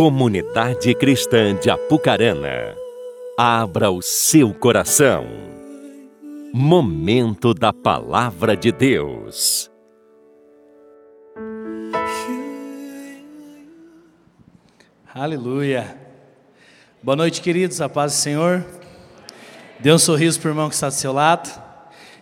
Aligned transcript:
Comunidade 0.00 0.94
Cristã 0.94 1.54
de 1.54 1.68
Apucarana, 1.68 2.74
abra 3.36 3.90
o 3.90 4.00
seu 4.00 4.54
coração. 4.54 5.26
Momento 6.54 7.52
da 7.52 7.70
Palavra 7.70 8.56
de 8.56 8.72
Deus. 8.72 9.70
Aleluia. 15.14 15.94
Boa 17.02 17.16
noite, 17.16 17.42
queridos, 17.42 17.82
a 17.82 17.88
paz 17.90 18.12
do 18.12 18.16
Senhor. 18.16 18.64
Dê 19.80 19.92
um 19.92 19.98
sorriso 19.98 20.40
para 20.40 20.48
o 20.48 20.50
irmão 20.52 20.70
que 20.70 20.76
está 20.76 20.88
do 20.88 20.94
seu 20.94 21.12
lado. 21.12 21.50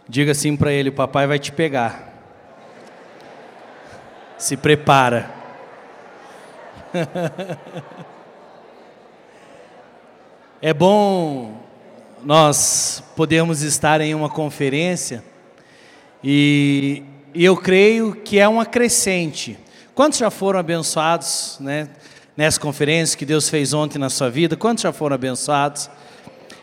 Diga 0.09 0.33
assim 0.33 0.57
para 0.57 0.73
ele: 0.73 0.89
o 0.89 0.95
papai 0.95 1.29
vai 1.29 1.39
te 1.39 1.53
pegar. 1.53 2.13
Se 4.37 4.57
prepara. 4.57 5.38
é 10.63 10.73
bom 10.73 11.61
nós 12.25 13.03
podermos 13.15 13.63
estar 13.63 14.01
em 14.01 14.15
uma 14.15 14.29
conferência 14.29 15.23
e, 16.23 17.03
eu 17.35 17.57
creio 17.57 18.15
que 18.15 18.39
é 18.39 18.49
uma 18.49 18.67
crescente. 18.67 19.59
Quantos 19.95 20.19
já 20.19 20.31
foram 20.31 20.59
abençoados, 20.59 21.59
né? 21.61 21.89
Nessa 22.37 22.59
conferência 22.59 23.19
que 23.19 23.27
Deus 23.27 23.49
fez 23.49 23.73
ontem 23.73 23.99
na 23.99 24.09
sua 24.09 24.31
vida, 24.31 24.57
quantos 24.57 24.83
já 24.83 24.93
foram 24.93 25.15
abençoados? 25.15 25.91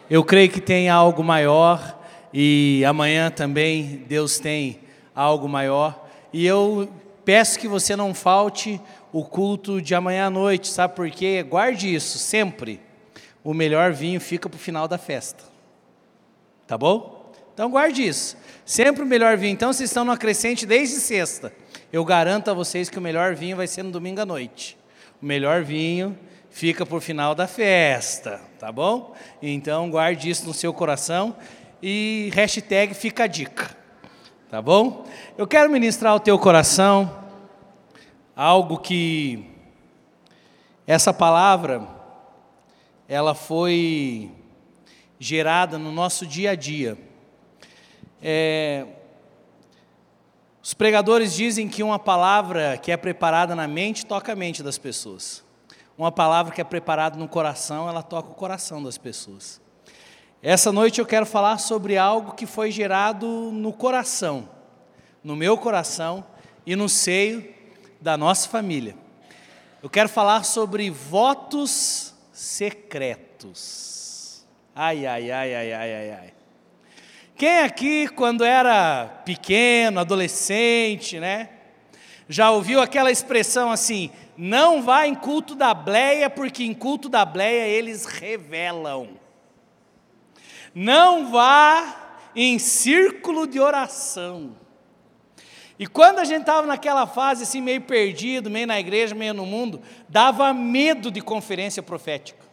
Eu 0.09 0.23
creio 0.23 0.49
que 0.49 0.59
tem 0.59 0.89
algo 0.89 1.23
maior 1.23 1.99
e 2.33 2.83
amanhã 2.85 3.29
também 3.29 4.03
Deus 4.07 4.39
tem 4.39 4.79
algo 5.15 5.47
maior. 5.47 6.07
E 6.33 6.45
eu 6.45 6.89
peço 7.23 7.59
que 7.59 7.67
você 7.67 7.95
não 7.95 8.13
falte 8.13 8.81
o 9.15 9.23
culto 9.23 9.81
de 9.81 9.95
amanhã 9.95 10.25
à 10.25 10.29
noite, 10.29 10.67
sabe 10.67 10.93
por 10.93 11.09
quê? 11.09 11.41
Guarde 11.41 11.95
isso, 11.95 12.17
sempre. 12.17 12.81
O 13.45 13.53
melhor 13.53 13.93
vinho 13.93 14.19
fica 14.19 14.49
para 14.49 14.57
o 14.57 14.59
final 14.59 14.89
da 14.89 14.97
festa. 14.97 15.41
Tá 16.67 16.77
bom? 16.77 17.31
Então 17.53 17.69
guarde 17.69 18.05
isso. 18.05 18.35
Sempre 18.65 19.03
o 19.03 19.05
melhor 19.05 19.37
vinho. 19.37 19.53
Então 19.53 19.71
vocês 19.71 19.89
estão 19.89 20.03
numa 20.03 20.17
crescente 20.17 20.65
desde 20.65 20.97
sexta. 20.97 21.53
Eu 21.93 22.03
garanto 22.03 22.51
a 22.51 22.53
vocês 22.53 22.89
que 22.89 22.99
o 22.99 23.01
melhor 23.01 23.35
vinho 23.35 23.55
vai 23.55 23.67
ser 23.67 23.83
no 23.83 23.91
domingo 23.91 24.19
à 24.19 24.25
noite. 24.25 24.77
O 25.21 25.25
melhor 25.25 25.63
vinho 25.63 26.19
fica 26.49 26.85
por 26.85 26.99
final 26.99 27.33
da 27.33 27.47
festa, 27.47 28.41
tá 28.59 28.69
bom? 28.69 29.15
Então 29.41 29.89
guarde 29.89 30.29
isso 30.29 30.45
no 30.45 30.53
seu 30.53 30.73
coração 30.73 31.37
e 31.81 32.31
hashtag 32.33 32.93
fica 32.93 33.23
a 33.23 33.27
dica, 33.27 33.69
tá 34.51 34.61
bom? 34.61 35.05
Eu 35.37 35.47
quero 35.47 35.69
ministrar 35.69 36.11
ao 36.11 36.19
teu 36.19 36.37
coração 36.37 37.23
algo 38.35 38.79
que 38.79 39.49
essa 40.85 41.13
palavra 41.13 41.87
ela 43.07 43.33
foi 43.33 44.29
gerada 45.17 45.77
no 45.77 45.91
nosso 45.91 46.27
dia 46.27 46.51
a 46.51 46.55
dia. 46.55 46.97
É, 48.21 48.85
os 50.61 50.73
pregadores 50.73 51.33
dizem 51.33 51.69
que 51.69 51.81
uma 51.81 51.97
palavra 51.97 52.77
que 52.77 52.91
é 52.91 52.97
preparada 52.97 53.55
na 53.55 53.67
mente 53.67 54.05
toca 54.05 54.33
a 54.33 54.35
mente 54.35 54.61
das 54.61 54.77
pessoas. 54.77 55.43
Uma 55.97 56.11
palavra 56.11 56.53
que 56.53 56.59
é 56.59 56.63
preparada 56.63 57.17
no 57.17 57.29
coração, 57.29 57.87
ela 57.87 58.03
toca 58.03 58.31
o 58.31 58.35
coração 58.35 58.83
das 58.83 58.97
pessoas. 58.97 59.61
Essa 60.43 60.73
noite 60.73 60.99
eu 60.99 61.05
quero 61.05 61.25
falar 61.25 61.57
sobre 61.57 61.97
algo 61.97 62.33
que 62.33 62.45
foi 62.45 62.69
gerado 62.69 63.27
no 63.53 63.71
coração, 63.71 64.49
no 65.23 65.35
meu 65.35 65.57
coração 65.57 66.25
e 66.65 66.75
no 66.75 66.89
seio 66.89 67.55
da 68.01 68.17
nossa 68.17 68.49
família. 68.49 68.95
Eu 69.81 69.89
quero 69.89 70.09
falar 70.09 70.43
sobre 70.43 70.89
votos 70.89 72.13
secretos. 72.31 74.45
Ai, 74.73 75.05
ai, 75.05 75.31
ai, 75.31 75.55
ai, 75.55 75.73
ai, 75.73 75.93
ai, 75.93 76.11
ai. 76.11 76.33
Quem 77.35 77.59
aqui, 77.59 78.07
quando 78.07 78.43
era 78.43 79.07
pequeno, 79.25 79.99
adolescente, 79.99 81.19
né? 81.19 81.49
Já 82.27 82.49
ouviu 82.51 82.81
aquela 82.81 83.11
expressão 83.11 83.71
assim: 83.71 84.09
não 84.37 84.81
vá 84.81 85.05
em 85.05 85.15
culto 85.15 85.55
da 85.55 85.73
bleia, 85.73 86.29
porque 86.29 86.63
em 86.63 86.73
culto 86.73 87.07
da 87.07 87.23
bleia 87.23 87.67
eles 87.67 88.05
revelam. 88.05 89.19
Não 90.73 91.31
vá 91.31 92.19
em 92.35 92.59
círculo 92.59 93.47
de 93.47 93.59
oração. 93.59 94.57
E 95.77 95.85
quando 95.85 96.19
a 96.19 96.23
gente 96.23 96.41
estava 96.41 96.65
naquela 96.65 97.05
fase 97.05 97.43
assim, 97.43 97.61
meio 97.61 97.81
perdido, 97.81 98.49
meio 98.49 98.65
na 98.65 98.79
igreja, 98.79 99.13
meio 99.13 99.33
no 99.33 99.45
mundo, 99.45 99.81
dava 100.07 100.53
medo 100.53 101.11
de 101.11 101.21
conferência 101.21 101.83
profética. 101.83 102.45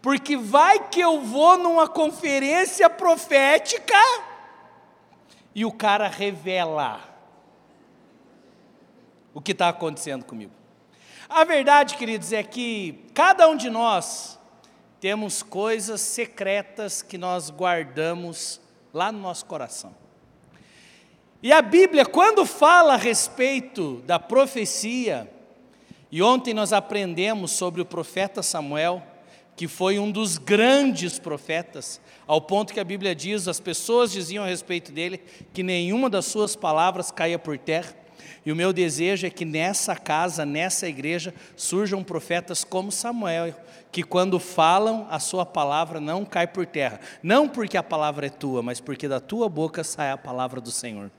Porque 0.00 0.36
vai 0.36 0.88
que 0.88 1.00
eu 1.00 1.20
vou 1.20 1.58
numa 1.58 1.88
conferência 1.88 2.88
profética 2.88 3.98
e 5.54 5.64
o 5.64 5.72
cara 5.72 6.08
revela 6.08 7.00
o 9.34 9.40
que 9.40 9.52
está 9.52 9.68
acontecendo 9.68 10.24
comigo. 10.24 10.52
A 11.28 11.44
verdade, 11.44 11.96
queridos, 11.96 12.32
é 12.32 12.42
que 12.42 13.06
cada 13.14 13.48
um 13.48 13.56
de 13.56 13.70
nós 13.70 14.38
temos 15.00 15.42
coisas 15.42 16.00
secretas 16.00 17.02
que 17.02 17.18
nós 17.18 17.50
guardamos 17.50 18.60
lá 18.92 19.10
no 19.10 19.18
nosso 19.18 19.46
coração. 19.46 20.01
E 21.42 21.52
a 21.52 21.60
Bíblia, 21.60 22.06
quando 22.06 22.46
fala 22.46 22.94
a 22.94 22.96
respeito 22.96 24.00
da 24.06 24.16
profecia, 24.16 25.28
e 26.10 26.22
ontem 26.22 26.54
nós 26.54 26.72
aprendemos 26.72 27.50
sobre 27.50 27.80
o 27.80 27.84
profeta 27.84 28.44
Samuel, 28.44 29.02
que 29.56 29.66
foi 29.66 29.98
um 29.98 30.08
dos 30.08 30.38
grandes 30.38 31.18
profetas, 31.18 32.00
ao 32.28 32.40
ponto 32.40 32.72
que 32.72 32.78
a 32.78 32.84
Bíblia 32.84 33.12
diz, 33.12 33.48
as 33.48 33.58
pessoas 33.58 34.12
diziam 34.12 34.44
a 34.44 34.46
respeito 34.46 34.92
dele 34.92 35.20
que 35.52 35.64
nenhuma 35.64 36.08
das 36.08 36.26
suas 36.26 36.54
palavras 36.54 37.10
caía 37.10 37.40
por 37.40 37.58
terra. 37.58 37.92
E 38.46 38.52
o 38.52 38.56
meu 38.56 38.72
desejo 38.72 39.26
é 39.26 39.30
que 39.30 39.44
nessa 39.44 39.96
casa, 39.96 40.46
nessa 40.46 40.88
igreja, 40.88 41.34
surjam 41.56 42.04
profetas 42.04 42.62
como 42.62 42.92
Samuel, 42.92 43.52
que 43.90 44.04
quando 44.04 44.38
falam, 44.38 45.08
a 45.10 45.18
sua 45.18 45.44
palavra 45.44 46.00
não 46.00 46.24
cai 46.24 46.46
por 46.46 46.66
terra. 46.66 47.00
Não 47.20 47.48
porque 47.48 47.76
a 47.76 47.82
palavra 47.82 48.26
é 48.26 48.30
tua, 48.30 48.62
mas 48.62 48.80
porque 48.80 49.08
da 49.08 49.18
tua 49.18 49.48
boca 49.48 49.82
sai 49.82 50.12
a 50.12 50.16
palavra 50.16 50.60
do 50.60 50.70
Senhor. 50.70 51.10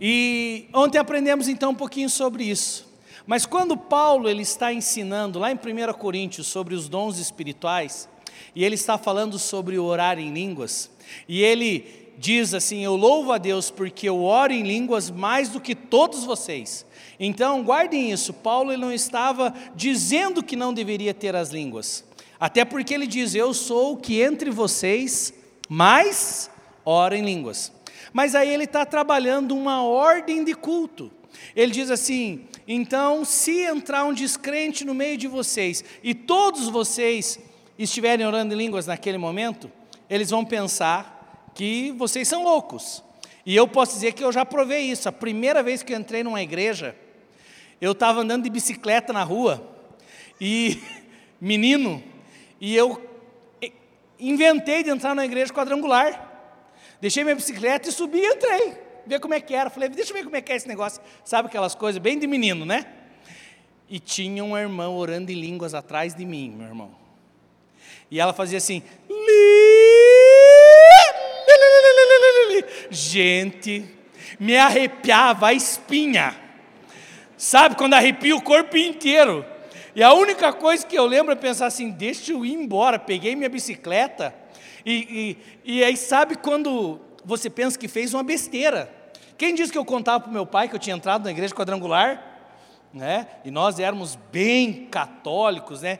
E 0.00 0.68
ontem 0.72 0.98
aprendemos 0.98 1.48
então 1.48 1.70
um 1.70 1.74
pouquinho 1.74 2.10
sobre 2.10 2.44
isso. 2.44 2.92
Mas 3.26 3.46
quando 3.46 3.76
Paulo 3.76 4.28
ele 4.28 4.42
está 4.42 4.72
ensinando 4.72 5.38
lá 5.38 5.50
em 5.50 5.54
1 5.54 5.92
Coríntios 5.94 6.46
sobre 6.46 6.74
os 6.74 6.88
dons 6.88 7.18
espirituais, 7.18 8.08
e 8.54 8.64
ele 8.64 8.74
está 8.74 8.98
falando 8.98 9.38
sobre 9.38 9.78
orar 9.78 10.18
em 10.18 10.32
línguas, 10.32 10.90
e 11.28 11.42
ele 11.42 12.12
diz 12.18 12.54
assim: 12.54 12.84
Eu 12.84 12.96
louvo 12.96 13.32
a 13.32 13.38
Deus 13.38 13.70
porque 13.70 14.08
eu 14.08 14.22
oro 14.22 14.52
em 14.52 14.62
línguas 14.62 15.10
mais 15.10 15.48
do 15.48 15.60
que 15.60 15.74
todos 15.74 16.24
vocês. 16.24 16.84
Então, 17.18 17.62
guardem 17.62 18.10
isso, 18.10 18.32
Paulo 18.32 18.72
ele 18.72 18.82
não 18.82 18.92
estava 18.92 19.54
dizendo 19.74 20.42
que 20.42 20.56
não 20.56 20.74
deveria 20.74 21.14
ter 21.14 21.34
as 21.34 21.50
línguas, 21.50 22.04
até 22.38 22.64
porque 22.64 22.92
ele 22.92 23.06
diz: 23.06 23.34
Eu 23.34 23.54
sou 23.54 23.92
o 23.92 23.96
que 23.96 24.20
entre 24.20 24.50
vocês 24.50 25.32
mais 25.68 26.50
ora 26.84 27.16
em 27.16 27.24
línguas. 27.24 27.72
Mas 28.12 28.34
aí 28.34 28.52
ele 28.52 28.64
está 28.64 28.84
trabalhando 28.84 29.56
uma 29.56 29.82
ordem 29.82 30.44
de 30.44 30.54
culto. 30.54 31.10
Ele 31.54 31.72
diz 31.72 31.90
assim: 31.90 32.46
então, 32.66 33.24
se 33.24 33.60
entrar 33.62 34.04
um 34.04 34.12
descrente 34.12 34.84
no 34.84 34.94
meio 34.94 35.16
de 35.16 35.28
vocês 35.28 35.84
e 36.02 36.14
todos 36.14 36.68
vocês 36.68 37.38
estiverem 37.78 38.26
orando 38.26 38.54
em 38.54 38.56
línguas 38.56 38.86
naquele 38.86 39.18
momento, 39.18 39.70
eles 40.08 40.30
vão 40.30 40.44
pensar 40.44 41.50
que 41.54 41.92
vocês 41.92 42.26
são 42.26 42.42
loucos. 42.42 43.02
E 43.44 43.54
eu 43.54 43.68
posso 43.68 43.92
dizer 43.94 44.12
que 44.12 44.24
eu 44.24 44.32
já 44.32 44.44
provei 44.44 44.82
isso. 44.82 45.08
A 45.08 45.12
primeira 45.12 45.62
vez 45.62 45.82
que 45.82 45.92
eu 45.92 45.98
entrei 45.98 46.22
numa 46.22 46.42
igreja, 46.42 46.96
eu 47.80 47.92
estava 47.92 48.20
andando 48.20 48.44
de 48.44 48.50
bicicleta 48.50 49.12
na 49.12 49.22
rua 49.22 49.62
e 50.40 50.80
menino, 51.40 52.02
e 52.60 52.74
eu 52.74 53.02
inventei 54.18 54.82
de 54.82 54.90
entrar 54.90 55.14
na 55.14 55.24
igreja 55.24 55.52
quadrangular. 55.52 56.32
Deixei 57.04 57.22
minha 57.22 57.36
bicicleta 57.36 57.86
e 57.86 57.92
subi 57.92 58.18
e 58.18 58.26
entrei. 58.26 58.78
Ver 59.06 59.20
como 59.20 59.34
é 59.34 59.40
que 59.42 59.54
era. 59.54 59.68
Falei, 59.68 59.90
deixa 59.90 60.10
eu 60.10 60.16
ver 60.16 60.24
como 60.24 60.36
é 60.36 60.40
que 60.40 60.50
é 60.50 60.56
esse 60.56 60.66
negócio. 60.66 61.02
Sabe 61.22 61.48
aquelas 61.48 61.74
coisas 61.74 62.00
bem 62.00 62.18
de 62.18 62.26
menino, 62.26 62.64
né? 62.64 62.86
E 63.90 64.00
tinha 64.00 64.42
uma 64.42 64.58
irmã 64.58 64.88
orando 64.88 65.30
em 65.30 65.34
línguas 65.34 65.74
atrás 65.74 66.14
de 66.14 66.24
mim, 66.24 66.54
meu 66.56 66.66
irmão. 66.66 66.96
E 68.10 68.18
ela 68.18 68.32
fazia 68.32 68.56
assim. 68.56 68.82
Gente, 72.88 73.84
me 74.40 74.56
arrepiava 74.56 75.48
a 75.48 75.52
espinha. 75.52 76.34
Sabe 77.36 77.76
quando 77.76 77.92
arrepia 77.92 78.34
o 78.34 78.40
corpo 78.40 78.78
inteiro? 78.78 79.44
E 79.94 80.02
a 80.02 80.14
única 80.14 80.54
coisa 80.54 80.86
que 80.86 80.96
eu 80.96 81.04
lembro 81.04 81.34
é 81.34 81.36
pensar 81.36 81.66
assim: 81.66 81.90
deixa 81.90 82.32
eu 82.32 82.46
ir 82.46 82.54
embora. 82.54 82.98
Peguei 82.98 83.36
minha 83.36 83.50
bicicleta 83.50 84.34
e, 84.84 85.36
e, 85.64 85.76
e 85.76 85.84
aí 85.84 85.96
sabe 85.96 86.36
quando 86.36 87.00
você 87.24 87.48
pensa 87.48 87.78
que 87.78 87.88
fez 87.88 88.12
uma 88.12 88.22
besteira? 88.22 88.92
Quem 89.36 89.54
disse 89.54 89.72
que 89.72 89.78
eu 89.78 89.84
contava 89.84 90.20
para 90.20 90.30
o 90.30 90.32
meu 90.32 90.46
pai 90.46 90.68
que 90.68 90.74
eu 90.74 90.78
tinha 90.78 90.94
entrado 90.94 91.24
na 91.24 91.30
igreja 91.30 91.54
quadrangular? 91.54 92.34
né? 92.94 93.26
E 93.44 93.50
nós 93.50 93.80
éramos 93.80 94.16
bem 94.30 94.86
católicos, 94.86 95.82
né? 95.82 95.98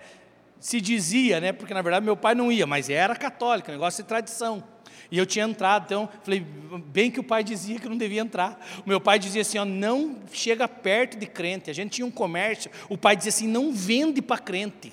Se 0.60 0.80
dizia, 0.80 1.40
né? 1.40 1.52
Porque 1.52 1.74
na 1.74 1.82
verdade 1.82 2.04
meu 2.06 2.16
pai 2.16 2.34
não 2.34 2.50
ia, 2.50 2.66
mas 2.66 2.88
era 2.88 3.16
católico, 3.16 3.70
negócio 3.70 4.02
de 4.02 4.08
tradição. 4.08 4.62
E 5.10 5.18
eu 5.18 5.26
tinha 5.26 5.44
entrado, 5.44 5.84
então, 5.84 6.08
falei, 6.22 6.40
bem 6.86 7.10
que 7.10 7.20
o 7.20 7.24
pai 7.24 7.44
dizia 7.44 7.78
que 7.78 7.88
não 7.88 7.96
devia 7.96 8.22
entrar. 8.22 8.58
O 8.86 8.88
meu 8.88 9.00
pai 9.00 9.18
dizia 9.18 9.42
assim: 9.42 9.58
ó, 9.58 9.64
não 9.64 10.16
chega 10.32 10.66
perto 10.66 11.18
de 11.18 11.26
crente. 11.26 11.68
A 11.68 11.74
gente 11.74 11.90
tinha 11.90 12.06
um 12.06 12.10
comércio, 12.10 12.70
o 12.88 12.96
pai 12.96 13.16
dizia 13.16 13.30
assim: 13.30 13.48
não 13.48 13.72
vende 13.72 14.22
para 14.22 14.38
crente. 14.38 14.92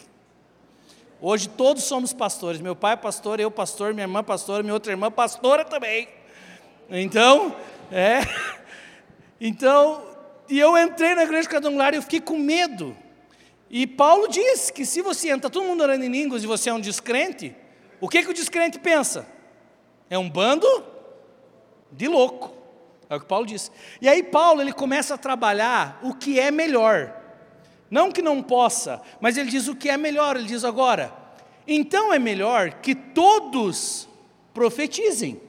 Hoje 1.23 1.47
todos 1.47 1.83
somos 1.83 2.13
pastores. 2.13 2.59
Meu 2.59 2.75
pai 2.75 2.93
é 2.93 2.95
pastor, 2.95 3.39
eu 3.39 3.51
pastor, 3.51 3.93
minha 3.93 4.05
irmã 4.05 4.23
pastora, 4.23 4.63
minha 4.63 4.73
outra 4.73 4.91
irmã 4.91 5.11
pastora 5.11 5.63
também. 5.63 6.07
Então, 6.89 7.55
é. 7.91 8.21
Então, 9.39 10.03
e 10.49 10.59
eu 10.59 10.75
entrei 10.77 11.13
na 11.13 11.23
igreja 11.23 11.47
quadrangular 11.47 11.93
e 11.93 11.97
eu 11.97 12.01
fiquei 12.01 12.19
com 12.21 12.37
medo. 12.37 12.97
E 13.69 13.85
Paulo 13.85 14.27
diz 14.27 14.71
que 14.71 14.83
se 14.83 15.01
você 15.01 15.29
entra 15.29 15.49
todo 15.49 15.63
mundo 15.63 15.81
orando 15.81 16.03
em 16.03 16.09
línguas 16.09 16.43
e 16.43 16.47
você 16.47 16.71
é 16.71 16.73
um 16.73 16.79
descrente, 16.79 17.55
o 17.99 18.09
que, 18.09 18.23
que 18.23 18.29
o 18.31 18.33
descrente 18.33 18.79
pensa? 18.79 19.27
É 20.09 20.17
um 20.17 20.29
bando 20.29 20.67
de 21.91 22.07
louco. 22.07 22.51
É 23.07 23.15
o 23.15 23.19
que 23.19 23.27
Paulo 23.27 23.45
diz. 23.45 23.71
E 24.01 24.09
aí 24.09 24.23
Paulo 24.23 24.61
ele 24.61 24.73
começa 24.73 25.13
a 25.13 25.17
trabalhar 25.17 25.99
o 26.01 26.15
que 26.15 26.39
é 26.39 26.49
melhor. 26.49 27.20
Não 27.91 28.09
que 28.09 28.21
não 28.21 28.41
possa, 28.41 29.01
mas 29.19 29.35
ele 29.35 29.51
diz 29.51 29.67
o 29.67 29.75
que 29.75 29.89
é 29.89 29.97
melhor. 29.97 30.37
Ele 30.37 30.47
diz 30.47 30.63
agora: 30.63 31.13
então 31.67 32.13
é 32.13 32.17
melhor 32.17 32.75
que 32.75 32.95
todos 32.95 34.07
profetizem. 34.53 35.41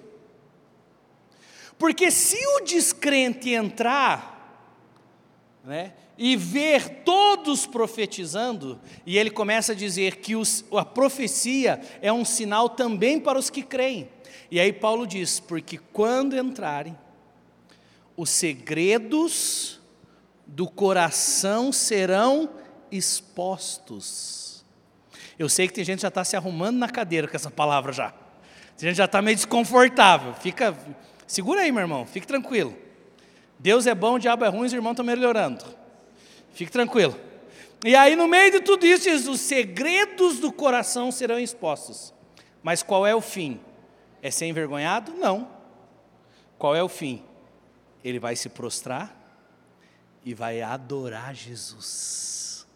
Porque 1.79 2.11
se 2.11 2.37
o 2.57 2.65
descrente 2.65 3.51
entrar, 3.51 4.33
né, 5.65 5.95
e 6.19 6.37
ver 6.37 7.03
todos 7.05 7.65
profetizando, 7.67 8.79
e 9.07 9.17
ele 9.17 9.31
começa 9.31 9.73
a 9.73 9.77
dizer 9.77 10.17
que 10.17 10.37
os, 10.37 10.65
a 10.73 10.85
profecia 10.85 11.81
é 12.01 12.13
um 12.13 12.25
sinal 12.25 12.69
também 12.69 13.19
para 13.19 13.39
os 13.39 13.51
que 13.51 13.63
creem. 13.63 14.09
E 14.51 14.59
aí 14.59 14.73
Paulo 14.73 15.07
diz: 15.07 15.39
porque 15.39 15.79
quando 15.93 16.37
entrarem, 16.37 16.99
os 18.17 18.31
segredos 18.31 19.81
do 20.53 20.69
coração 20.69 21.73
serão 21.73 22.51
expostos. 22.91 24.63
Eu 25.39 25.49
sei 25.49 25.67
que 25.67 25.73
tem 25.73 25.83
gente 25.83 25.97
que 25.97 26.03
já 26.03 26.09
está 26.09 26.23
se 26.25 26.37
arrumando 26.37 26.77
na 26.77 26.91
cadeira 26.91 27.27
com 27.27 27.35
essa 27.35 27.51
palavra 27.51 27.91
já. 27.91 28.11
Tem 28.77 28.91
gente 28.91 28.99
já 28.99 29.07
está 29.07 29.23
meio 29.23 29.35
desconfortável. 29.35 30.35
Fica, 30.35 30.77
segura 31.27 31.63
aí, 31.63 31.73
meu 31.73 31.81
irmão, 31.81 32.05
fique 32.05 32.27
tranquilo. 32.27 32.77
Deus 33.59 33.87
é 33.87 33.95
bom, 33.95 34.17
o 34.17 34.19
diabo 34.19 34.45
é 34.45 34.49
ruim, 34.49 34.67
os 34.67 34.73
irmãos 34.75 34.93
estão 34.93 35.07
melhorando. 35.07 35.65
Fique 36.53 36.71
tranquilo. 36.71 37.19
E 37.83 37.97
aí, 37.97 38.15
no 38.15 38.29
meio 38.29 38.53
de 38.53 38.61
tudo 38.61 38.85
isso, 38.85 39.09
diz, 39.09 39.27
os 39.27 39.41
segredos 39.41 40.39
do 40.39 40.53
coração 40.53 41.11
serão 41.11 41.39
expostos. 41.39 42.13
Mas 42.63 42.83
qual 42.83 43.07
é 43.07 43.15
o 43.15 43.23
fim? 43.23 43.59
É 44.21 44.31
ser 44.31 44.47
envergonhado? 44.47 45.15
Não. 45.15 45.49
Qual 46.59 46.77
é 46.77 46.83
o 46.83 46.91
fim? 46.91 47.25
Ele 48.05 48.19
vai 48.19 48.37
se 48.37 48.51
prostrar 48.51 49.22
e 50.25 50.35
vai 50.35 50.63
adorar 50.63 51.35
Jesus. 51.35 52.67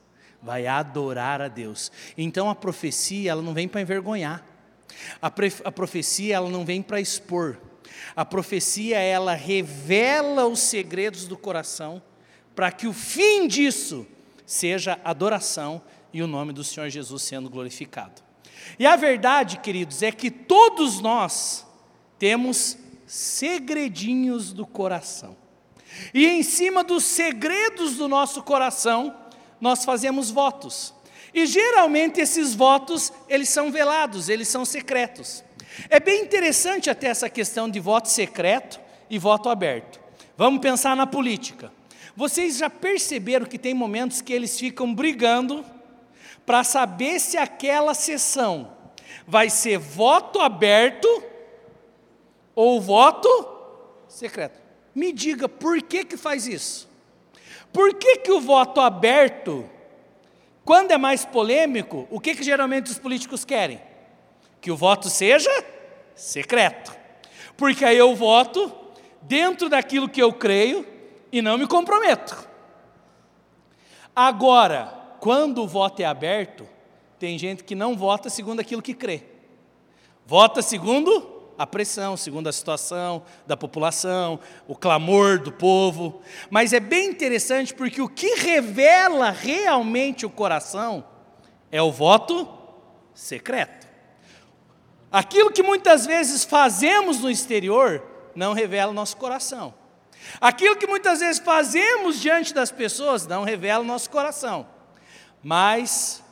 Vai 0.42 0.66
adorar 0.66 1.40
a 1.40 1.48
Deus. 1.48 1.90
Então 2.16 2.48
a 2.50 2.54
profecia, 2.54 3.30
ela 3.30 3.42
não 3.42 3.54
vem 3.54 3.68
para 3.68 3.80
envergonhar. 3.80 4.44
A, 5.20 5.32
a 5.64 5.72
profecia, 5.72 6.36
ela 6.36 6.50
não 6.50 6.64
vem 6.64 6.82
para 6.82 7.00
expor. 7.00 7.58
A 8.14 8.24
profecia, 8.24 8.98
ela 8.98 9.34
revela 9.34 10.46
os 10.46 10.60
segredos 10.60 11.26
do 11.26 11.36
coração, 11.36 12.02
para 12.54 12.70
que 12.70 12.86
o 12.86 12.92
fim 12.92 13.46
disso 13.46 14.06
seja 14.44 15.00
adoração 15.04 15.82
e 16.12 16.22
o 16.22 16.26
nome 16.26 16.52
do 16.52 16.64
Senhor 16.64 16.88
Jesus 16.88 17.22
sendo 17.22 17.50
glorificado. 17.50 18.22
E 18.78 18.86
a 18.86 18.96
verdade, 18.96 19.58
queridos, 19.58 20.02
é 20.02 20.10
que 20.10 20.30
todos 20.30 21.00
nós 21.00 21.66
temos 22.18 22.78
segredinhos 23.06 24.52
do 24.52 24.66
coração. 24.66 25.36
E 26.12 26.26
em 26.26 26.42
cima 26.42 26.82
dos 26.82 27.04
segredos 27.04 27.96
do 27.96 28.08
nosso 28.08 28.42
coração, 28.42 29.14
nós 29.60 29.84
fazemos 29.84 30.30
votos. 30.30 30.94
E 31.32 31.44
geralmente 31.46 32.20
esses 32.20 32.54
votos, 32.54 33.12
eles 33.28 33.48
são 33.48 33.70
velados, 33.70 34.28
eles 34.28 34.48
são 34.48 34.64
secretos. 34.64 35.44
É 35.90 36.00
bem 36.00 36.22
interessante 36.22 36.88
até 36.88 37.08
essa 37.08 37.28
questão 37.28 37.68
de 37.68 37.78
voto 37.78 38.08
secreto 38.08 38.80
e 39.10 39.18
voto 39.18 39.48
aberto. 39.48 40.00
Vamos 40.36 40.60
pensar 40.60 40.96
na 40.96 41.06
política. 41.06 41.70
Vocês 42.16 42.56
já 42.56 42.70
perceberam 42.70 43.44
que 43.44 43.58
tem 43.58 43.74
momentos 43.74 44.22
que 44.22 44.32
eles 44.32 44.58
ficam 44.58 44.94
brigando 44.94 45.64
para 46.46 46.64
saber 46.64 47.20
se 47.20 47.36
aquela 47.36 47.92
sessão 47.92 48.72
vai 49.26 49.50
ser 49.50 49.78
voto 49.78 50.40
aberto 50.40 51.22
ou 52.54 52.80
voto 52.80 53.28
secreto. 54.08 54.65
Me 54.96 55.12
diga, 55.12 55.46
por 55.46 55.82
que 55.82 56.06
que 56.06 56.16
faz 56.16 56.46
isso? 56.46 56.88
Por 57.70 57.92
que 57.96 58.16
que 58.16 58.32
o 58.32 58.40
voto 58.40 58.80
aberto, 58.80 59.68
quando 60.64 60.90
é 60.90 60.96
mais 60.96 61.22
polêmico, 61.22 62.08
o 62.10 62.18
que 62.18 62.34
que 62.34 62.42
geralmente 62.42 62.90
os 62.90 62.98
políticos 62.98 63.44
querem? 63.44 63.78
Que 64.58 64.70
o 64.70 64.76
voto 64.76 65.10
seja 65.10 65.50
secreto. 66.14 66.96
Porque 67.58 67.84
aí 67.84 67.98
eu 67.98 68.16
voto 68.16 68.74
dentro 69.20 69.68
daquilo 69.68 70.08
que 70.08 70.22
eu 70.22 70.32
creio 70.32 70.86
e 71.30 71.42
não 71.42 71.58
me 71.58 71.66
comprometo. 71.66 72.48
Agora, 74.14 74.86
quando 75.20 75.62
o 75.62 75.68
voto 75.68 76.00
é 76.00 76.06
aberto, 76.06 76.66
tem 77.18 77.38
gente 77.38 77.64
que 77.64 77.74
não 77.74 77.94
vota 77.94 78.30
segundo 78.30 78.60
aquilo 78.60 78.80
que 78.80 78.94
crê. 78.94 79.24
Vota 80.24 80.62
segundo 80.62 81.35
a 81.58 81.66
pressão, 81.66 82.16
segundo 82.16 82.48
a 82.48 82.52
situação 82.52 83.22
da 83.46 83.56
população, 83.56 84.38
o 84.66 84.76
clamor 84.76 85.38
do 85.38 85.52
povo. 85.52 86.20
Mas 86.50 86.72
é 86.72 86.80
bem 86.80 87.10
interessante 87.10 87.74
porque 87.74 88.00
o 88.00 88.08
que 88.08 88.34
revela 88.34 89.30
realmente 89.30 90.26
o 90.26 90.30
coração 90.30 91.04
é 91.70 91.80
o 91.80 91.90
voto 91.90 92.48
secreto. 93.14 93.86
Aquilo 95.10 95.50
que 95.50 95.62
muitas 95.62 96.04
vezes 96.04 96.44
fazemos 96.44 97.20
no 97.20 97.30
exterior 97.30 98.02
não 98.34 98.52
revela 98.52 98.90
o 98.90 98.94
nosso 98.94 99.16
coração. 99.16 99.72
Aquilo 100.40 100.76
que 100.76 100.86
muitas 100.86 101.20
vezes 101.20 101.40
fazemos 101.40 102.20
diante 102.20 102.52
das 102.52 102.70
pessoas 102.70 103.26
não 103.26 103.44
revela 103.44 103.82
o 103.82 103.86
nosso 103.86 104.10
coração. 104.10 104.66
Mas 105.42 106.22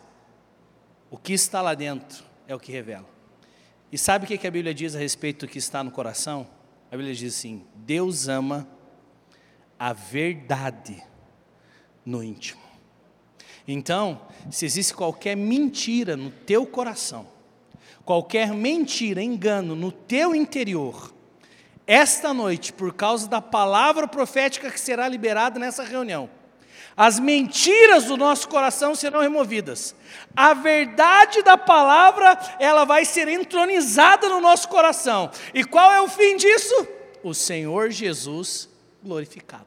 o 1.11 1.17
que 1.17 1.33
está 1.33 1.63
lá 1.63 1.75
dentro 1.75 2.25
é 2.47 2.55
o 2.55 2.59
que 2.59 2.73
revela. 2.73 3.14
E 3.95 3.97
sabe 3.97 4.25
o 4.25 4.27
que 4.27 4.45
a 4.45 4.51
Bíblia 4.51 4.75
diz 4.75 4.97
a 4.97 4.99
respeito 4.99 5.47
do 5.47 5.49
que 5.53 5.57
está 5.57 5.85
no 5.85 5.91
coração? 5.93 6.49
A 6.91 6.97
Bíblia 6.97 7.15
diz 7.15 7.33
assim: 7.33 7.65
Deus 7.77 8.27
ama 8.27 8.69
a 9.79 9.93
verdade 9.93 11.01
no 12.05 12.21
íntimo. 12.21 12.61
Então, 13.69 14.21
se 14.51 14.67
existe 14.67 14.93
qualquer 14.93 15.37
mentira 15.37 16.17
no 16.17 16.33
teu 16.33 16.67
coração, 16.67 17.25
qualquer 18.05 18.53
mentira, 18.53 19.23
engano 19.23 19.77
no 19.77 19.93
teu 19.93 20.35
interior, 20.35 21.15
esta 21.87 22.35
noite, 22.35 22.73
por 22.73 22.93
causa 22.95 23.29
da 23.29 23.41
palavra 23.41 24.09
profética 24.09 24.73
que 24.73 24.81
será 24.81 25.07
liberada 25.07 25.61
nessa 25.61 25.85
reunião, 25.85 26.29
as 26.97 27.19
mentiras 27.19 28.05
do 28.05 28.17
nosso 28.17 28.49
coração 28.49 28.95
serão 28.95 29.21
removidas. 29.21 29.95
A 30.35 30.55
verdade 30.55 31.43
da 31.43 31.57
palavra, 31.57 32.39
ela 32.59 32.85
vai 32.85 33.05
ser 33.05 33.29
entronizada 33.29 34.29
no 34.29 34.41
nosso 34.41 34.69
coração. 34.69 35.31
E 35.53 35.65
qual 35.65 35.93
é 35.93 36.01
o 36.01 36.09
fim 36.09 36.37
disso? 36.37 36.87
O 37.23 37.35
Senhor 37.35 37.91
Jesus 37.91 38.69
glorificado, 39.03 39.67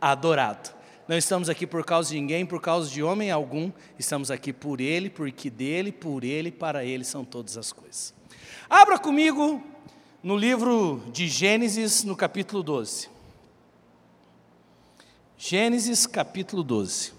adorado. 0.00 0.76
Não 1.08 1.16
estamos 1.16 1.48
aqui 1.48 1.66
por 1.66 1.84
causa 1.84 2.10
de 2.10 2.20
ninguém, 2.20 2.44
por 2.44 2.60
causa 2.60 2.90
de 2.90 3.02
homem 3.02 3.30
algum, 3.30 3.70
estamos 3.96 4.30
aqui 4.30 4.52
por 4.52 4.80
Ele, 4.80 5.08
porque 5.08 5.48
dele, 5.48 5.92
por 5.92 6.24
Ele, 6.24 6.50
para 6.50 6.84
Ele 6.84 7.04
são 7.04 7.24
todas 7.24 7.56
as 7.56 7.72
coisas. 7.72 8.12
Abra 8.68 8.98
comigo 8.98 9.62
no 10.22 10.36
livro 10.36 11.00
de 11.12 11.28
Gênesis, 11.28 12.02
no 12.02 12.16
capítulo 12.16 12.62
12. 12.62 13.15
Gênesis 15.38 16.06
capítulo 16.06 16.62
12. 16.62 17.12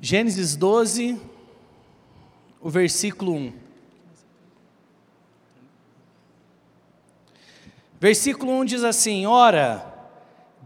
Gênesis 0.00 0.56
12, 0.56 1.20
o 2.60 2.68
versículo 2.68 3.34
1. 3.34 3.52
Versículo 8.00 8.52
1 8.52 8.64
diz 8.64 8.84
assim: 8.84 9.26
Ora, 9.26 9.95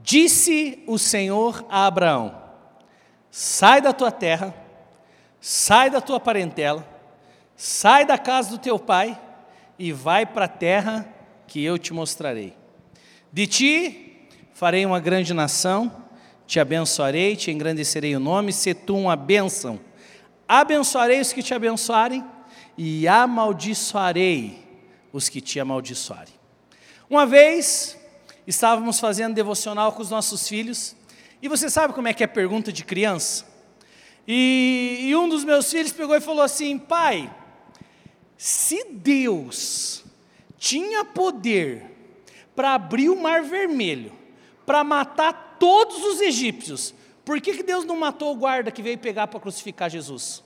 Disse 0.03 0.83
o 0.87 0.99
Senhor 0.99 1.65
a 1.69 1.87
Abraão: 1.87 2.41
sai 3.31 3.81
da 3.81 3.93
tua 3.93 4.11
terra, 4.11 4.55
sai 5.41 5.91
da 5.91 6.01
tua 6.01 6.19
parentela, 6.19 6.87
sai 7.57 8.05
da 8.05 8.19
casa 8.19 8.51
do 8.51 8.59
teu 8.59 8.79
pai 8.79 9.21
e 9.79 9.93
vai 9.93 10.25
para 10.25 10.47
a 10.47 10.49
terra 10.49 11.07
que 11.47 11.63
eu 11.63 11.79
te 11.79 11.93
mostrarei. 11.93 12.55
De 13.33 13.47
ti 13.47 14.29
farei 14.55 14.85
uma 14.85 15.01
grande 15.01 15.33
nação, 15.33 16.05
te 16.47 16.59
abençoarei, 16.59 17.37
te 17.37 17.51
engrandecerei 17.51 18.17
o 18.17 18.21
nome, 18.21 18.53
se 18.53 18.75
tu 18.75 18.97
uma 18.97 19.17
bênção. 19.17 19.79
Abençoarei 20.49 21.21
os 21.21 21.33
que 21.33 21.43
te 21.43 21.55
abençoarem 21.55 22.25
e 22.77 23.07
amaldiçoarei 23.07 24.67
os 25.13 25.29
que 25.29 25.41
te 25.41 25.61
amaldiçoarem. 25.61 26.35
Uma 27.09 27.27
vez 27.27 28.00
estávamos 28.47 29.01
fazendo 29.01 29.35
devocional 29.35 29.93
com 29.93 30.03
os 30.03 30.11
nossos 30.11 30.49
filhos, 30.49 30.97
e 31.43 31.49
você 31.49 31.71
sabe 31.71 31.95
como 31.95 32.09
é 32.09 32.13
que 32.13 32.23
é 32.23 32.27
pergunta 32.27 32.73
de 32.73 32.85
criança? 32.85 33.47
E, 34.27 35.07
e 35.09 35.17
um 35.17 35.29
dos 35.29 35.45
meus 35.45 35.71
filhos 35.71 35.93
pegou 35.93 36.15
e 36.15 36.21
falou 36.21 36.43
assim: 36.43 36.79
pai, 36.79 37.35
se 38.37 38.85
Deus 38.91 40.05
tinha 40.59 41.05
poder 41.05 41.87
para 42.55 42.75
abrir 42.75 43.09
o 43.09 43.21
mar 43.21 43.43
vermelho, 43.43 44.13
para 44.67 44.85
matar 44.85 45.57
todos 45.59 46.05
os 46.05 46.21
egípcios, 46.21 46.95
por 47.25 47.41
que, 47.41 47.55
que 47.57 47.63
Deus 47.63 47.85
não 47.85 47.97
matou 47.97 48.33
o 48.33 48.37
guarda 48.37 48.71
que 48.71 48.83
veio 48.83 48.99
pegar 48.99 49.27
para 49.27 49.41
crucificar 49.41 49.89
Jesus? 49.89 50.43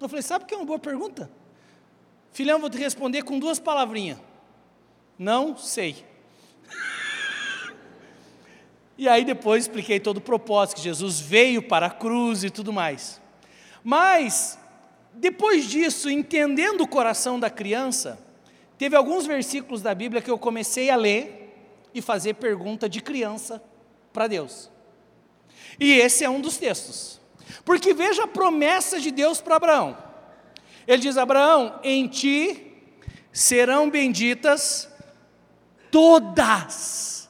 Eu 0.00 0.08
falei, 0.08 0.22
sabe 0.22 0.46
que 0.46 0.54
é 0.54 0.56
uma 0.56 0.66
boa 0.66 0.78
pergunta? 0.78 1.30
Filhão, 2.32 2.58
vou 2.58 2.70
te 2.70 2.78
responder 2.78 3.22
com 3.22 3.38
duas 3.38 3.58
palavrinhas. 3.58 4.18
Não 5.20 5.54
sei. 5.54 6.02
e 8.96 9.06
aí 9.06 9.22
depois 9.22 9.64
expliquei 9.64 10.00
todo 10.00 10.16
o 10.16 10.22
propósito, 10.22 10.76
que 10.76 10.82
Jesus 10.82 11.20
veio 11.20 11.60
para 11.60 11.88
a 11.88 11.90
cruz 11.90 12.42
e 12.42 12.48
tudo 12.48 12.72
mais. 12.72 13.20
Mas, 13.84 14.58
depois 15.12 15.66
disso, 15.66 16.08
entendendo 16.08 16.80
o 16.80 16.88
coração 16.88 17.38
da 17.38 17.50
criança, 17.50 18.18
teve 18.78 18.96
alguns 18.96 19.26
versículos 19.26 19.82
da 19.82 19.94
Bíblia 19.94 20.22
que 20.22 20.30
eu 20.30 20.38
comecei 20.38 20.88
a 20.88 20.96
ler 20.96 21.54
e 21.92 22.00
fazer 22.00 22.36
pergunta 22.36 22.88
de 22.88 23.02
criança 23.02 23.62
para 24.14 24.26
Deus. 24.26 24.70
E 25.78 25.92
esse 25.92 26.24
é 26.24 26.30
um 26.30 26.40
dos 26.40 26.56
textos. 26.56 27.20
Porque 27.62 27.92
veja 27.92 28.24
a 28.24 28.26
promessa 28.26 28.98
de 28.98 29.10
Deus 29.10 29.38
para 29.38 29.56
Abraão. 29.56 29.98
Ele 30.86 31.02
diz: 31.02 31.18
Abraão, 31.18 31.78
em 31.82 32.08
ti 32.08 32.72
serão 33.30 33.90
benditas 33.90 34.88
todas 35.90 37.28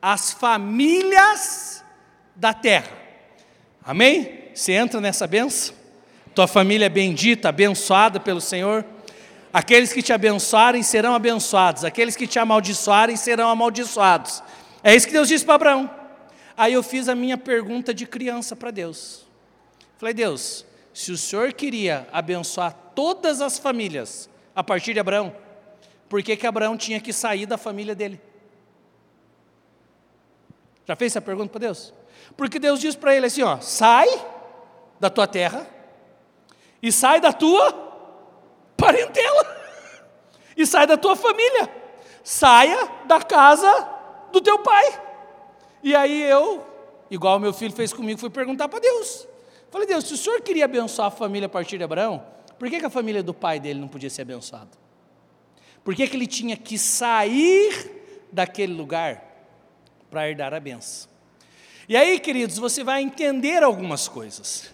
as 0.00 0.32
famílias 0.32 1.84
da 2.34 2.54
terra. 2.54 2.90
Amém? 3.84 4.50
Você 4.54 4.72
entra 4.72 5.00
nessa 5.00 5.26
benção? 5.26 5.74
Tua 6.34 6.46
família 6.46 6.86
é 6.86 6.88
bendita, 6.88 7.48
abençoada 7.48 8.20
pelo 8.20 8.40
Senhor. 8.40 8.84
Aqueles 9.52 9.92
que 9.92 10.02
te 10.02 10.12
abençoarem 10.12 10.82
serão 10.82 11.14
abençoados, 11.14 11.84
aqueles 11.84 12.14
que 12.14 12.26
te 12.26 12.38
amaldiçoarem 12.38 13.16
serão 13.16 13.48
amaldiçoados. 13.48 14.42
É 14.82 14.94
isso 14.94 15.06
que 15.06 15.12
Deus 15.12 15.28
disse 15.28 15.44
para 15.44 15.56
Abraão. 15.56 15.90
Aí 16.56 16.72
eu 16.72 16.82
fiz 16.82 17.08
a 17.08 17.14
minha 17.14 17.36
pergunta 17.36 17.92
de 17.92 18.06
criança 18.06 18.54
para 18.54 18.70
Deus. 18.70 19.26
Falei, 19.98 20.14
Deus, 20.14 20.64
se 20.94 21.10
o 21.10 21.18
Senhor 21.18 21.52
queria 21.52 22.06
abençoar 22.12 22.74
todas 22.94 23.40
as 23.40 23.58
famílias 23.58 24.30
a 24.54 24.62
partir 24.62 24.92
de 24.92 25.00
Abraão, 25.00 25.34
por 26.10 26.24
que, 26.24 26.36
que 26.36 26.44
Abraão 26.44 26.76
tinha 26.76 27.00
que 27.00 27.12
sair 27.12 27.46
da 27.46 27.56
família 27.56 27.94
dele? 27.94 28.20
Já 30.84 30.96
fez 30.96 31.12
essa 31.12 31.20
pergunta 31.20 31.52
para 31.52 31.60
Deus? 31.60 31.94
Porque 32.36 32.58
Deus 32.58 32.80
diz 32.80 32.96
para 32.96 33.14
ele 33.14 33.26
assim: 33.26 33.44
ó, 33.44 33.60
sai 33.60 34.08
da 34.98 35.08
tua 35.08 35.28
terra 35.28 35.64
e 36.82 36.90
sai 36.90 37.20
da 37.20 37.32
tua 37.32 37.72
parentela 38.76 39.56
e 40.56 40.66
sai 40.66 40.84
da 40.84 40.96
tua 40.96 41.14
família, 41.14 41.70
saia 42.24 42.90
da 43.06 43.22
casa 43.22 43.88
do 44.32 44.40
teu 44.40 44.58
pai. 44.58 45.00
E 45.80 45.94
aí 45.94 46.22
eu, 46.22 46.66
igual 47.08 47.38
meu 47.38 47.52
filho 47.52 47.72
fez 47.72 47.92
comigo, 47.92 48.18
fui 48.18 48.30
perguntar 48.30 48.68
para 48.68 48.80
Deus. 48.80 49.28
Falei, 49.70 49.86
Deus, 49.86 50.08
se 50.08 50.14
o 50.14 50.16
senhor 50.16 50.40
queria 50.40 50.64
abençoar 50.64 51.06
a 51.06 51.12
família 51.12 51.46
a 51.46 51.48
partir 51.48 51.78
de 51.78 51.84
Abraão, 51.84 52.26
por 52.58 52.68
que, 52.68 52.80
que 52.80 52.86
a 52.86 52.90
família 52.90 53.22
do 53.22 53.32
pai 53.32 53.60
dele 53.60 53.78
não 53.78 53.86
podia 53.86 54.10
ser 54.10 54.22
abençoada? 54.22 54.79
Por 55.84 55.94
que, 55.94 56.06
que 56.06 56.16
ele 56.16 56.26
tinha 56.26 56.56
que 56.56 56.78
sair 56.78 58.26
daquele 58.32 58.72
lugar 58.72 59.24
para 60.10 60.28
herdar 60.28 60.52
a 60.52 60.60
benção? 60.60 61.08
E 61.88 61.96
aí, 61.96 62.20
queridos, 62.20 62.58
você 62.58 62.84
vai 62.84 63.02
entender 63.02 63.62
algumas 63.62 64.06
coisas. 64.06 64.72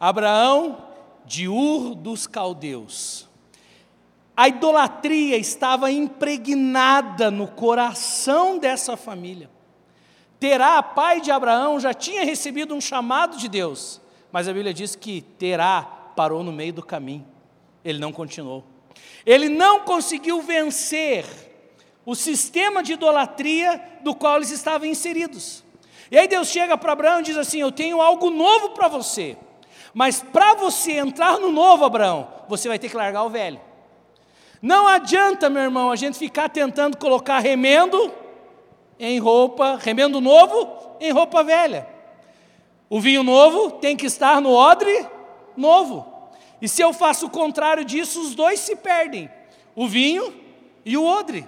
Abraão, 0.00 0.84
de 1.24 1.48
Ur 1.48 1.94
dos 1.94 2.26
Caldeus. 2.26 3.28
A 4.36 4.48
idolatria 4.48 5.36
estava 5.36 5.90
impregnada 5.90 7.30
no 7.30 7.48
coração 7.48 8.58
dessa 8.58 8.96
família. 8.96 9.50
Terá, 10.38 10.82
pai 10.82 11.20
de 11.20 11.30
Abraão, 11.30 11.80
já 11.80 11.94
tinha 11.94 12.24
recebido 12.24 12.74
um 12.74 12.80
chamado 12.80 13.38
de 13.38 13.48
Deus, 13.48 14.00
mas 14.30 14.46
a 14.46 14.52
Bíblia 14.52 14.74
diz 14.74 14.94
que 14.94 15.22
Terá 15.22 15.82
parou 16.14 16.42
no 16.42 16.52
meio 16.52 16.72
do 16.72 16.84
caminho, 16.84 17.26
ele 17.84 17.98
não 17.98 18.12
continuou. 18.12 18.62
Ele 19.24 19.48
não 19.48 19.80
conseguiu 19.80 20.40
vencer 20.40 21.24
o 22.04 22.14
sistema 22.14 22.82
de 22.82 22.92
idolatria 22.92 23.82
do 24.02 24.14
qual 24.14 24.36
eles 24.36 24.50
estavam 24.50 24.86
inseridos. 24.86 25.64
E 26.10 26.16
aí 26.16 26.28
Deus 26.28 26.48
chega 26.48 26.78
para 26.78 26.92
Abraão 26.92 27.20
e 27.20 27.24
diz 27.24 27.36
assim: 27.36 27.60
Eu 27.60 27.72
tenho 27.72 28.00
algo 28.00 28.30
novo 28.30 28.70
para 28.70 28.86
você, 28.86 29.36
mas 29.92 30.22
para 30.22 30.54
você 30.54 30.92
entrar 30.92 31.38
no 31.38 31.50
novo, 31.50 31.84
Abraão, 31.84 32.28
você 32.48 32.68
vai 32.68 32.78
ter 32.78 32.88
que 32.88 32.96
largar 32.96 33.24
o 33.24 33.30
velho. 33.30 33.60
Não 34.62 34.86
adianta, 34.86 35.50
meu 35.50 35.62
irmão, 35.62 35.90
a 35.90 35.96
gente 35.96 36.18
ficar 36.18 36.48
tentando 36.48 36.96
colocar 36.96 37.40
remendo 37.40 38.12
em 38.98 39.18
roupa, 39.18 39.76
remendo 39.80 40.20
novo 40.20 40.96
em 41.00 41.10
roupa 41.10 41.42
velha. 41.42 41.86
O 42.88 43.00
vinho 43.00 43.22
novo 43.22 43.72
tem 43.72 43.96
que 43.96 44.06
estar 44.06 44.40
no 44.40 44.52
odre 44.52 45.06
novo. 45.56 46.15
E 46.60 46.68
se 46.68 46.82
eu 46.82 46.92
faço 46.92 47.26
o 47.26 47.30
contrário 47.30 47.84
disso, 47.84 48.20
os 48.20 48.34
dois 48.34 48.60
se 48.60 48.76
perdem: 48.76 49.30
o 49.74 49.86
vinho 49.86 50.34
e 50.84 50.96
o 50.96 51.04
odre. 51.04 51.46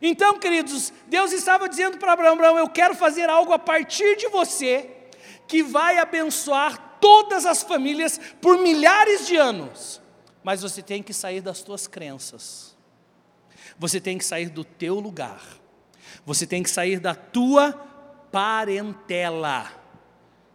Então, 0.00 0.38
queridos, 0.38 0.92
Deus 1.06 1.32
estava 1.32 1.68
dizendo 1.68 1.98
para 1.98 2.12
Abraão: 2.12 2.34
Abraão, 2.34 2.58
eu 2.58 2.68
quero 2.68 2.94
fazer 2.94 3.30
algo 3.30 3.52
a 3.52 3.58
partir 3.58 4.16
de 4.16 4.28
você 4.28 4.90
que 5.46 5.62
vai 5.62 5.98
abençoar 5.98 6.98
todas 7.00 7.46
as 7.46 7.62
famílias 7.62 8.20
por 8.40 8.58
milhares 8.58 9.26
de 9.26 9.36
anos. 9.36 10.00
Mas 10.42 10.62
você 10.62 10.82
tem 10.82 11.02
que 11.02 11.12
sair 11.12 11.40
das 11.40 11.62
tuas 11.62 11.86
crenças. 11.86 12.76
Você 13.78 14.00
tem 14.00 14.18
que 14.18 14.24
sair 14.24 14.48
do 14.48 14.64
teu 14.64 14.98
lugar. 14.98 15.40
Você 16.26 16.46
tem 16.46 16.62
que 16.62 16.70
sair 16.70 16.98
da 16.98 17.14
tua 17.14 17.72
parentela. 18.32 19.70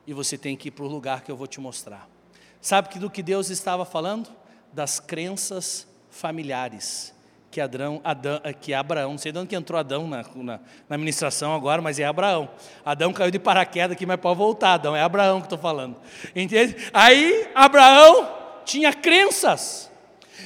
E 0.05 0.13
você 0.13 0.37
tem 0.37 0.57
que 0.57 0.69
ir 0.69 0.71
para 0.71 0.85
o 0.85 0.87
lugar 0.87 1.21
que 1.21 1.31
eu 1.31 1.37
vou 1.37 1.47
te 1.47 1.59
mostrar. 1.59 2.16
Sabe 2.61 2.89
que 2.89 2.99
do 2.99 3.09
que 3.09 3.21
Deus 3.21 3.49
estava 3.49 3.85
falando? 3.85 4.29
Das 4.73 4.99
crenças 4.99 5.87
familiares. 6.09 7.13
Que, 7.49 7.61
Adão, 7.61 8.01
Adão, 8.03 8.41
que 8.59 8.73
Abraão, 8.73 9.11
não 9.11 9.17
sei 9.17 9.31
de 9.31 9.39
onde 9.39 9.47
que 9.47 9.55
entrou 9.55 9.79
Adão 9.79 10.07
na, 10.07 10.23
na, 10.35 10.59
na 10.89 10.95
administração 10.95 11.55
agora, 11.55 11.81
mas 11.81 11.97
é 11.97 12.03
Abraão. 12.03 12.49
Adão 12.85 13.13
caiu 13.13 13.31
de 13.31 13.39
paraquedas 13.39 13.93
aqui, 13.93 14.05
mas 14.05 14.19
pode 14.19 14.37
voltar, 14.37 14.73
Adão, 14.73 14.95
é 14.95 15.01
Abraão 15.01 15.39
que 15.39 15.45
estou 15.45 15.57
falando. 15.57 15.95
Entende? 16.35 16.75
Aí 16.93 17.49
Abraão 17.55 18.29
tinha 18.65 18.93
crenças. 18.93 19.89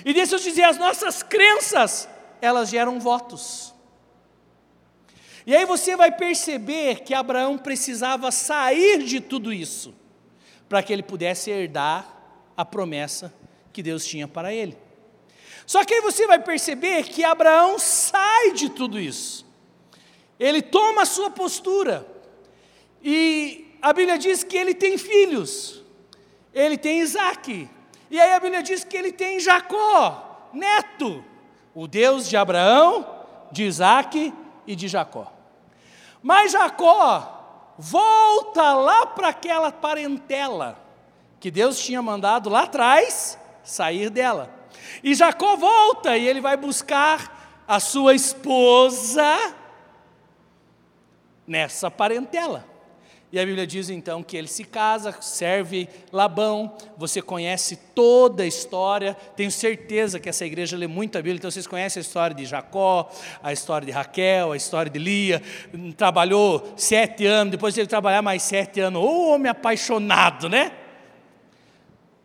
E 0.05 0.13
deixa 0.13 0.35
eu 0.35 0.39
dizer, 0.39 0.63
as 0.63 0.77
nossas 0.77 1.23
crenças, 1.23 2.07
elas 2.41 2.69
geram 2.69 2.99
votos. 2.99 3.73
E 5.45 5.55
aí 5.55 5.65
você 5.65 5.95
vai 5.95 6.11
perceber 6.11 7.01
que 7.01 7.13
Abraão 7.13 7.57
precisava 7.57 8.31
sair 8.31 9.03
de 9.03 9.19
tudo 9.19 9.51
isso 9.51 10.00
para 10.71 10.81
que 10.81 10.93
ele 10.93 11.03
pudesse 11.03 11.51
herdar 11.51 12.07
a 12.55 12.63
promessa 12.63 13.33
que 13.73 13.83
Deus 13.83 14.05
tinha 14.05 14.25
para 14.25 14.53
ele. 14.53 14.77
Só 15.65 15.83
que 15.83 15.95
aí 15.95 15.99
você 15.99 16.25
vai 16.25 16.39
perceber 16.39 17.03
que 17.03 17.25
Abraão 17.25 17.77
sai 17.77 18.53
de 18.53 18.69
tudo 18.69 18.97
isso. 18.97 19.45
Ele 20.39 20.61
toma 20.61 21.01
a 21.01 21.05
sua 21.05 21.29
postura. 21.29 22.07
E 23.03 23.75
a 23.81 23.91
Bíblia 23.91 24.17
diz 24.17 24.45
que 24.45 24.55
ele 24.55 24.73
tem 24.73 24.97
filhos. 24.97 25.83
Ele 26.53 26.77
tem 26.77 27.01
Isaac. 27.01 27.69
E 28.09 28.17
aí 28.17 28.31
a 28.31 28.39
Bíblia 28.39 28.63
diz 28.63 28.85
que 28.85 28.95
ele 28.95 29.11
tem 29.11 29.41
Jacó, 29.41 30.49
neto. 30.53 31.21
O 31.75 31.85
Deus 31.85 32.29
de 32.29 32.37
Abraão, 32.37 33.25
de 33.51 33.63
Isaac 33.65 34.33
e 34.65 34.73
de 34.73 34.87
Jacó. 34.87 35.33
Mas 36.23 36.53
Jacó 36.53 37.40
volta 37.77 38.73
lá 38.73 39.05
para 39.05 39.29
aquela 39.29 39.71
parentela 39.71 40.77
que 41.39 41.49
Deus 41.49 41.79
tinha 41.79 42.01
mandado 42.01 42.49
lá 42.49 42.63
atrás 42.63 43.37
sair 43.63 44.09
dela. 44.09 44.53
E 45.03 45.15
Jacó 45.15 45.55
volta 45.55 46.17
e 46.17 46.27
ele 46.27 46.41
vai 46.41 46.55
buscar 46.55 47.63
a 47.67 47.79
sua 47.79 48.13
esposa 48.13 49.55
nessa 51.47 51.89
parentela. 51.89 52.70
E 53.31 53.39
a 53.39 53.45
Bíblia 53.45 53.65
diz 53.65 53.89
então 53.89 54.21
que 54.21 54.35
ele 54.35 54.47
se 54.47 54.65
casa, 54.65 55.15
serve 55.21 55.87
Labão, 56.11 56.75
você 56.97 57.21
conhece 57.21 57.77
toda 57.95 58.43
a 58.43 58.45
história, 58.45 59.15
tenho 59.37 59.49
certeza 59.49 60.19
que 60.19 60.27
essa 60.27 60.45
igreja 60.45 60.75
lê 60.75 60.85
muito 60.85 61.17
a 61.17 61.21
Bíblia, 61.21 61.37
então 61.37 61.49
vocês 61.49 61.65
conhecem 61.65 62.01
a 62.01 62.03
história 62.03 62.35
de 62.35 62.45
Jacó, 62.45 63.09
a 63.41 63.53
história 63.53 63.85
de 63.85 63.91
Raquel, 63.91 64.51
a 64.51 64.57
história 64.57 64.91
de 64.91 64.99
Lia, 64.99 65.41
trabalhou 65.95 66.73
sete 66.75 67.25
anos, 67.25 67.51
depois 67.51 67.73
teve 67.73 67.85
que 67.85 67.89
trabalhar 67.89 68.21
mais 68.21 68.43
sete 68.43 68.81
anos, 68.81 69.01
ô 69.01 69.29
homem 69.29 69.49
apaixonado, 69.49 70.49
né? 70.49 70.73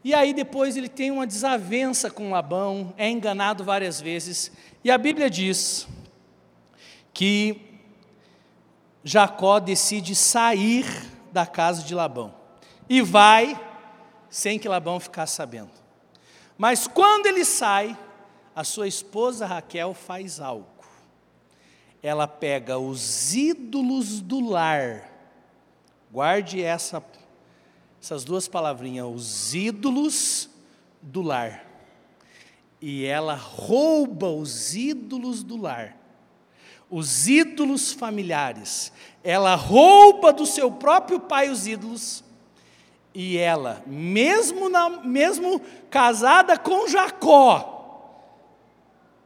E 0.03 0.13
aí 0.13 0.35
depois 0.35 0.77
ele 0.77 0.89
tem 0.89 1.13
uma 1.13 1.27
desavença 1.27 2.11
com 2.11 2.33
Labão, 2.33 2.93
é 2.99 3.09
enganado 3.09 3.63
várias 3.63 4.01
vezes, 4.01 4.51
e 4.83 4.91
a 4.91 4.99
Bíblia 4.99 5.31
diz 5.31 5.87
que 7.15 7.76
Jacó 9.07 9.61
decide 9.61 10.17
sair 10.17 10.85
da 11.31 11.47
casa 11.47 11.85
de 11.85 11.95
Labão 11.95 12.35
e 12.89 13.01
vai 13.01 13.57
sem 14.29 14.59
que 14.59 14.69
Labão 14.69 14.99
ficasse 14.99 15.37
sabendo. 15.37 15.71
Mas 16.59 16.89
quando 16.89 17.27
ele 17.27 17.45
sai, 17.45 17.97
a 18.53 18.65
sua 18.65 18.89
esposa 18.89 19.47
Raquel 19.47 19.95
faz 19.95 20.41
algo. 20.41 20.67
Ela 22.03 22.27
pega 22.27 22.81
os 22.81 23.33
ídolos 23.33 24.21
do 24.21 24.41
lar. 24.41 25.09
Guarde 26.11 26.61
essa, 26.61 27.01
essas 28.03 28.25
duas 28.25 28.49
palavrinhas, 28.49 29.07
os 29.07 29.55
ídolos 29.55 30.51
do 31.01 31.23
lar. 31.23 31.65
E 32.81 33.05
ela 33.05 33.37
rouba 33.37 34.27
os 34.27 34.75
ídolos 34.75 35.45
do 35.45 35.57
lar 35.57 35.97
os 36.91 37.29
ídolos 37.29 37.93
familiares. 37.93 38.93
Ela 39.23 39.55
rouba 39.55 40.33
do 40.33 40.47
seu 40.47 40.71
próprio 40.71 41.21
pai 41.21 41.51
os 41.51 41.67
ídolos. 41.67 42.25
E 43.15 43.39
ela, 43.39 43.83
mesmo, 43.87 44.69
na, 44.69 44.91
mesmo 44.91 45.61
casada 45.91 46.59
com 46.59 46.87
Jacó, 46.87 47.73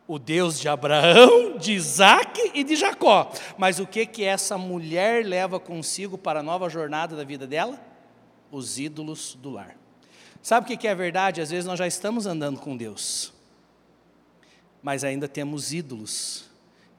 o 0.07 0.19
Deus 0.19 0.61
de 0.61 0.69
Abraão, 0.69 1.59
de 1.59 1.73
Isaac 1.73 2.53
e 2.55 2.63
de 2.63 2.77
Jacó. 2.77 3.33
Mas 3.59 3.81
o 3.81 3.87
que 3.87 4.07
que 4.07 4.25
essa 4.25 4.57
mulher 4.57 5.27
leva 5.27 5.59
consigo 5.59 6.17
para 6.17 6.41
a 6.41 6.43
nova 6.43 6.69
jornada 6.69 7.17
da 7.17 7.25
vida 7.25 7.47
dela? 7.47 7.81
Os 8.51 8.79
ídolos 8.79 9.37
do 9.41 9.51
lar. 9.51 9.77
Sabe 10.43 10.65
o 10.65 10.69
que 10.69 10.77
que 10.77 10.89
é 10.89 10.95
verdade? 10.95 11.41
Às 11.41 11.51
vezes 11.51 11.67
nós 11.67 11.79
já 11.79 11.87
estamos 11.87 12.27
andando 12.27 12.61
com 12.61 12.77
Deus, 12.77 13.33
mas 14.83 15.05
ainda 15.05 15.29
temos 15.29 15.73
ídolos 15.73 16.50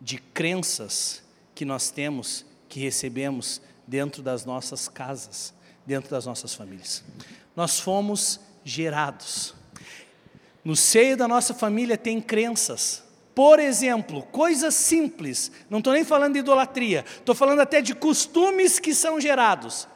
de 0.01 0.17
crenças 0.17 1.21
que 1.53 1.63
nós 1.63 1.91
temos, 1.91 2.43
que 2.67 2.79
recebemos 2.79 3.61
dentro 3.85 4.23
das 4.23 4.43
nossas 4.43 4.89
casas, 4.89 5.53
dentro 5.85 6.09
das 6.09 6.25
nossas 6.25 6.55
famílias. 6.55 7.03
Nós 7.55 7.79
fomos 7.79 8.39
gerados. 8.63 9.53
No 10.63 10.75
seio 10.75 11.15
da 11.15 11.27
nossa 11.27 11.53
família 11.53 11.97
tem 11.97 12.19
crenças. 12.19 13.03
Por 13.35 13.59
exemplo, 13.59 14.23
coisas 14.23 14.73
simples, 14.73 15.51
não 15.69 15.77
estou 15.77 15.93
nem 15.93 16.03
falando 16.03 16.33
de 16.33 16.39
idolatria, 16.39 17.05
estou 17.17 17.33
falando 17.33 17.61
até 17.61 17.81
de 17.81 17.95
costumes 17.95 18.77
que 18.79 18.93
são 18.93 19.21
gerados. 19.21 19.87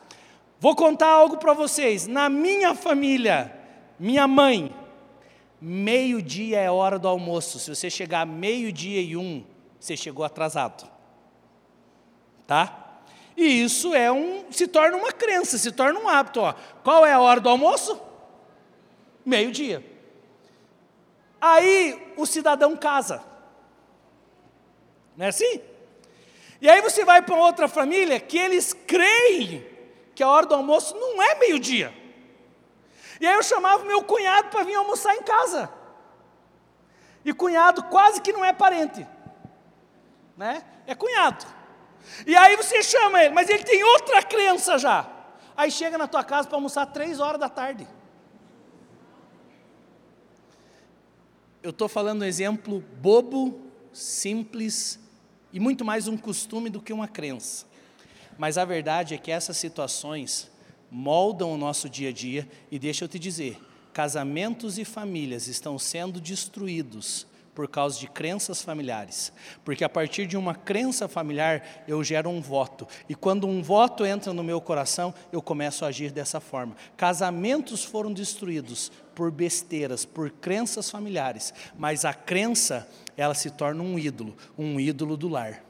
Vou 0.59 0.75
contar 0.75 1.09
algo 1.09 1.37
para 1.37 1.53
vocês. 1.53 2.07
Na 2.07 2.29
minha 2.29 2.73
família, 2.73 3.53
minha 3.99 4.27
mãe, 4.27 4.73
meio-dia 5.59 6.59
é 6.59 6.71
hora 6.71 6.97
do 6.97 7.07
almoço. 7.07 7.59
Se 7.59 7.69
você 7.69 7.89
chegar 7.89 8.25
meio-dia 8.25 9.01
e 9.01 9.17
um, 9.17 9.43
você 9.79 9.95
chegou 9.95 10.25
atrasado. 10.25 10.89
Tá? 12.47 12.85
E 13.35 13.63
isso 13.63 13.93
é 13.93 14.11
um, 14.11 14.51
se 14.51 14.67
torna 14.67 14.97
uma 14.97 15.11
crença, 15.11 15.57
se 15.57 15.71
torna 15.71 15.99
um 15.99 16.07
hábito. 16.07 16.39
Ó. 16.39 16.53
Qual 16.83 17.05
é 17.05 17.13
a 17.13 17.19
hora 17.19 17.39
do 17.41 17.49
almoço? 17.49 17.99
Meio-dia. 19.25 19.83
Aí 21.41 22.13
o 22.15 22.25
cidadão 22.25 22.75
casa. 22.77 23.23
Não 25.17 25.25
é 25.25 25.29
assim? 25.29 25.61
E 26.61 26.69
aí 26.69 26.81
você 26.81 27.03
vai 27.03 27.21
para 27.21 27.35
outra 27.35 27.67
família 27.67 28.19
que 28.19 28.37
eles 28.37 28.73
creem 28.73 29.65
que 30.15 30.23
a 30.23 30.29
hora 30.29 30.45
do 30.45 30.55
almoço 30.55 30.95
não 30.95 31.21
é 31.21 31.35
meio-dia. 31.35 31.93
E 33.19 33.27
aí 33.27 33.35
eu 33.35 33.43
chamava 33.43 33.83
meu 33.83 34.01
cunhado 34.03 34.49
para 34.49 34.63
vir 34.63 34.75
almoçar 34.75 35.13
em 35.15 35.23
casa. 35.23 35.69
E 37.23 37.33
cunhado 37.33 37.83
quase 37.83 38.21
que 38.21 38.31
não 38.31 38.45
é 38.45 38.53
parente 38.53 39.05
né? 40.37 40.63
É 40.85 40.93
cunhado. 40.93 41.45
E 42.25 42.35
aí 42.35 42.55
você 42.55 42.83
chama 42.83 43.23
ele, 43.23 43.33
mas 43.33 43.49
ele 43.49 43.63
tem 43.63 43.83
outra 43.83 44.21
crença 44.21 44.77
já. 44.77 45.09
Aí 45.57 45.71
chega 45.71 45.97
na 45.97 46.07
tua 46.07 46.23
casa 46.23 46.47
para 46.47 46.57
almoçar 46.57 46.85
três 46.87 47.19
horas 47.19 47.39
da 47.39 47.49
tarde. 47.49 47.87
Eu 51.63 51.71
estou 51.71 51.87
falando 51.87 52.21
um 52.21 52.25
exemplo 52.25 52.83
bobo, 53.01 53.59
simples 53.91 54.99
e 55.51 55.59
muito 55.59 55.83
mais 55.83 56.07
um 56.07 56.17
costume 56.17 56.69
do 56.69 56.81
que 56.81 56.93
uma 56.93 57.07
crença. 57.07 57.65
Mas 58.37 58.57
a 58.57 58.65
verdade 58.65 59.15
é 59.15 59.17
que 59.17 59.31
essas 59.31 59.57
situações 59.57 60.51
moldam 60.91 61.51
o 61.51 61.57
nosso 61.57 61.89
dia 61.89 62.09
a 62.09 62.11
dia 62.11 62.47
e 62.69 62.77
deixa 62.77 63.05
eu 63.05 63.09
te 63.09 63.17
dizer, 63.17 63.59
casamentos 63.93 64.77
e 64.77 64.85
famílias 64.85 65.47
estão 65.47 65.79
sendo 65.79 66.19
destruídos 66.19 67.25
por 67.55 67.69
causa 67.69 67.97
de 67.97 68.07
crenças 68.07 68.61
familiares. 68.61 69.31
Porque 69.63 69.83
a 69.83 69.89
partir 69.89 70.27
de 70.27 70.35
uma 70.35 70.53
crença 70.53 71.07
familiar, 71.07 71.63
eu 71.87 72.03
gero 72.03 72.29
um 72.29 72.41
voto. 72.41 72.85
E 73.07 73.15
quando 73.15 73.47
um 73.47 73.63
voto 73.63 74.05
entra 74.05 74.33
no 74.33 74.43
meu 74.43 74.59
coração, 74.59 75.13
eu 75.31 75.41
começo 75.41 75.85
a 75.85 75.87
agir 75.87 76.11
dessa 76.11 76.41
forma. 76.41 76.75
Casamentos 76.97 77.83
foram 77.85 78.11
destruídos 78.11 78.91
por 79.15 79.31
besteiras, 79.31 80.03
por 80.03 80.29
crenças 80.29 80.91
familiares. 80.91 81.53
Mas 81.77 82.03
a 82.03 82.13
crença, 82.13 82.87
ela 83.15 83.33
se 83.33 83.49
torna 83.49 83.81
um 83.81 83.97
ídolo, 83.97 84.35
um 84.57 84.77
ídolo 84.77 85.15
do 85.15 85.29
lar. 85.29 85.63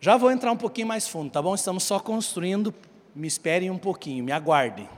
Já 0.00 0.16
vou 0.16 0.30
entrar 0.30 0.50
um 0.50 0.56
pouquinho 0.56 0.88
mais 0.88 1.06
fundo, 1.06 1.30
tá 1.30 1.42
bom? 1.42 1.54
Estamos 1.54 1.84
só 1.84 2.00
construindo. 2.00 2.74
Me 3.14 3.26
esperem 3.26 3.70
um 3.70 3.78
pouquinho, 3.78 4.24
me 4.24 4.32
aguardem. 4.32 4.88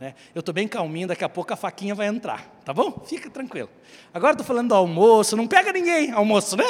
Né? 0.00 0.14
Eu 0.34 0.40
estou 0.40 0.54
bem 0.54 0.66
calminho, 0.66 1.06
daqui 1.06 1.22
a 1.22 1.28
pouco 1.28 1.52
a 1.52 1.56
faquinha 1.56 1.94
vai 1.94 2.06
entrar, 2.06 2.48
tá 2.64 2.72
bom? 2.72 3.04
Fica 3.04 3.28
tranquilo. 3.28 3.68
Agora 4.14 4.32
estou 4.32 4.46
falando 4.46 4.68
do 4.70 4.74
almoço, 4.74 5.36
não 5.36 5.46
pega 5.46 5.70
ninguém, 5.72 6.10
almoço, 6.10 6.56
né? 6.56 6.64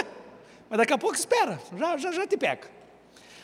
Mas 0.69 0.79
daqui 0.79 0.93
a 0.93 0.99
pouco 0.99 1.15
espera, 1.15 1.61
já, 1.79 1.97
já, 1.97 2.11
já 2.11 2.27
te 2.27 2.37
pega. 2.37 2.69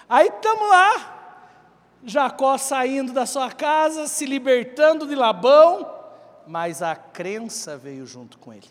Aí 0.09 0.27
estamos 0.27 0.69
lá, 0.69 1.99
Jacó 2.05 2.59
saindo 2.59 3.13
da 3.13 3.27
sua 3.27 3.51
casa, 3.53 4.09
se 4.09 4.27
libertando 4.27 5.07
de 5.07 5.15
Labão, 5.15 5.89
mas 6.49 6.83
a 6.83 6.97
crença 6.97 7.79
veio 7.79 8.05
junto 8.07 8.39
com 8.39 8.53
ele. 8.53 8.67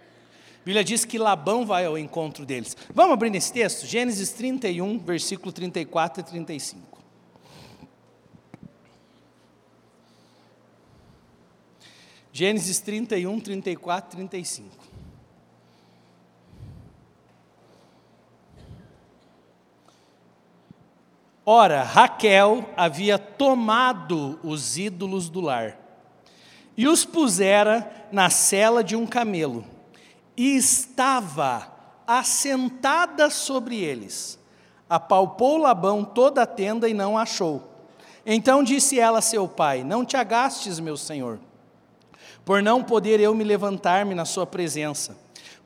A 0.00 0.64
Bíblia 0.64 0.84
diz 0.84 1.04
que 1.04 1.18
Labão 1.18 1.64
vai 1.66 1.84
ao 1.84 1.96
encontro 1.98 2.44
deles. 2.44 2.76
Vamos 2.94 3.12
abrir 3.12 3.30
nesse 3.30 3.52
texto? 3.52 3.86
Gênesis 3.86 4.32
31, 4.32 4.98
versículo 4.98 5.52
34 5.52 6.20
e 6.20 6.24
35. 6.24 6.97
Gênesis 12.38 12.78
31, 12.78 13.40
34, 13.40 14.16
35. 14.16 14.68
Ora, 21.44 21.82
Raquel 21.82 22.64
havia 22.76 23.18
tomado 23.18 24.38
os 24.44 24.78
ídolos 24.78 25.28
do 25.28 25.40
lar 25.40 25.76
e 26.76 26.86
os 26.86 27.04
pusera 27.04 28.06
na 28.12 28.30
cela 28.30 28.84
de 28.84 28.94
um 28.94 29.04
camelo, 29.04 29.64
e 30.36 30.54
estava 30.54 31.66
assentada 32.06 33.30
sobre 33.30 33.80
eles. 33.82 34.38
Apalpou 34.88 35.56
Labão 35.56 36.04
toda 36.04 36.42
a 36.42 36.46
tenda 36.46 36.88
e 36.88 36.94
não 36.94 37.18
achou. 37.18 37.68
Então 38.24 38.62
disse 38.62 39.00
ela 39.00 39.18
a 39.18 39.22
seu 39.22 39.48
pai: 39.48 39.82
Não 39.82 40.04
te 40.04 40.16
agastes, 40.16 40.78
meu 40.78 40.96
senhor 40.96 41.40
por 42.48 42.62
não 42.62 42.82
poder 42.82 43.20
eu 43.20 43.34
me 43.34 43.44
levantar-me 43.44 44.14
na 44.14 44.24
sua 44.24 44.46
presença, 44.46 45.14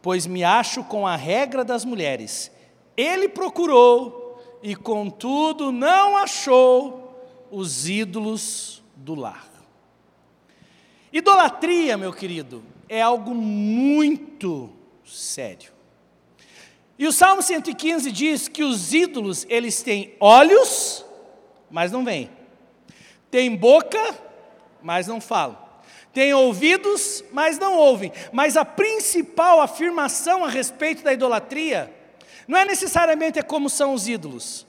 pois 0.03 0.27
me 0.27 0.43
acho 0.43 0.83
com 0.83 1.07
a 1.07 1.15
regra 1.15 1.65
das 1.65 1.85
mulheres. 1.85 2.51
Ele 2.97 3.29
procurou 3.29 4.59
e, 4.61 4.75
contudo, 4.75 5.71
não 5.71 6.17
achou 6.17 7.25
os 7.53 7.89
ídolos 7.89 8.83
do 8.97 9.15
lar. 9.15 9.47
Idolatria, 11.13 11.97
meu 11.97 12.13
querido, 12.13 12.65
é 12.89 13.01
algo 13.01 13.33
muito 13.33 14.69
sério. 15.07 15.71
E 16.99 17.07
o 17.07 17.13
Salmo 17.13 17.43
115 17.43 18.11
diz 18.11 18.49
que 18.49 18.65
os 18.65 18.93
ídolos, 18.93 19.47
eles 19.49 19.85
têm 19.85 20.17
olhos, 20.19 21.07
mas 21.71 21.93
não 21.93 22.05
veem. 22.05 22.29
Tem 23.31 23.55
boca, 23.55 24.19
mas 24.83 25.07
não 25.07 25.21
falam. 25.21 25.62
Tem 26.13 26.35
ouvidos, 26.35 27.25
mas 27.33 27.59
não 27.59 27.77
ouvem. 27.77 28.13
Mas 28.33 28.57
a 28.57 28.65
principal 28.65 29.61
afirmação 29.61 30.45
a 30.45 30.49
respeito 30.49 31.03
da 31.03 31.13
idolatria 31.13 31.93
não 32.47 32.59
é 32.59 32.65
necessariamente 32.65 33.43
como 33.43 33.71
são 33.71 33.95
os 33.95 34.09
ídolos, 34.09 34.67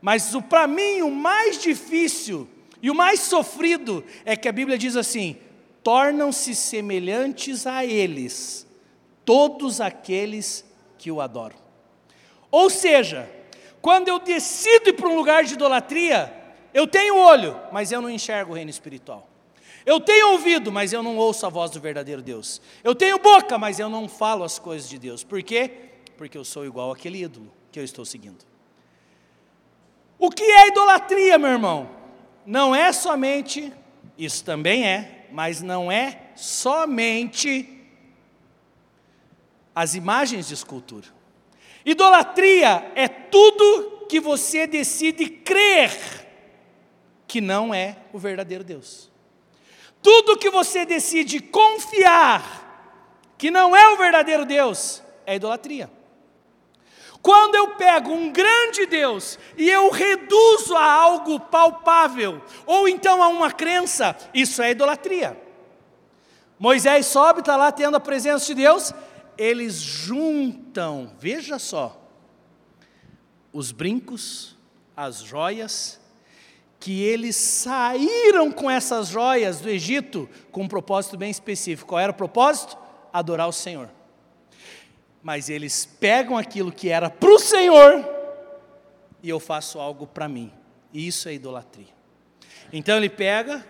Mas 0.00 0.34
o 0.34 0.40
para 0.40 0.66
mim 0.66 1.02
o 1.02 1.10
mais 1.10 1.60
difícil 1.60 2.48
e 2.82 2.90
o 2.90 2.94
mais 2.94 3.20
sofrido 3.20 4.04
é 4.24 4.36
que 4.36 4.48
a 4.48 4.52
Bíblia 4.52 4.78
diz 4.78 4.96
assim: 4.96 5.36
tornam-se 5.82 6.54
semelhantes 6.54 7.66
a 7.66 7.84
eles 7.84 8.66
todos 9.24 9.80
aqueles 9.80 10.64
que 10.98 11.10
o 11.10 11.20
adoram. 11.20 11.56
Ou 12.50 12.68
seja, 12.68 13.28
quando 13.80 14.08
eu 14.08 14.18
decido 14.18 14.90
ir 14.90 14.92
para 14.94 15.08
um 15.08 15.16
lugar 15.16 15.44
de 15.44 15.54
idolatria, 15.54 16.32
eu 16.72 16.86
tenho 16.86 17.16
olho, 17.16 17.58
mas 17.72 17.92
eu 17.92 18.00
não 18.00 18.10
enxergo 18.10 18.52
o 18.52 18.54
reino 18.54 18.70
espiritual. 18.70 19.29
Eu 19.84 20.00
tenho 20.00 20.32
ouvido, 20.32 20.70
mas 20.70 20.92
eu 20.92 21.02
não 21.02 21.16
ouço 21.16 21.46
a 21.46 21.48
voz 21.48 21.70
do 21.70 21.80
verdadeiro 21.80 22.22
Deus. 22.22 22.60
Eu 22.84 22.94
tenho 22.94 23.18
boca, 23.18 23.56
mas 23.56 23.78
eu 23.78 23.88
não 23.88 24.08
falo 24.08 24.44
as 24.44 24.58
coisas 24.58 24.88
de 24.88 24.98
Deus. 24.98 25.24
Por 25.24 25.42
quê? 25.42 25.70
Porque 26.16 26.36
eu 26.36 26.44
sou 26.44 26.66
igual 26.66 26.92
àquele 26.92 27.22
ídolo 27.22 27.50
que 27.72 27.78
eu 27.78 27.84
estou 27.84 28.04
seguindo. 28.04 28.44
O 30.18 30.30
que 30.30 30.42
é 30.42 30.68
idolatria, 30.68 31.38
meu 31.38 31.50
irmão? 31.50 31.88
Não 32.44 32.74
é 32.74 32.92
somente, 32.92 33.72
isso 34.18 34.44
também 34.44 34.86
é, 34.86 35.26
mas 35.32 35.62
não 35.62 35.90
é 35.90 36.30
somente 36.36 37.80
as 39.74 39.94
imagens 39.94 40.48
de 40.48 40.54
escultura. 40.54 41.06
Idolatria 41.84 42.92
é 42.94 43.08
tudo 43.08 44.06
que 44.08 44.20
você 44.20 44.66
decide 44.66 45.26
crer 45.26 46.28
que 47.26 47.40
não 47.40 47.72
é 47.72 47.96
o 48.12 48.18
verdadeiro 48.18 48.64
Deus. 48.64 49.09
Tudo 50.02 50.38
que 50.38 50.50
você 50.50 50.84
decide 50.84 51.40
confiar 51.40 52.60
que 53.36 53.50
não 53.50 53.74
é 53.76 53.88
o 53.90 53.96
verdadeiro 53.96 54.44
Deus 54.44 55.02
é 55.26 55.36
idolatria. 55.36 55.90
Quando 57.22 57.54
eu 57.54 57.74
pego 57.76 58.10
um 58.10 58.32
grande 58.32 58.86
Deus 58.86 59.38
e 59.56 59.68
eu 59.68 59.90
reduzo 59.90 60.74
a 60.74 60.90
algo 60.90 61.38
palpável, 61.38 62.42
ou 62.64 62.88
então 62.88 63.22
a 63.22 63.28
uma 63.28 63.52
crença, 63.52 64.16
isso 64.32 64.62
é 64.62 64.70
idolatria. 64.70 65.38
Moisés 66.58 67.06
sobe, 67.06 67.40
está 67.40 67.56
lá 67.56 67.70
tendo 67.70 67.96
a 67.96 68.00
presença 68.00 68.46
de 68.46 68.54
Deus, 68.54 68.94
eles 69.36 69.74
juntam, 69.74 71.14
veja 71.18 71.58
só, 71.58 71.98
os 73.52 73.72
brincos, 73.72 74.56
as 74.96 75.22
joias, 75.22 75.99
que 76.80 77.02
eles 77.02 77.36
saíram 77.36 78.50
com 78.50 78.70
essas 78.70 79.08
joias 79.08 79.60
do 79.60 79.68
Egito 79.68 80.26
com 80.50 80.62
um 80.62 80.68
propósito 80.68 81.18
bem 81.18 81.30
específico. 81.30 81.90
Qual 81.90 82.00
era 82.00 82.10
o 82.10 82.14
propósito? 82.14 82.76
Adorar 83.12 83.46
o 83.46 83.52
Senhor. 83.52 83.90
Mas 85.22 85.50
eles 85.50 85.84
pegam 85.84 86.38
aquilo 86.38 86.72
que 86.72 86.88
era 86.88 87.10
para 87.10 87.30
o 87.30 87.38
Senhor 87.38 88.02
e 89.22 89.28
eu 89.28 89.38
faço 89.38 89.78
algo 89.78 90.06
para 90.06 90.26
mim. 90.26 90.50
E 90.90 91.06
isso 91.06 91.28
é 91.28 91.34
idolatria. 91.34 91.92
Então 92.72 92.96
ele 92.96 93.10
pega, 93.10 93.64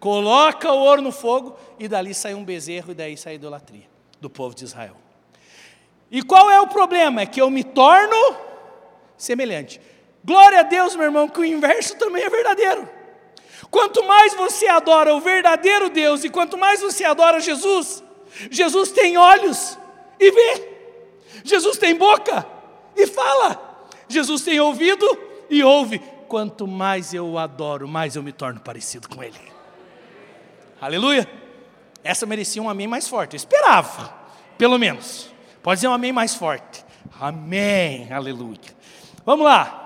coloca 0.00 0.72
o 0.72 0.78
ouro 0.78 1.00
no 1.00 1.12
fogo 1.12 1.56
e 1.78 1.86
dali 1.86 2.12
sai 2.12 2.34
um 2.34 2.44
bezerro 2.44 2.90
e 2.90 2.94
daí 2.94 3.16
sai 3.16 3.34
a 3.34 3.36
idolatria 3.36 3.88
do 4.20 4.28
povo 4.28 4.56
de 4.56 4.64
Israel. 4.64 4.96
E 6.10 6.20
qual 6.20 6.50
é 6.50 6.60
o 6.60 6.66
problema? 6.66 7.20
É 7.20 7.26
que 7.26 7.40
eu 7.40 7.48
me 7.48 7.62
torno 7.62 8.36
semelhante. 9.16 9.80
Glória 10.24 10.60
a 10.60 10.62
Deus, 10.62 10.94
meu 10.94 11.06
irmão, 11.06 11.28
que 11.28 11.40
o 11.40 11.44
inverso 11.44 11.96
também 11.96 12.22
é 12.22 12.30
verdadeiro. 12.30 12.88
Quanto 13.70 14.04
mais 14.04 14.34
você 14.34 14.66
adora 14.66 15.14
o 15.14 15.20
verdadeiro 15.20 15.88
Deus 15.88 16.24
e 16.24 16.28
quanto 16.28 16.58
mais 16.58 16.80
você 16.80 17.04
adora 17.04 17.40
Jesus, 17.40 18.02
Jesus 18.50 18.90
tem 18.90 19.16
olhos 19.16 19.78
e 20.18 20.30
vê, 20.30 20.68
Jesus 21.44 21.78
tem 21.78 21.94
boca 21.94 22.46
e 22.96 23.06
fala, 23.06 23.88
Jesus 24.08 24.42
tem 24.42 24.58
ouvido 24.60 25.06
e 25.48 25.62
ouve. 25.62 26.00
Quanto 26.28 26.66
mais 26.66 27.12
eu 27.12 27.26
o 27.26 27.38
adoro, 27.38 27.88
mais 27.88 28.14
eu 28.14 28.22
me 28.22 28.32
torno 28.32 28.60
parecido 28.60 29.08
com 29.08 29.22
Ele. 29.22 29.40
Aleluia! 30.80 31.28
Essa 32.02 32.24
merecia 32.24 32.62
um 32.62 32.70
amém 32.70 32.86
mais 32.86 33.08
forte. 33.08 33.34
Eu 33.34 33.36
esperava, 33.36 34.14
pelo 34.56 34.78
menos. 34.78 35.30
Pode 35.62 35.78
dizer 35.78 35.88
um 35.88 35.92
amém 35.92 36.12
mais 36.12 36.34
forte. 36.34 36.84
Amém. 37.20 38.10
Aleluia. 38.12 38.58
Vamos 39.24 39.44
lá. 39.44 39.79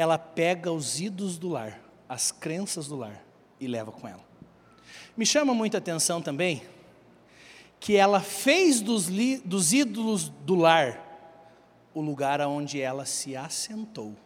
Ela 0.00 0.16
pega 0.16 0.72
os 0.72 0.98
ídolos 0.98 1.36
do 1.36 1.50
lar, 1.50 1.78
as 2.08 2.32
crenças 2.32 2.88
do 2.88 2.96
lar, 2.96 3.22
e 3.60 3.66
leva 3.66 3.92
com 3.92 4.08
ela. 4.08 4.24
Me 5.14 5.26
chama 5.26 5.52
muita 5.52 5.76
atenção 5.76 6.22
também 6.22 6.62
que 7.78 7.98
ela 7.98 8.18
fez 8.18 8.80
dos, 8.80 9.10
dos 9.44 9.74
ídolos 9.74 10.30
do 10.30 10.54
lar 10.54 10.98
o 11.92 12.00
lugar 12.00 12.40
onde 12.40 12.80
ela 12.80 13.04
se 13.04 13.36
assentou. 13.36 14.16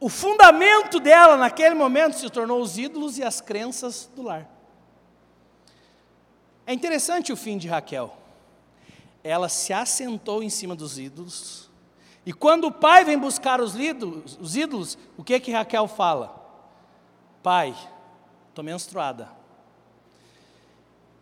O 0.00 0.08
fundamento 0.08 0.98
dela 0.98 1.36
naquele 1.36 1.74
momento 1.74 2.18
se 2.18 2.30
tornou 2.30 2.62
os 2.62 2.78
ídolos 2.78 3.18
e 3.18 3.22
as 3.22 3.42
crenças 3.42 4.10
do 4.16 4.22
lar. 4.22 4.48
É 6.66 6.72
interessante 6.72 7.30
o 7.30 7.36
fim 7.36 7.58
de 7.58 7.68
Raquel. 7.68 8.17
Ela 9.28 9.48
se 9.48 9.72
assentou 9.72 10.42
em 10.42 10.50
cima 10.50 10.74
dos 10.74 10.98
ídolos. 10.98 11.70
E 12.24 12.32
quando 12.32 12.66
o 12.66 12.72
pai 12.72 13.04
vem 13.04 13.18
buscar 13.18 13.60
os 13.60 13.74
ídolos, 13.76 14.38
os 14.40 14.56
ídolos 14.56 14.98
o 15.16 15.24
que 15.24 15.38
que 15.40 15.52
Raquel 15.52 15.86
fala? 15.88 16.34
Pai, 17.42 17.74
estou 18.48 18.64
menstruada. 18.64 19.30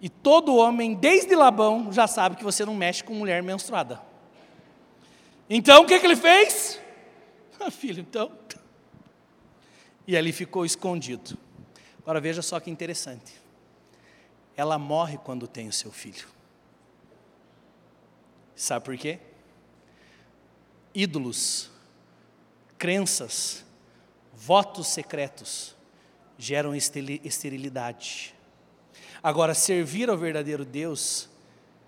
E 0.01 0.09
todo 0.09 0.57
homem, 0.57 0.95
desde 0.95 1.35
Labão, 1.35 1.92
já 1.92 2.07
sabe 2.07 2.37
que 2.37 2.45
você 2.45 2.64
não 2.64 2.75
mexe 2.75 3.03
com 3.03 3.14
mulher 3.14 3.42
menstruada. 3.42 4.01
Então 5.49 5.83
o 5.83 5.87
que, 5.87 5.99
que 5.99 6.07
ele 6.07 6.16
fez? 6.16 6.81
Ah, 7.59 7.71
filho, 7.71 8.01
então 8.03 8.31
e 10.07 10.16
ali 10.16 10.33
ficou 10.33 10.64
escondido. 10.64 11.37
Agora 12.01 12.21
veja 12.21 12.40
só 12.40 12.61
que 12.61 12.71
interessante. 12.71 13.35
Ela 14.57 14.79
morre 14.79 15.19
quando 15.19 15.49
tem 15.49 15.69
o 15.69 15.73
seu 15.73 15.90
filho. 15.90 16.29
Sabe 18.57 18.87
por 18.87 18.97
quê? 18.97 19.19
Ídolos, 20.95 21.71
crenças, 22.79 23.64
votos 24.35 24.88
secretos 24.88 25.77
geram 26.38 26.75
esterilidade. 26.75 28.35
Agora, 29.23 29.55
servir 29.55 30.09
ao 30.09 30.16
verdadeiro 30.16 30.64
Deus 30.64 31.29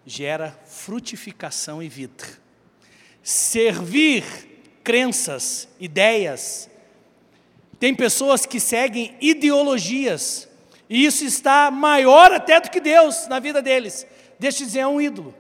gera 0.05 0.51
frutificação 0.67 1.83
e 1.83 1.89
vida. 1.89 2.25
Servir 3.23 4.25
crenças, 4.83 5.69
ideias, 5.79 6.69
tem 7.79 7.95
pessoas 7.95 8.45
que 8.45 8.59
seguem 8.59 9.17
ideologias, 9.21 10.49
e 10.89 11.05
isso 11.05 11.25
está 11.25 11.71
maior 11.71 12.33
até 12.33 12.61
do 12.61 12.71
que 12.71 12.81
Deus 12.81 13.27
na 13.29 13.39
vida 13.39 13.63
deles. 13.63 14.07
Deixa 14.39 14.63
eu 14.63 14.67
dizer, 14.67 14.81
é 14.81 14.87
um 14.87 15.01
ídolo. 15.01 15.35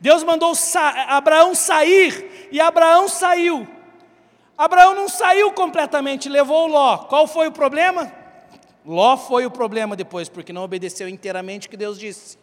Deus 0.00 0.22
mandou 0.22 0.54
sa 0.54 0.88
Abraão 1.08 1.54
sair, 1.54 2.48
e 2.50 2.60
Abraão 2.60 3.08
saiu. 3.08 3.66
Abraão 4.56 4.94
não 4.94 5.08
saiu 5.08 5.52
completamente, 5.52 6.28
levou 6.28 6.66
Ló. 6.66 6.98
Qual 6.98 7.26
foi 7.26 7.48
o 7.48 7.52
problema? 7.52 8.12
Ló 8.84 9.16
foi 9.16 9.46
o 9.46 9.50
problema 9.50 9.96
depois, 9.96 10.28
porque 10.28 10.52
não 10.52 10.62
obedeceu 10.62 11.08
inteiramente 11.08 11.66
o 11.66 11.70
que 11.70 11.76
Deus 11.76 11.98
disse. 11.98 12.38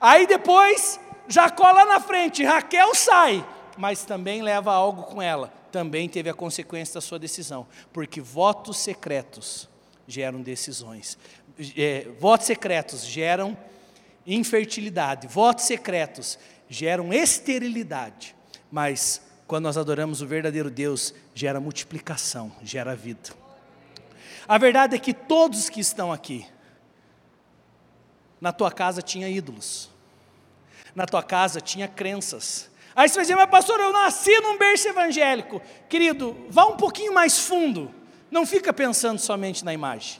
Aí 0.00 0.26
depois, 0.26 1.00
Jacó 1.28 1.70
lá 1.70 1.84
na 1.84 2.00
frente, 2.00 2.44
Raquel 2.44 2.94
sai, 2.94 3.44
mas 3.76 4.04
também 4.04 4.42
leva 4.42 4.72
algo 4.72 5.04
com 5.04 5.22
ela 5.22 5.52
também 5.76 6.08
teve 6.08 6.30
a 6.30 6.34
consequência 6.34 6.94
da 6.94 7.00
sua 7.02 7.18
decisão, 7.18 7.66
porque 7.92 8.18
votos 8.18 8.78
secretos 8.78 9.68
geram 10.08 10.40
decisões, 10.40 11.18
é, 11.76 12.08
votos 12.18 12.46
secretos 12.46 13.04
geram 13.04 13.54
infertilidade, 14.26 15.26
votos 15.26 15.64
secretos 15.64 16.38
geram 16.68 17.12
esterilidade, 17.12 18.34
mas 18.70 19.22
quando 19.46 19.64
nós 19.64 19.76
adoramos 19.76 20.20
o 20.20 20.26
verdadeiro 20.26 20.68
Deus, 20.68 21.14
gera 21.34 21.60
multiplicação, 21.60 22.50
gera 22.62 22.96
vida. 22.96 23.30
A 24.48 24.58
verdade 24.58 24.96
é 24.96 24.98
que 24.98 25.14
todos 25.14 25.68
que 25.68 25.80
estão 25.80 26.12
aqui, 26.12 26.46
na 28.40 28.52
tua 28.52 28.72
casa 28.72 29.00
tinha 29.00 29.28
ídolos, 29.28 29.88
na 30.94 31.06
tua 31.06 31.22
casa 31.22 31.60
tinha 31.60 31.86
crenças, 31.86 32.68
Aí 32.96 33.10
você 33.10 33.16
vai 33.16 33.24
dizer, 33.24 33.36
mas 33.36 33.50
pastor, 33.50 33.78
eu 33.78 33.92
nasci 33.92 34.40
num 34.40 34.56
berço 34.56 34.88
evangélico. 34.88 35.60
Querido, 35.86 36.34
vá 36.48 36.64
um 36.64 36.78
pouquinho 36.78 37.12
mais 37.12 37.38
fundo. 37.38 37.94
Não 38.30 38.46
fica 38.46 38.72
pensando 38.72 39.18
somente 39.18 39.62
na 39.62 39.74
imagem. 39.74 40.18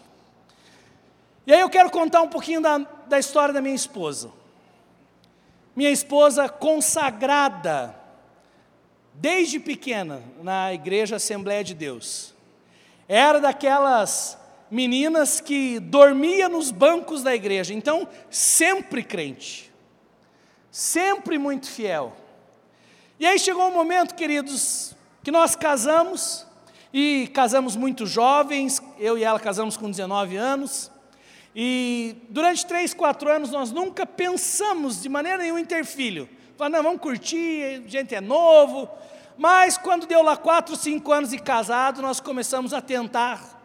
E 1.46 1.54
aí 1.54 1.60
eu 1.60 1.70
quero 1.70 1.88
contar 1.88 2.20
um 2.20 2.28
pouquinho 2.28 2.60
da, 2.60 2.78
da 3.08 3.18
história 3.18 3.52
da 3.52 3.60
minha 3.60 3.74
esposa. 3.74 4.30
Minha 5.74 5.90
esposa 5.90 6.48
consagrada, 6.48 7.94
desde 9.14 9.60
pequena, 9.60 10.22
na 10.42 10.72
igreja 10.72 11.16
Assembleia 11.16 11.62
de 11.62 11.74
Deus. 11.74 12.34
Era 13.08 13.40
daquelas 13.40 14.38
meninas 14.70 15.40
que 15.40 15.78
dormia 15.78 16.48
nos 16.48 16.70
bancos 16.70 17.22
da 17.22 17.34
igreja. 17.34 17.72
Então, 17.74 18.08
sempre 18.30 19.02
crente. 19.02 19.72
Sempre 20.70 21.38
muito 21.38 21.70
fiel 21.70 22.14
E 23.18 23.24
aí 23.24 23.38
chegou 23.38 23.68
um 23.68 23.72
momento, 23.72 24.14
queridos, 24.14 24.94
que 25.22 25.30
nós 25.30 25.56
casamos, 25.56 26.46
e 26.92 27.30
casamos 27.32 27.76
muito 27.76 28.06
jovens, 28.06 28.82
eu 28.98 29.16
e 29.16 29.24
ela 29.24 29.40
casamos 29.40 29.76
com 29.76 29.90
19 29.90 30.36
anos, 30.36 30.90
e 31.58 32.14
durante 32.28 32.66
três, 32.66 32.92
quatro 32.92 33.32
anos 33.32 33.50
nós 33.50 33.72
nunca 33.72 34.04
pensamos 34.04 35.00
de 35.00 35.08
maneira 35.08 35.38
nenhuma 35.38 35.58
em 35.58 35.64
ter 35.64 35.86
filho. 35.86 36.28
Falamos, 36.54 36.76
não, 36.76 36.84
vamos 36.84 37.00
curtir, 37.00 37.82
gente 37.86 38.14
é 38.14 38.20
novo. 38.20 38.86
Mas 39.38 39.78
quando 39.78 40.06
deu 40.06 40.22
lá 40.22 40.36
quatro, 40.36 40.76
cinco 40.76 41.10
anos 41.12 41.30
de 41.30 41.38
casado, 41.38 42.02
nós 42.02 42.20
começamos 42.20 42.74
a 42.74 42.82
tentar 42.82 43.58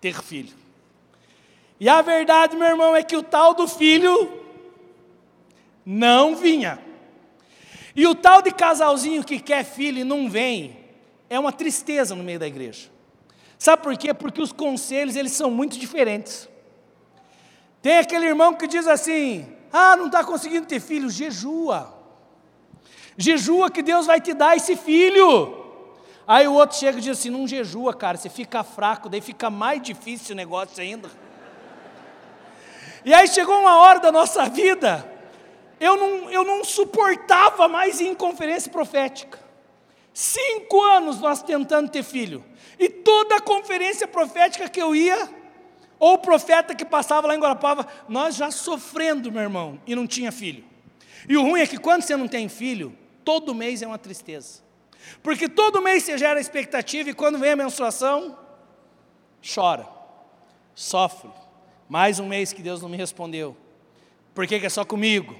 ter 0.00 0.22
filho. 0.22 0.54
E 1.78 1.86
a 1.86 2.00
verdade, 2.00 2.56
meu 2.56 2.66
irmão, 2.66 2.96
é 2.96 3.02
que 3.02 3.14
o 3.14 3.22
tal 3.22 3.52
do 3.52 3.68
filho 3.68 4.42
não 5.84 6.34
vinha. 6.34 6.78
E 7.94 8.06
o 8.06 8.14
tal 8.14 8.40
de 8.40 8.52
casalzinho 8.52 9.22
que 9.22 9.38
quer 9.38 9.66
filho 9.66 9.98
e 9.98 10.04
não 10.04 10.30
vem, 10.30 10.78
é 11.28 11.38
uma 11.38 11.52
tristeza 11.52 12.14
no 12.14 12.24
meio 12.24 12.38
da 12.38 12.46
igreja. 12.46 12.88
Sabe 13.58 13.82
por 13.82 13.94
quê? 13.98 14.14
Porque 14.14 14.40
os 14.40 14.50
conselhos, 14.50 15.14
eles 15.14 15.32
são 15.32 15.50
muito 15.50 15.78
diferentes. 15.78 16.48
Tem 17.84 17.98
aquele 17.98 18.24
irmão 18.24 18.54
que 18.54 18.66
diz 18.66 18.88
assim: 18.88 19.46
ah, 19.70 19.94
não 19.94 20.06
está 20.06 20.24
conseguindo 20.24 20.66
ter 20.66 20.80
filho, 20.80 21.10
jejua. 21.10 21.94
Jejua 23.14 23.70
que 23.70 23.82
Deus 23.82 24.06
vai 24.06 24.22
te 24.22 24.32
dar 24.32 24.56
esse 24.56 24.74
filho. 24.74 25.62
Aí 26.26 26.48
o 26.48 26.54
outro 26.54 26.78
chega 26.78 26.96
e 26.96 27.02
diz 27.02 27.18
assim: 27.18 27.28
não 27.28 27.46
jejua, 27.46 27.92
cara, 27.92 28.16
você 28.16 28.30
fica 28.30 28.64
fraco, 28.64 29.10
daí 29.10 29.20
fica 29.20 29.50
mais 29.50 29.82
difícil 29.82 30.32
o 30.32 30.36
negócio 30.36 30.82
ainda. 30.82 31.10
E 33.04 33.12
aí 33.12 33.28
chegou 33.28 33.60
uma 33.60 33.76
hora 33.76 34.00
da 34.00 34.10
nossa 34.10 34.48
vida, 34.48 35.06
eu 35.78 35.94
não, 35.94 36.30
eu 36.30 36.42
não 36.42 36.64
suportava 36.64 37.68
mais 37.68 38.00
ir 38.00 38.06
em 38.06 38.14
conferência 38.14 38.72
profética. 38.72 39.38
Cinco 40.14 40.80
anos 40.80 41.20
nós 41.20 41.42
tentando 41.42 41.90
ter 41.90 42.02
filho. 42.02 42.42
E 42.78 42.88
toda 42.88 43.36
a 43.36 43.40
conferência 43.42 44.08
profética 44.08 44.70
que 44.70 44.80
eu 44.80 44.96
ia, 44.96 45.43
ou 46.04 46.16
o 46.16 46.18
profeta 46.18 46.74
que 46.74 46.84
passava 46.84 47.26
lá 47.26 47.34
em 47.34 47.38
Guarapava, 47.38 47.86
nós 48.06 48.36
já 48.36 48.50
sofrendo, 48.50 49.32
meu 49.32 49.40
irmão, 49.40 49.80
e 49.86 49.96
não 49.96 50.06
tinha 50.06 50.30
filho. 50.30 50.62
E 51.26 51.34
o 51.34 51.40
ruim 51.40 51.62
é 51.62 51.66
que 51.66 51.78
quando 51.78 52.02
você 52.02 52.14
não 52.14 52.28
tem 52.28 52.46
filho, 52.46 52.94
todo 53.24 53.54
mês 53.54 53.80
é 53.80 53.86
uma 53.86 53.96
tristeza. 53.96 54.60
Porque 55.22 55.48
todo 55.48 55.80
mês 55.80 56.02
você 56.02 56.18
gera 56.18 56.38
expectativa 56.38 57.08
e 57.08 57.14
quando 57.14 57.38
vem 57.38 57.52
a 57.52 57.56
menstruação, 57.56 58.38
chora, 59.54 59.88
sofre. 60.74 61.30
Mais 61.88 62.20
um 62.20 62.28
mês 62.28 62.52
que 62.52 62.60
Deus 62.60 62.82
não 62.82 62.90
me 62.90 62.98
respondeu. 62.98 63.56
Por 64.34 64.46
que, 64.46 64.60
que 64.60 64.66
é 64.66 64.68
só 64.70 64.84
comigo? 64.84 65.34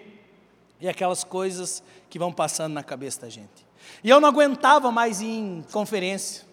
E 0.80 0.88
aquelas 0.88 1.24
coisas 1.24 1.82
que 2.08 2.18
vão 2.18 2.32
passando 2.32 2.72
na 2.72 2.82
cabeça 2.82 3.20
da 3.20 3.28
gente. 3.28 3.66
E 4.02 4.08
eu 4.08 4.18
não 4.18 4.30
aguentava 4.30 4.90
mais 4.90 5.20
ir 5.20 5.26
em 5.26 5.62
conferência. 5.70 6.46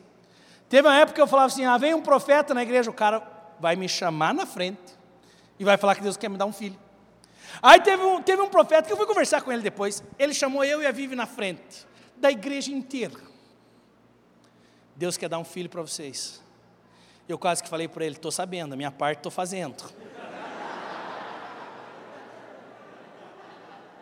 Teve 0.68 0.86
uma 0.86 0.98
época 0.98 1.16
que 1.16 1.22
eu 1.22 1.28
falava 1.28 1.48
assim: 1.48 1.64
ah, 1.64 1.78
vem 1.78 1.94
um 1.94 2.02
profeta 2.02 2.54
na 2.54 2.62
igreja, 2.62 2.92
o 2.92 2.94
cara 2.94 3.40
vai 3.62 3.76
me 3.76 3.88
chamar 3.88 4.34
na 4.34 4.46
frente 4.46 4.98
e 5.60 5.64
vai 5.64 5.78
falar 5.78 5.96
que 5.96 6.02
Deus 6.02 6.18
quer 6.18 6.30
me 6.30 6.38
dar 6.38 6.48
um 6.48 6.52
filho. 6.52 6.78
Aí 7.62 7.80
teve 7.80 8.04
um, 8.04 8.22
teve 8.22 8.42
um 8.42 8.50
profeta 8.50 8.88
que 8.88 8.94
eu 8.94 8.98
fui 8.98 9.06
conversar 9.06 9.42
com 9.42 9.52
ele 9.52 9.62
depois. 9.62 10.04
Ele 10.18 10.34
chamou 10.34 10.64
eu 10.64 10.82
e 10.82 10.88
a 10.88 10.92
Vivi 10.92 11.16
na 11.16 11.28
frente, 11.28 11.86
da 12.18 12.32
igreja 12.32 12.72
inteira. 12.72 13.14
Deus 14.96 15.16
quer 15.16 15.30
dar 15.30 15.38
um 15.38 15.46
filho 15.46 15.70
para 15.70 15.82
vocês. 15.82 16.42
Eu 17.30 17.38
quase 17.38 17.62
que 17.62 17.70
falei 17.70 17.88
para 17.88 18.04
ele: 18.04 18.16
estou 18.16 18.32
sabendo, 18.32 18.74
a 18.74 18.76
minha 18.76 18.92
parte 18.92 19.20
estou 19.20 19.32
fazendo. 19.32 19.84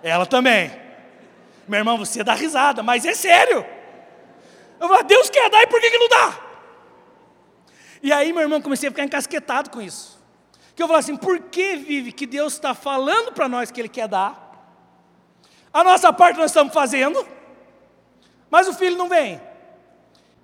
Ela 0.01 0.25
também. 0.25 0.71
Meu 1.67 1.79
irmão, 1.79 1.97
você 1.97 2.23
dá 2.23 2.33
risada, 2.33 2.81
mas 2.81 3.05
é 3.05 3.13
sério. 3.13 3.65
Eu 4.79 4.87
falo, 4.87 5.03
Deus 5.03 5.29
quer 5.29 5.49
dar 5.49 5.61
e 5.61 5.67
por 5.67 5.81
que, 5.81 5.91
que 5.91 5.97
não 5.97 6.07
dá? 6.07 6.48
E 8.01 8.11
aí, 8.11 8.31
meu 8.31 8.41
irmão, 8.41 8.61
comecei 8.61 8.87
a 8.87 8.91
ficar 8.91 9.03
encasquetado 9.03 9.69
com 9.69 9.81
isso. 9.81 10.19
Que 10.75 10.83
eu 10.83 10.87
falei 10.87 11.01
assim: 11.01 11.17
por 11.17 11.39
que 11.41 11.75
vive 11.75 12.11
que 12.11 12.25
Deus 12.25 12.53
está 12.53 12.73
falando 12.73 13.33
para 13.33 13.49
nós 13.49 13.71
que 13.71 13.81
Ele 13.81 13.89
quer 13.89 14.07
dar? 14.07 14.47
A 15.73 15.83
nossa 15.83 16.11
parte 16.11 16.37
nós 16.37 16.51
estamos 16.51 16.73
fazendo, 16.73 17.27
mas 18.49 18.67
o 18.67 18.73
filho 18.73 18.97
não 18.97 19.09
vem. 19.09 19.41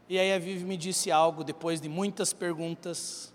E 0.07 0.19
aí 0.19 0.31
a 0.33 0.37
Vivi 0.37 0.63
me 0.63 0.77
disse 0.77 1.09
algo 1.09 1.43
depois 1.43 1.81
de 1.81 1.89
muitas 1.89 2.31
perguntas, 2.31 3.33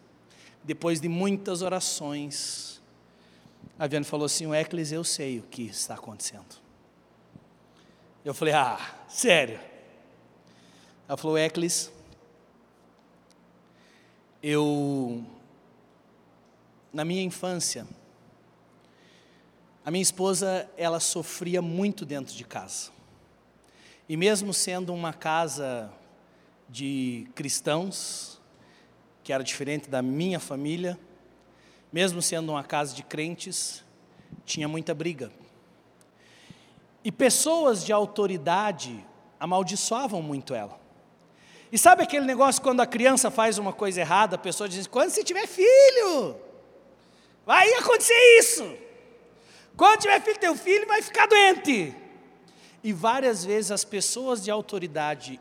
depois 0.62 1.00
de 1.00 1.08
muitas 1.08 1.62
orações. 1.62 2.80
A 3.78 3.84
Viviane 3.84 4.04
falou 4.04 4.26
assim: 4.26 4.46
o 4.46 4.54
Eclis, 4.54 4.92
eu 4.92 5.02
sei 5.02 5.38
o 5.38 5.42
que 5.42 5.62
está 5.62 5.94
acontecendo. 5.94 6.60
Eu 8.24 8.34
falei: 8.34 8.54
ah, 8.54 8.78
sério? 9.08 9.58
Ela 11.08 11.16
falou: 11.16 11.36
Eclis, 11.36 11.90
eu, 14.42 15.24
na 16.92 17.04
minha 17.04 17.22
infância, 17.22 17.86
a 19.84 19.90
minha 19.90 20.02
esposa, 20.02 20.68
ela 20.76 21.00
sofria 21.00 21.60
muito 21.60 22.06
dentro 22.06 22.34
de 22.34 22.44
casa. 22.44 22.90
E 24.08 24.16
mesmo 24.16 24.52
sendo 24.54 24.94
uma 24.94 25.12
casa 25.12 25.92
de 26.68 27.28
cristãos, 27.34 28.40
que 29.22 29.32
era 29.32 29.44
diferente 29.44 29.90
da 29.90 30.00
minha 30.00 30.40
família, 30.40 30.98
mesmo 31.92 32.22
sendo 32.22 32.52
uma 32.52 32.64
casa 32.64 32.94
de 32.94 33.02
crentes, 33.02 33.84
tinha 34.44 34.66
muita 34.66 34.94
briga. 34.94 35.30
E 37.04 37.12
pessoas 37.12 37.84
de 37.84 37.92
autoridade 37.92 39.04
amaldiçoavam 39.38 40.22
muito 40.22 40.54
ela. 40.54 40.79
E 41.72 41.78
sabe 41.78 42.02
aquele 42.02 42.26
negócio 42.26 42.60
quando 42.60 42.80
a 42.80 42.86
criança 42.86 43.30
faz 43.30 43.58
uma 43.58 43.72
coisa 43.72 44.00
errada, 44.00 44.36
a 44.36 44.38
pessoa 44.38 44.68
diz: 44.68 44.86
quando 44.86 45.10
você 45.10 45.22
tiver 45.22 45.46
filho, 45.46 46.36
vai 47.46 47.72
acontecer 47.74 48.38
isso. 48.38 48.76
Quando 49.76 50.00
tiver 50.00 50.20
filho, 50.20 50.38
teu 50.38 50.56
filho 50.56 50.86
vai 50.86 51.00
ficar 51.00 51.26
doente. 51.26 51.94
E 52.82 52.92
várias 52.92 53.44
vezes 53.44 53.70
as 53.70 53.84
pessoas 53.84 54.42
de 54.42 54.50
autoridade, 54.50 55.40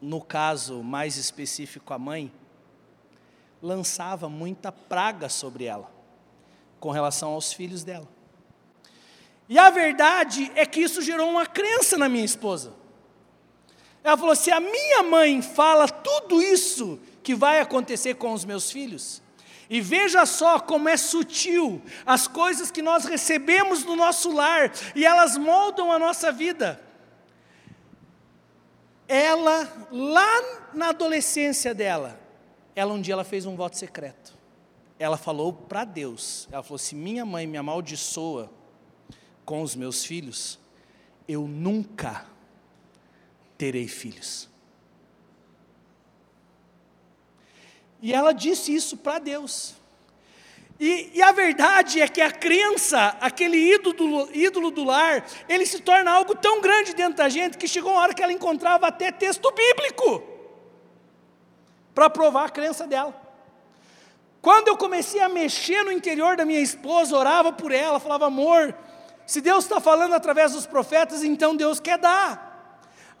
no 0.00 0.20
caso 0.20 0.82
mais 0.82 1.16
específico 1.16 1.94
a 1.94 1.98
mãe, 1.98 2.32
lançava 3.62 4.28
muita 4.28 4.70
praga 4.70 5.28
sobre 5.28 5.64
ela, 5.64 5.90
com 6.80 6.90
relação 6.90 7.30
aos 7.30 7.52
filhos 7.52 7.82
dela. 7.82 8.08
E 9.48 9.58
a 9.58 9.70
verdade 9.70 10.50
é 10.54 10.66
que 10.66 10.80
isso 10.80 11.00
gerou 11.00 11.30
uma 11.30 11.46
crença 11.46 11.96
na 11.96 12.08
minha 12.08 12.24
esposa. 12.24 12.81
Ela 14.04 14.16
falou: 14.16 14.34
se 14.34 14.50
a 14.50 14.60
minha 14.60 15.02
mãe 15.02 15.40
fala 15.40 15.88
tudo 15.88 16.42
isso 16.42 16.98
que 17.22 17.34
vai 17.34 17.60
acontecer 17.60 18.14
com 18.14 18.32
os 18.32 18.44
meus 18.44 18.70
filhos, 18.70 19.22
e 19.70 19.80
veja 19.80 20.26
só 20.26 20.58
como 20.58 20.88
é 20.88 20.96
sutil 20.96 21.80
as 22.04 22.26
coisas 22.26 22.70
que 22.70 22.82
nós 22.82 23.04
recebemos 23.04 23.84
no 23.84 23.96
nosso 23.96 24.30
lar 24.30 24.70
e 24.94 25.04
elas 25.04 25.38
moldam 25.38 25.90
a 25.90 25.98
nossa 25.98 26.30
vida. 26.30 26.78
Ela, 29.08 29.88
lá 29.90 30.42
na 30.74 30.88
adolescência 30.88 31.74
dela, 31.74 32.20
ela 32.74 32.92
um 32.92 33.00
dia 33.00 33.14
ela 33.14 33.24
fez 33.24 33.46
um 33.46 33.56
voto 33.56 33.78
secreto. 33.78 34.36
Ela 34.98 35.16
falou 35.16 35.52
para 35.52 35.84
Deus, 35.84 36.48
ela 36.50 36.62
falou: 36.62 36.78
se 36.78 36.94
minha 36.94 37.24
mãe 37.24 37.46
me 37.46 37.56
amaldiçoa 37.56 38.50
com 39.44 39.62
os 39.62 39.74
meus 39.74 40.04
filhos, 40.04 40.58
eu 41.26 41.46
nunca 41.48 42.26
terei 43.62 43.86
filhos. 43.86 44.48
E 48.00 48.12
ela 48.12 48.32
disse 48.32 48.74
isso 48.74 48.96
para 48.96 49.20
Deus. 49.20 49.76
E, 50.80 51.12
e, 51.14 51.22
a 51.22 51.30
verdade 51.30 52.00
é 52.00 52.08
que 52.08 52.20
a 52.20 52.32
crença, 52.32 53.16
aquele 53.20 53.56
ídolo, 53.56 54.28
ídolo 54.34 54.72
do 54.72 54.82
lar, 54.82 55.24
ele 55.48 55.64
se 55.64 55.78
torna 55.78 56.10
algo 56.10 56.34
tão 56.34 56.60
grande 56.60 56.92
dentro 56.92 57.18
da 57.18 57.28
gente 57.28 57.56
que 57.56 57.68
chegou 57.68 57.92
uma 57.92 58.00
hora 58.00 58.12
que 58.12 58.20
ela 58.20 58.32
encontrava 58.32 58.88
até 58.88 59.12
texto 59.12 59.48
bíblico 59.52 60.24
para 61.94 62.10
provar 62.10 62.46
a 62.46 62.50
crença 62.50 62.84
dela. 62.84 63.14
Quando 64.40 64.66
eu 64.66 64.76
comecei 64.76 65.20
a 65.20 65.28
mexer 65.28 65.84
no 65.84 65.92
interior 65.92 66.36
da 66.36 66.44
minha 66.44 66.58
esposa, 66.60 67.16
orava 67.16 67.52
por 67.52 67.70
ela, 67.70 68.00
falava, 68.00 68.26
amor, 68.26 68.74
se 69.24 69.40
Deus 69.40 69.62
está 69.62 69.80
falando 69.80 70.14
através 70.14 70.50
dos 70.50 70.66
profetas, 70.66 71.22
então 71.22 71.54
Deus 71.54 71.78
quer 71.78 71.98
dar. 71.98 72.51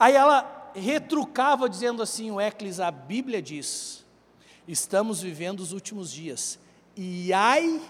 Aí 0.02 0.16
ela 0.16 0.72
retrucava 0.74 1.68
dizendo 1.68 2.02
assim: 2.02 2.28
o 2.32 2.40
Eclis, 2.40 2.80
a 2.80 2.90
Bíblia 2.90 3.40
diz, 3.40 4.04
estamos 4.66 5.22
vivendo 5.22 5.60
os 5.60 5.70
últimos 5.70 6.10
dias, 6.10 6.58
e 6.96 7.32
ai 7.32 7.80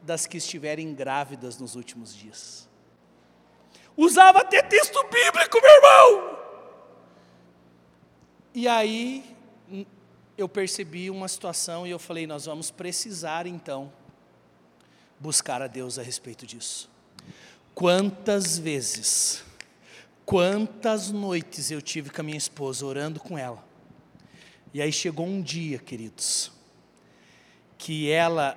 das 0.00 0.26
que 0.26 0.38
estiverem 0.38 0.94
grávidas 0.94 1.58
nos 1.58 1.76
últimos 1.76 2.16
dias. 2.16 2.66
Usava 3.94 4.38
até 4.38 4.62
texto 4.62 4.98
bíblico, 5.02 5.60
meu 5.60 5.70
irmão. 5.70 6.38
E 8.54 8.66
aí 8.66 9.36
eu 10.38 10.48
percebi 10.48 11.10
uma 11.10 11.28
situação 11.28 11.86
e 11.86 11.90
eu 11.90 11.98
falei: 11.98 12.26
nós 12.26 12.46
vamos 12.46 12.70
precisar 12.70 13.46
então 13.46 13.92
buscar 15.20 15.60
a 15.60 15.66
Deus 15.66 15.98
a 15.98 16.02
respeito 16.02 16.46
disso. 16.46 16.90
Quantas 17.74 18.56
vezes 18.56 19.44
Quantas 20.24 21.10
noites 21.10 21.70
eu 21.70 21.82
tive 21.82 22.10
com 22.10 22.20
a 22.20 22.24
minha 22.24 22.38
esposa 22.38 22.86
orando 22.86 23.20
com 23.20 23.36
ela. 23.36 23.64
E 24.72 24.80
aí 24.80 24.92
chegou 24.92 25.26
um 25.26 25.42
dia, 25.42 25.78
queridos, 25.78 26.50
que 27.76 28.10
ela, 28.10 28.56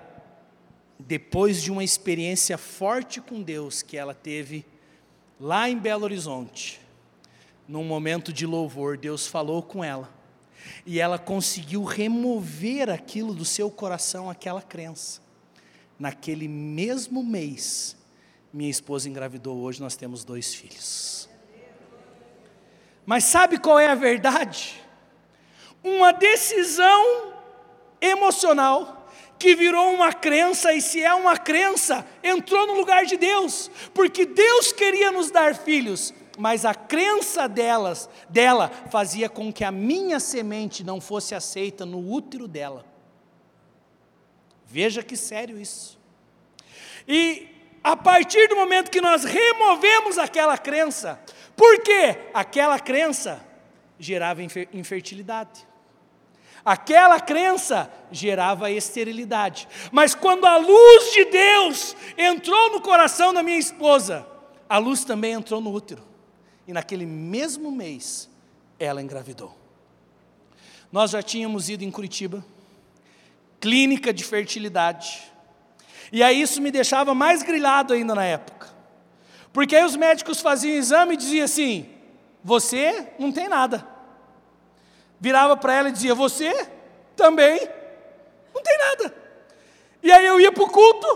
depois 0.97 1.62
de 1.62 1.71
uma 1.71 1.84
experiência 1.84 2.58
forte 2.58 3.19
com 3.19 3.41
Deus 3.41 3.82
que 3.82 3.97
ela 3.97 4.13
teve 4.13 4.65
lá 5.39 5.69
em 5.69 5.78
Belo 5.78 6.06
Horizonte, 6.06 6.80
num 7.67 7.84
momento 7.84 8.32
de 8.32 8.45
louvor, 8.45 8.97
Deus 8.97 9.28
falou 9.28 9.62
com 9.62 9.84
ela. 9.84 10.10
E 10.86 10.99
ela 10.99 11.19
conseguiu 11.19 11.84
remover 11.84 12.89
aquilo 12.89 13.34
do 13.34 13.43
seu 13.43 13.69
coração, 13.69 14.30
aquela 14.30 14.62
crença. 14.62 15.19
Naquele 15.99 16.47
mesmo 16.47 17.23
mês, 17.23 17.97
minha 18.54 18.69
esposa 18.69 19.10
engravidou, 19.10 19.58
hoje 19.58 19.82
nós 19.82 19.95
temos 19.95 20.23
dois 20.23 20.54
filhos. 20.54 21.28
Mas 23.06 23.26
sabe 23.26 23.60
qual 23.60 23.80
é 23.80 23.88
a 23.88 23.96
verdade? 23.96 24.82
Uma 25.84 26.12
decisão 26.12 27.34
emocional 28.02 29.08
que 29.38 29.56
virou 29.56 29.94
uma 29.94 30.13
crença, 30.13 30.74
e 30.74 30.82
se 30.82 31.04
é 31.04 31.13
uma 31.13 31.38
crença, 31.38 32.06
entrou 32.24 32.65
no 32.65 32.74
lugar 32.74 33.06
de 33.06 33.18
Deus, 33.18 33.70
porque 33.94 34.26
Deus 34.26 34.72
queria 34.72 35.12
nos 35.12 35.30
dar 35.30 35.54
filhos, 35.56 36.13
mas 36.38 36.65
a 36.65 36.74
crença 36.74 37.48
delas, 37.48 38.10
dela 38.30 38.72
fazia 38.89 39.30
com 39.30 39.52
que 39.52 39.63
a 39.63 39.72
minha 39.72 40.20
semente 40.20 40.84
não 40.84 41.00
fosse 41.00 41.36
aceita 41.36 41.86
no 41.86 42.12
útero 42.12 42.48
dela. 42.48 42.86
Veja 44.65 45.04
que 45.04 45.15
sério 45.15 45.60
isso. 45.60 46.00
E 47.08 47.48
a 47.84 47.96
partir 47.96 48.48
do 48.48 48.56
momento 48.56 48.89
que 48.89 49.00
nós 49.00 49.24
removemos 49.24 50.18
aquela 50.18 50.58
crença, 50.58 51.20
por 51.56 51.82
quê? 51.82 52.30
Aquela 52.34 52.80
crença 52.80 53.46
gerava 53.98 54.41
infertilidade. 54.41 55.65
Aquela 56.63 57.20
crença 57.20 57.91
gerava 58.12 58.72
esterilidade. 58.72 59.68
Mas 59.91 60.15
quando 60.15 60.46
a 60.46 60.58
luz 60.58 61.13
de 61.13 61.26
Deus 61.26 61.96
entrou 62.18 62.72
no 62.72 62.82
coração 62.82 63.34
da 63.34 63.44
minha 63.44 63.60
esposa, 63.60 64.28
a 64.68 64.80
luz 64.80 65.06
também 65.06 65.34
entrou 65.34 65.62
no 65.62 65.72
útero. 65.72 66.04
E 66.68 66.74
naquele 66.74 67.06
mesmo 67.06 67.72
mês, 67.72 68.28
ela 68.80 69.02
engravidou. 69.02 69.56
Nós 70.91 71.12
já 71.12 71.22
tínhamos 71.22 71.70
ido 71.70 71.84
em 71.84 71.91
Curitiba, 71.91 72.44
clínica 73.60 74.12
de 74.12 74.24
fertilidade. 74.24 75.22
E 76.12 76.24
aí 76.24 76.41
isso 76.41 76.62
me 76.62 76.72
deixava 76.72 77.13
mais 77.13 77.44
grilado 77.44 77.94
ainda 77.94 78.15
na 78.15 78.24
época. 78.24 78.55
Porque 79.56 79.74
aí 79.74 79.86
os 79.86 79.96
médicos 79.96 80.41
faziam 80.41 80.76
exame 80.76 81.13
e 81.13 81.18
diziam 81.18 81.46
assim: 81.46 81.89
você 82.44 83.13
não 83.18 83.32
tem 83.32 83.48
nada. 83.48 83.88
Virava 85.18 85.56
para 85.56 85.74
ela 85.76 85.88
e 85.88 85.94
dizia: 85.94 86.13
você 86.13 86.70
também 87.15 87.65
não 88.54 88.62
tem 88.62 88.78
nada. 88.78 89.15
E 90.04 90.12
aí 90.12 90.26
eu 90.26 90.41
ia 90.41 90.52
para 90.52 90.62
o 90.62 90.70
culto, 90.70 91.08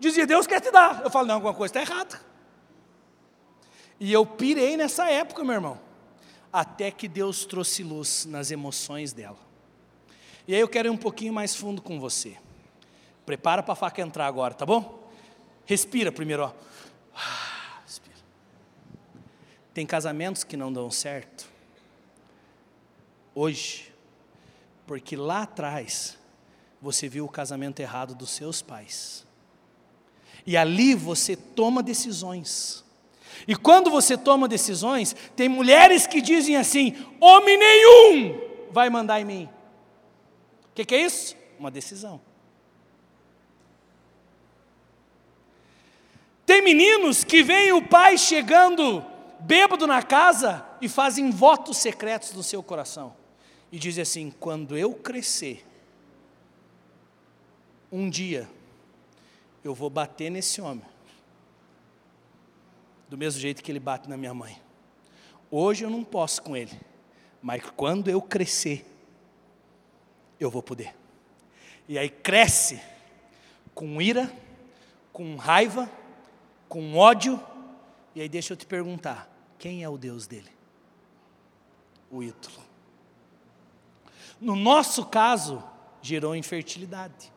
dizia: 0.00 0.26
Deus 0.26 0.46
quer 0.46 0.58
te 0.58 0.70
dar. 0.70 1.02
Eu 1.04 1.10
falo: 1.10 1.26
não, 1.26 1.34
alguma 1.34 1.52
coisa 1.52 1.78
está 1.78 1.82
errada. 1.82 2.18
E 4.00 4.10
eu 4.10 4.24
pirei 4.24 4.74
nessa 4.78 5.10
época, 5.10 5.44
meu 5.44 5.52
irmão, 5.52 5.78
até 6.50 6.90
que 6.90 7.06
Deus 7.06 7.44
trouxe 7.44 7.82
luz 7.82 8.24
nas 8.24 8.50
emoções 8.50 9.12
dela. 9.12 9.36
E 10.48 10.54
aí 10.54 10.60
eu 10.62 10.68
quero 10.68 10.88
ir 10.88 10.90
um 10.90 10.96
pouquinho 10.96 11.34
mais 11.34 11.54
fundo 11.54 11.82
com 11.82 12.00
você. 12.00 12.38
Prepara 13.26 13.62
para 13.62 13.74
a 13.74 13.76
faca 13.76 14.00
entrar 14.00 14.26
agora, 14.26 14.54
tá 14.54 14.64
bom? 14.64 15.10
Respira 15.66 16.10
primeiro, 16.10 16.44
ó. 16.44 16.73
Respira. 17.84 18.16
Tem 19.72 19.86
casamentos 19.86 20.44
que 20.44 20.56
não 20.56 20.72
dão 20.72 20.90
certo. 20.90 21.48
Hoje, 23.34 23.92
porque 24.86 25.16
lá 25.16 25.42
atrás 25.42 26.18
você 26.80 27.08
viu 27.08 27.24
o 27.24 27.28
casamento 27.28 27.80
errado 27.80 28.14
dos 28.14 28.30
seus 28.30 28.62
pais. 28.62 29.26
E 30.46 30.56
ali 30.56 30.94
você 30.94 31.34
toma 31.34 31.82
decisões 31.82 32.84
e 33.46 33.56
quando 33.56 33.90
você 33.90 34.16
toma 34.16 34.46
decisões, 34.46 35.14
tem 35.34 35.48
mulheres 35.48 36.06
que 36.06 36.20
dizem 36.20 36.56
assim: 36.56 36.94
homem 37.20 37.58
nenhum 37.58 38.40
vai 38.70 38.88
mandar 38.88 39.20
em 39.20 39.24
mim. 39.24 39.48
O 40.70 40.74
que, 40.74 40.84
que 40.84 40.94
é 40.94 41.02
isso? 41.02 41.36
Uma 41.58 41.70
decisão. 41.70 42.20
Tem 46.46 46.62
meninos 46.62 47.24
que 47.24 47.42
veem 47.42 47.72
o 47.72 47.86
pai 47.86 48.18
chegando 48.18 49.04
bêbado 49.40 49.86
na 49.86 50.02
casa 50.02 50.66
e 50.80 50.88
fazem 50.88 51.30
votos 51.30 51.78
secretos 51.78 52.32
no 52.32 52.42
seu 52.42 52.62
coração. 52.62 53.14
E 53.70 53.78
dizem 53.78 54.02
assim: 54.02 54.30
quando 54.38 54.76
eu 54.76 54.92
crescer, 54.94 55.64
um 57.90 58.10
dia 58.10 58.48
eu 59.62 59.74
vou 59.74 59.88
bater 59.88 60.30
nesse 60.30 60.60
homem 60.60 60.84
do 63.08 63.16
mesmo 63.16 63.40
jeito 63.40 63.62
que 63.62 63.70
ele 63.70 63.80
bate 63.80 64.08
na 64.08 64.16
minha 64.16 64.34
mãe. 64.34 64.60
Hoje 65.50 65.84
eu 65.84 65.90
não 65.90 66.02
posso 66.02 66.42
com 66.42 66.56
ele, 66.56 66.72
mas 67.40 67.62
quando 67.76 68.08
eu 68.08 68.20
crescer, 68.20 68.84
eu 70.40 70.50
vou 70.50 70.62
poder. 70.62 70.94
E 71.88 71.98
aí 71.98 72.08
cresce 72.08 72.80
com 73.74 74.00
ira, 74.00 74.32
com 75.12 75.36
raiva, 75.36 75.88
com 76.74 76.96
ódio, 76.96 77.40
e 78.16 78.20
aí 78.20 78.28
deixa 78.28 78.52
eu 78.52 78.56
te 78.56 78.66
perguntar: 78.66 79.30
quem 79.58 79.84
é 79.84 79.88
o 79.88 79.96
Deus 79.96 80.26
dele? 80.26 80.50
O 82.10 82.20
ídolo. 82.20 82.64
No 84.40 84.56
nosso 84.56 85.06
caso, 85.06 85.62
gerou 86.02 86.34
infertilidade. 86.34 87.32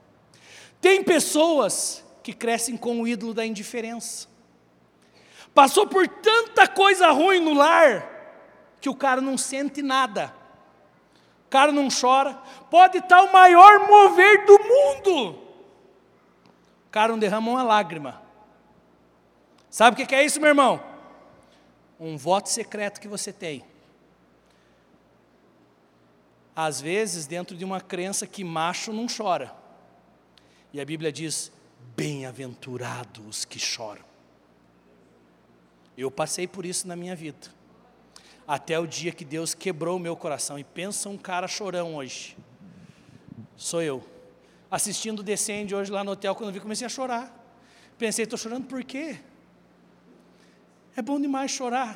Tem 0.81 1.03
pessoas 1.03 2.03
que 2.23 2.33
crescem 2.33 2.75
com 2.75 2.99
o 2.99 3.07
ídolo 3.07 3.35
da 3.35 3.45
indiferença 3.45 4.27
passou 5.57 5.87
por 5.87 6.07
tanta 6.07 6.67
coisa 6.67 7.09
ruim 7.09 7.39
no 7.39 7.55
lar, 7.55 8.07
que 8.79 8.87
o 8.87 8.95
cara 8.95 9.19
não 9.19 9.35
sente 9.35 9.81
nada. 9.81 10.31
O 11.47 11.49
cara 11.49 11.71
não 11.71 11.87
chora. 11.89 12.37
Pode 12.69 12.99
estar 12.99 13.23
o 13.23 13.33
maior 13.33 13.79
mover 13.89 14.45
do 14.45 14.59
mundo. 14.59 15.29
O 16.85 16.89
cara 16.91 17.11
não 17.11 17.17
derrama 17.17 17.49
uma 17.49 17.63
lágrima. 17.63 18.21
Sabe 19.77 20.01
o 20.01 20.07
que 20.07 20.15
é 20.15 20.25
isso, 20.25 20.39
meu 20.39 20.49
irmão? 20.49 20.83
Um 21.99 22.17
voto 22.17 22.49
secreto 22.49 22.99
que 22.99 23.07
você 23.07 23.31
tem. 23.31 23.63
Às 26.55 26.81
vezes, 26.81 27.27
dentro 27.27 27.55
de 27.55 27.63
uma 27.63 27.79
crença 27.79 28.25
que 28.25 28.43
macho 28.43 28.91
não 28.91 29.05
chora. 29.05 29.53
E 30.73 30.81
a 30.81 30.83
Bíblia 30.83 31.11
diz: 31.11 31.51
bem-aventurados 31.95 33.23
os 33.23 33.45
que 33.45 33.59
choram. 33.59 34.03
Eu 35.95 36.09
passei 36.09 36.47
por 36.47 36.65
isso 36.65 36.87
na 36.87 36.95
minha 36.95 37.15
vida. 37.15 37.47
Até 38.47 38.79
o 38.79 38.87
dia 38.87 39.11
que 39.11 39.23
Deus 39.23 39.53
quebrou 39.53 39.97
o 39.97 39.99
meu 39.99 40.15
coração. 40.15 40.57
E 40.57 40.63
pensa 40.63 41.07
um 41.07 41.19
cara 41.19 41.47
chorão 41.47 41.97
hoje. 41.97 42.35
Sou 43.55 43.83
eu. 43.83 44.03
Assistindo 44.71 45.19
o 45.19 45.23
Descende 45.23 45.75
hoje 45.75 45.91
lá 45.91 46.03
no 46.03 46.13
hotel, 46.13 46.33
quando 46.33 46.49
eu 46.49 46.53
vi, 46.53 46.59
comecei 46.59 46.87
a 46.87 46.89
chorar. 46.89 47.31
Pensei, 47.95 48.23
estou 48.23 48.39
chorando 48.39 48.65
por 48.65 48.83
quê? 48.83 49.19
É 50.97 51.01
bom 51.03 51.21
demais 51.21 51.51
chorar. 51.51 51.95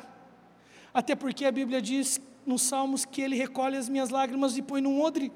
Até 0.94 1.16
porque 1.16 1.44
a 1.44 1.50
Bíblia 1.50 1.82
diz 1.82 2.20
nos 2.46 2.62
Salmos 2.62 3.04
que 3.04 3.20
Ele 3.20 3.34
recolhe 3.34 3.76
as 3.76 3.88
minhas 3.88 4.10
lágrimas 4.10 4.56
e 4.56 4.62
põe 4.62 4.80
num 4.80 5.02
odre. 5.02 5.32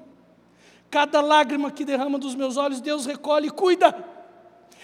Cada 0.89 1.19
lágrima 1.19 1.69
que 1.69 1.83
derrama 1.83 2.17
dos 2.17 2.33
meus 2.33 2.55
olhos, 2.55 2.79
Deus 2.79 3.05
recolhe 3.05 3.47
e 3.47 3.51
cuida. 3.51 3.93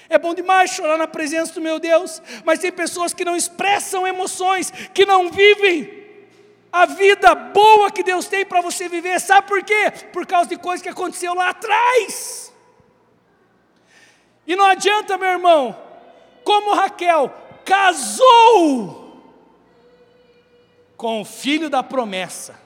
É 0.09 0.17
bom 0.17 0.33
demais 0.33 0.71
chorar 0.71 0.97
na 0.97 1.07
presença 1.07 1.53
do 1.53 1.61
meu 1.61 1.79
Deus, 1.79 2.21
mas 2.43 2.59
tem 2.59 2.73
pessoas 2.73 3.13
que 3.13 3.23
não 3.23 3.37
expressam 3.37 4.05
emoções, 4.05 4.69
que 4.93 5.05
não 5.05 5.31
vivem 5.31 6.03
a 6.69 6.85
vida 6.85 7.33
boa 7.33 7.89
que 7.89 8.03
Deus 8.03 8.27
tem 8.27 8.45
para 8.45 8.59
você 8.59 8.89
viver. 8.89 9.17
Sabe 9.21 9.47
por 9.47 9.63
quê? 9.63 9.91
Por 10.11 10.25
causa 10.27 10.49
de 10.49 10.57
coisas 10.57 10.81
que 10.81 10.89
aconteceu 10.89 11.33
lá 11.33 11.51
atrás. 11.51 12.53
E 14.45 14.57
não 14.57 14.65
adianta, 14.65 15.17
meu 15.17 15.29
irmão, 15.29 15.73
como 16.43 16.73
Raquel 16.73 17.42
casou 17.65 19.03
com 20.95 21.21
o 21.21 21.25
filho 21.25 21.69
da 21.69 21.83
promessa, 21.83 22.59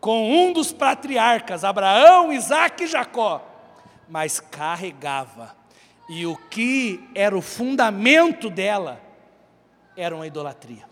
com 0.00 0.30
um 0.30 0.52
dos 0.52 0.72
patriarcas, 0.72 1.64
Abraão, 1.64 2.32
Isaac 2.32 2.84
e 2.84 2.86
Jacó, 2.86 3.46
mas 4.08 4.40
carregava 4.40 5.54
e 6.10 6.26
o 6.26 6.36
que 6.36 7.08
era 7.14 7.38
o 7.38 7.40
fundamento 7.40 8.50
dela 8.50 9.00
era 9.96 10.14
uma 10.14 10.26
idolatria. 10.26 10.84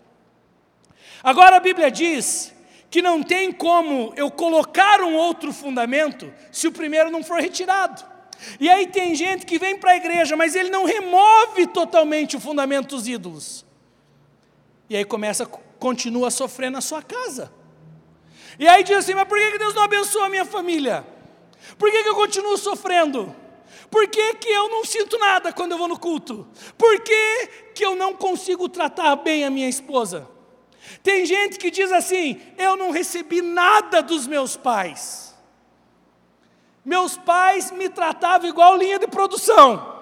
Agora 1.21 1.57
a 1.57 1.59
Bíblia 1.59 1.91
diz 1.91 2.55
que 2.89 3.01
não 3.01 3.21
tem 3.21 3.51
como 3.51 4.13
eu 4.15 4.31
colocar 4.31 5.01
um 5.01 5.15
outro 5.15 5.51
fundamento 5.51 6.33
se 6.51 6.67
o 6.67 6.71
primeiro 6.71 7.11
não 7.11 7.21
for 7.21 7.41
retirado. 7.41 8.03
E 8.59 8.69
aí 8.69 8.87
tem 8.87 9.15
gente 9.15 9.45
que 9.45 9.59
vem 9.59 9.77
para 9.77 9.91
a 9.91 9.97
igreja, 9.97 10.35
mas 10.35 10.55
ele 10.55 10.69
não 10.69 10.85
remove 10.85 11.67
totalmente 11.67 12.37
o 12.37 12.39
fundamento 12.39 12.95
dos 12.95 13.07
ídolos. 13.07 13.65
E 14.89 14.95
aí 14.95 15.05
começa, 15.05 15.45
continua 15.45 16.29
a 16.29 16.31
sofrer 16.31 16.71
na 16.71 16.81
sua 16.81 17.01
casa. 17.01 17.51
E 18.57 18.67
aí 18.67 18.83
diz 18.83 18.97
assim: 18.97 19.13
mas 19.13 19.27
por 19.27 19.37
que 19.37 19.57
Deus 19.57 19.73
não 19.73 19.83
abençoa 19.83 20.25
a 20.25 20.29
minha 20.29 20.45
família? 20.45 21.05
Por 21.77 21.91
que, 21.91 22.03
que 22.03 22.09
eu 22.09 22.15
continuo 22.15 22.57
sofrendo? 22.57 23.35
Por 23.91 24.07
que, 24.07 24.35
que 24.35 24.49
eu 24.49 24.69
não 24.69 24.85
sinto 24.85 25.17
nada 25.17 25.51
quando 25.51 25.73
eu 25.73 25.77
vou 25.77 25.87
no 25.87 25.99
culto? 25.99 26.47
Por 26.77 26.99
que, 27.01 27.47
que 27.73 27.85
eu 27.85 27.95
não 27.95 28.13
consigo 28.13 28.69
tratar 28.69 29.15
bem 29.15 29.45
a 29.45 29.49
minha 29.49 29.67
esposa? 29.67 30.27
Tem 31.03 31.25
gente 31.25 31.57
que 31.57 31.69
diz 31.71 31.91
assim: 31.91 32.41
eu 32.57 32.75
não 32.75 32.91
recebi 32.91 33.41
nada 33.41 34.01
dos 34.01 34.27
meus 34.27 34.55
pais. 34.57 35.28
Meus 36.89 37.15
pais 37.15 37.69
me 37.69 37.87
tratavam 37.87 38.49
igual 38.49 38.75
linha 38.75 38.97
de 38.97 39.05
produção. 39.05 39.95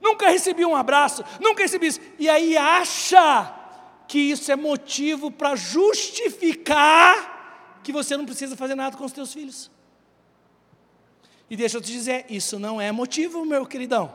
Nunca 0.00 0.28
recebi 0.28 0.64
um 0.64 0.76
abraço, 0.76 1.24
nunca 1.40 1.64
recebi 1.64 1.88
isso. 1.88 2.00
E 2.20 2.28
aí 2.28 2.56
acha 2.56 3.52
que 4.06 4.20
isso 4.20 4.52
é 4.52 4.54
motivo 4.54 5.28
para 5.28 5.56
justificar 5.56 7.80
que 7.82 7.92
você 7.92 8.16
não 8.16 8.24
precisa 8.24 8.56
fazer 8.56 8.76
nada 8.76 8.96
com 8.96 9.04
os 9.04 9.10
teus 9.10 9.32
filhos. 9.32 9.68
E 11.50 11.56
deixa 11.56 11.78
eu 11.78 11.80
te 11.80 11.90
dizer, 11.90 12.26
isso 12.28 12.56
não 12.56 12.80
é 12.80 12.92
motivo, 12.92 13.44
meu 13.44 13.66
queridão. 13.66 14.14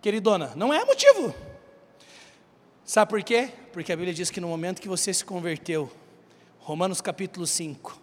Queridona, 0.00 0.54
não 0.56 0.72
é 0.72 0.82
motivo. 0.86 1.34
Sabe 2.82 3.10
por 3.10 3.22
quê? 3.22 3.52
Porque 3.74 3.92
a 3.92 3.96
Bíblia 3.96 4.14
diz 4.14 4.30
que 4.30 4.40
no 4.40 4.48
momento 4.48 4.80
que 4.80 4.88
você 4.88 5.12
se 5.12 5.22
converteu, 5.22 5.92
Romanos 6.60 7.02
capítulo 7.02 7.46
5, 7.46 8.00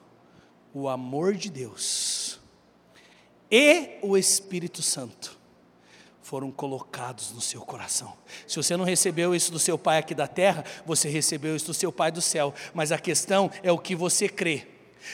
o 0.73 0.87
amor 0.87 1.35
de 1.35 1.49
Deus 1.49 2.39
e 3.51 3.97
o 4.01 4.17
Espírito 4.17 4.81
Santo 4.81 5.37
foram 6.21 6.51
colocados 6.51 7.31
no 7.31 7.41
seu 7.41 7.61
coração. 7.61 8.15
Se 8.47 8.55
você 8.55 8.77
não 8.77 8.85
recebeu 8.85 9.33
isso 9.33 9.51
do 9.51 9.57
seu 9.57 9.79
pai 9.79 9.97
aqui 9.97 10.13
da 10.13 10.27
terra, 10.27 10.63
você 10.85 11.09
recebeu 11.09 11.55
isso 11.55 11.65
do 11.65 11.73
seu 11.73 11.91
pai 11.91 12.11
do 12.11 12.21
céu. 12.21 12.53
Mas 12.71 12.91
a 12.91 12.99
questão 12.99 13.49
é 13.63 13.71
o 13.71 13.79
que 13.79 13.95
você 13.95 14.29
crê. 14.29 14.67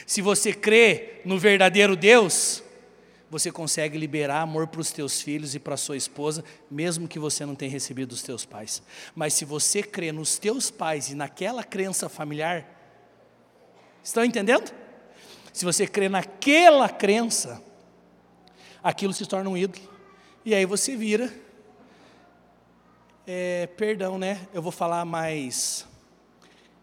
Se 0.06 0.20
você 0.20 0.52
crê 0.52 1.22
no 1.24 1.38
verdadeiro 1.38 1.96
Deus, 1.96 2.62
você 3.30 3.50
consegue 3.50 3.96
liberar 3.96 4.42
amor 4.42 4.66
para 4.66 4.82
os 4.82 4.92
teus 4.92 5.22
filhos 5.22 5.54
e 5.54 5.58
para 5.58 5.78
sua 5.78 5.96
esposa, 5.96 6.44
mesmo 6.70 7.08
que 7.08 7.18
você 7.18 7.46
não 7.46 7.54
tenha 7.54 7.70
recebido 7.70 8.10
dos 8.10 8.22
teus 8.22 8.44
pais. 8.44 8.82
Mas 9.14 9.32
se 9.32 9.46
você 9.46 9.82
crê 9.82 10.12
nos 10.12 10.38
teus 10.38 10.70
pais 10.70 11.08
e 11.08 11.14
naquela 11.14 11.64
crença 11.64 12.10
familiar, 12.10 12.68
estão 14.04 14.22
entendendo? 14.22 14.70
Se 15.56 15.64
você 15.64 15.86
crê 15.86 16.06
naquela 16.06 16.86
crença, 16.86 17.62
aquilo 18.82 19.14
se 19.14 19.24
torna 19.24 19.48
um 19.48 19.56
ídolo. 19.56 19.82
E 20.44 20.54
aí 20.54 20.66
você 20.66 20.94
vira, 20.94 21.32
é, 23.26 23.66
perdão, 23.68 24.18
né? 24.18 24.46
Eu 24.52 24.60
vou 24.60 24.70
falar 24.70 25.02
mais 25.06 25.88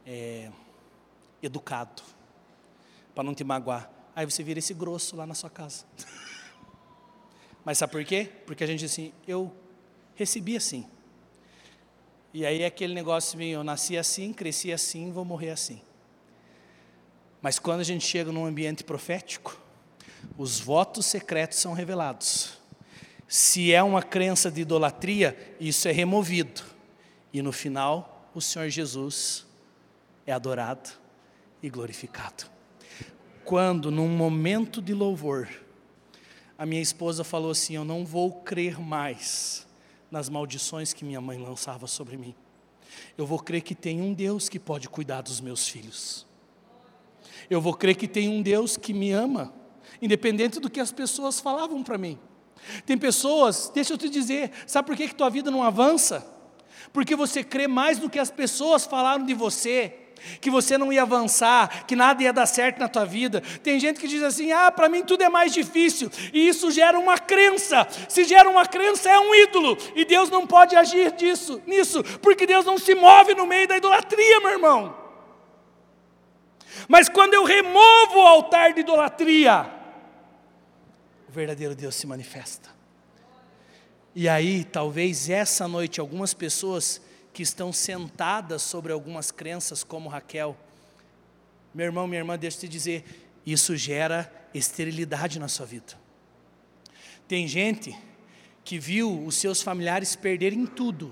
é, 0.07 0.49
educado, 1.39 2.01
para 3.13 3.23
não 3.23 3.35
te 3.35 3.43
magoar. 3.43 3.91
Aí 4.15 4.25
você 4.25 4.41
vira 4.41 4.57
esse 4.57 4.73
grosso 4.73 5.15
lá 5.15 5.27
na 5.27 5.35
sua 5.35 5.51
casa. 5.51 5.85
Mas 7.63 7.77
sabe 7.77 7.91
por 7.91 8.03
quê? 8.03 8.27
Porque 8.47 8.63
a 8.63 8.67
gente 8.67 8.79
diz 8.79 8.91
assim, 8.91 9.13
eu 9.27 9.55
recebi 10.15 10.57
assim. 10.57 10.89
E 12.33 12.43
aí 12.43 12.63
é 12.63 12.65
aquele 12.65 12.95
negócio 12.95 13.37
meio, 13.37 13.59
eu 13.59 13.63
nasci 13.63 13.99
assim, 13.99 14.33
cresci 14.33 14.73
assim, 14.73 15.11
vou 15.11 15.23
morrer 15.23 15.51
assim. 15.51 15.79
Mas 17.43 17.59
quando 17.59 17.81
a 17.81 17.83
gente 17.83 18.07
chega 18.07 18.31
num 18.31 18.45
ambiente 18.45 18.85
profético, 18.85 19.59
os 20.37 20.61
votos 20.61 21.05
secretos 21.05 21.59
são 21.59 21.73
revelados. 21.73 22.57
Se 23.27 23.73
é 23.73 23.83
uma 23.83 24.01
crença 24.01 24.49
de 24.49 24.61
idolatria, 24.61 25.37
isso 25.59 25.89
é 25.89 25.91
removido. 25.91 26.63
E 27.33 27.41
no 27.41 27.51
final, 27.51 28.29
o 28.33 28.39
Senhor 28.39 28.69
Jesus 28.69 29.45
é 30.25 30.31
adorado 30.31 30.89
e 31.61 31.69
glorificado. 31.69 32.45
Quando, 33.43 33.91
num 33.91 34.07
momento 34.07 34.81
de 34.81 34.93
louvor, 34.93 35.49
a 36.57 36.65
minha 36.65 36.81
esposa 36.81 37.25
falou 37.25 37.51
assim: 37.51 37.75
Eu 37.75 37.83
não 37.83 38.05
vou 38.05 38.31
crer 38.41 38.79
mais 38.79 39.67
nas 40.09 40.29
maldições 40.29 40.93
que 40.93 41.03
minha 41.03 41.19
mãe 41.19 41.37
lançava 41.37 41.87
sobre 41.87 42.15
mim. 42.15 42.33
Eu 43.17 43.27
vou 43.27 43.39
crer 43.39 43.63
que 43.63 43.75
tem 43.75 43.99
um 43.99 44.13
Deus 44.13 44.47
que 44.47 44.59
pode 44.59 44.87
cuidar 44.87 45.23
dos 45.23 45.41
meus 45.41 45.67
filhos. 45.67 46.25
Eu 47.53 47.61
vou 47.61 47.73
crer 47.73 47.95
que 47.95 48.07
tem 48.07 48.29
um 48.29 48.41
Deus 48.41 48.77
que 48.77 48.93
me 48.93 49.11
ama, 49.11 49.53
independente 50.01 50.59
do 50.59 50.69
que 50.69 50.79
as 50.79 50.91
pessoas 50.91 51.39
falavam 51.39 51.83
para 51.83 51.97
mim. 51.97 52.17
Tem 52.85 52.97
pessoas, 52.97 53.71
deixa 53.73 53.93
eu 53.93 53.97
te 53.97 54.09
dizer, 54.09 54.51
sabe 54.65 54.87
por 54.87 54.95
que, 54.95 55.07
que 55.07 55.15
tua 55.15 55.29
vida 55.29 55.51
não 55.51 55.61
avança? 55.61 56.25
Porque 56.91 57.15
você 57.15 57.43
crê 57.43 57.67
mais 57.67 57.99
do 57.99 58.09
que 58.09 58.19
as 58.19 58.31
pessoas 58.31 58.85
falaram 58.85 59.25
de 59.25 59.33
você 59.33 59.99
que 60.39 60.49
você 60.49 60.77
não 60.77 60.93
ia 60.93 61.01
avançar, 61.01 61.85
que 61.85 61.97
nada 61.97 62.23
ia 62.23 62.31
dar 62.31 62.45
certo 62.45 62.79
na 62.79 62.87
tua 62.87 63.03
vida. 63.03 63.41
Tem 63.61 63.77
gente 63.77 63.99
que 63.99 64.07
diz 64.07 64.23
assim: 64.23 64.53
ah, 64.53 64.71
para 64.71 64.87
mim 64.87 65.03
tudo 65.03 65.21
é 65.21 65.27
mais 65.27 65.53
difícil, 65.53 66.09
e 66.31 66.47
isso 66.47 66.71
gera 66.71 66.97
uma 66.97 67.17
crença. 67.17 67.85
Se 68.07 68.23
gera 68.23 68.49
uma 68.49 68.65
crença, 68.65 69.09
é 69.09 69.19
um 69.19 69.35
ídolo, 69.35 69.77
e 69.95 70.05
Deus 70.05 70.29
não 70.29 70.47
pode 70.47 70.77
agir 70.77 71.11
disso, 71.11 71.61
nisso, 71.67 72.01
porque 72.21 72.47
Deus 72.47 72.65
não 72.65 72.77
se 72.77 72.95
move 72.95 73.35
no 73.35 73.45
meio 73.45 73.67
da 73.67 73.75
idolatria, 73.75 74.39
meu 74.39 74.51
irmão. 74.51 75.02
Mas 76.87 77.09
quando 77.09 77.33
eu 77.33 77.43
removo 77.43 78.17
o 78.17 78.27
altar 78.27 78.73
de 78.73 78.81
idolatria, 78.81 79.69
o 81.27 81.31
verdadeiro 81.31 81.75
Deus 81.75 81.95
se 81.95 82.07
manifesta. 82.07 82.69
E 84.15 84.29
aí, 84.29 84.63
talvez 84.63 85.29
essa 85.29 85.67
noite, 85.67 85.99
algumas 85.99 86.33
pessoas 86.33 87.01
que 87.33 87.41
estão 87.41 87.73
sentadas 87.73 88.61
sobre 88.61 88.91
algumas 88.91 89.31
crenças, 89.31 89.83
como 89.83 90.07
Raquel. 90.07 90.55
Meu 91.73 91.87
irmão, 91.87 92.07
minha 92.07 92.19
irmã, 92.19 92.37
deixa 92.37 92.57
eu 92.57 92.61
te 92.61 92.67
dizer, 92.67 93.03
isso 93.43 93.75
gera 93.75 94.31
esterilidade 94.53 95.39
na 95.39 95.47
sua 95.47 95.65
vida. 95.65 95.97
Tem 97.27 97.47
gente 97.47 97.97
que 98.63 98.77
viu 98.77 99.25
os 99.25 99.35
seus 99.35 99.61
familiares 99.61 100.15
perderem 100.15 100.65
tudo. 100.67 101.11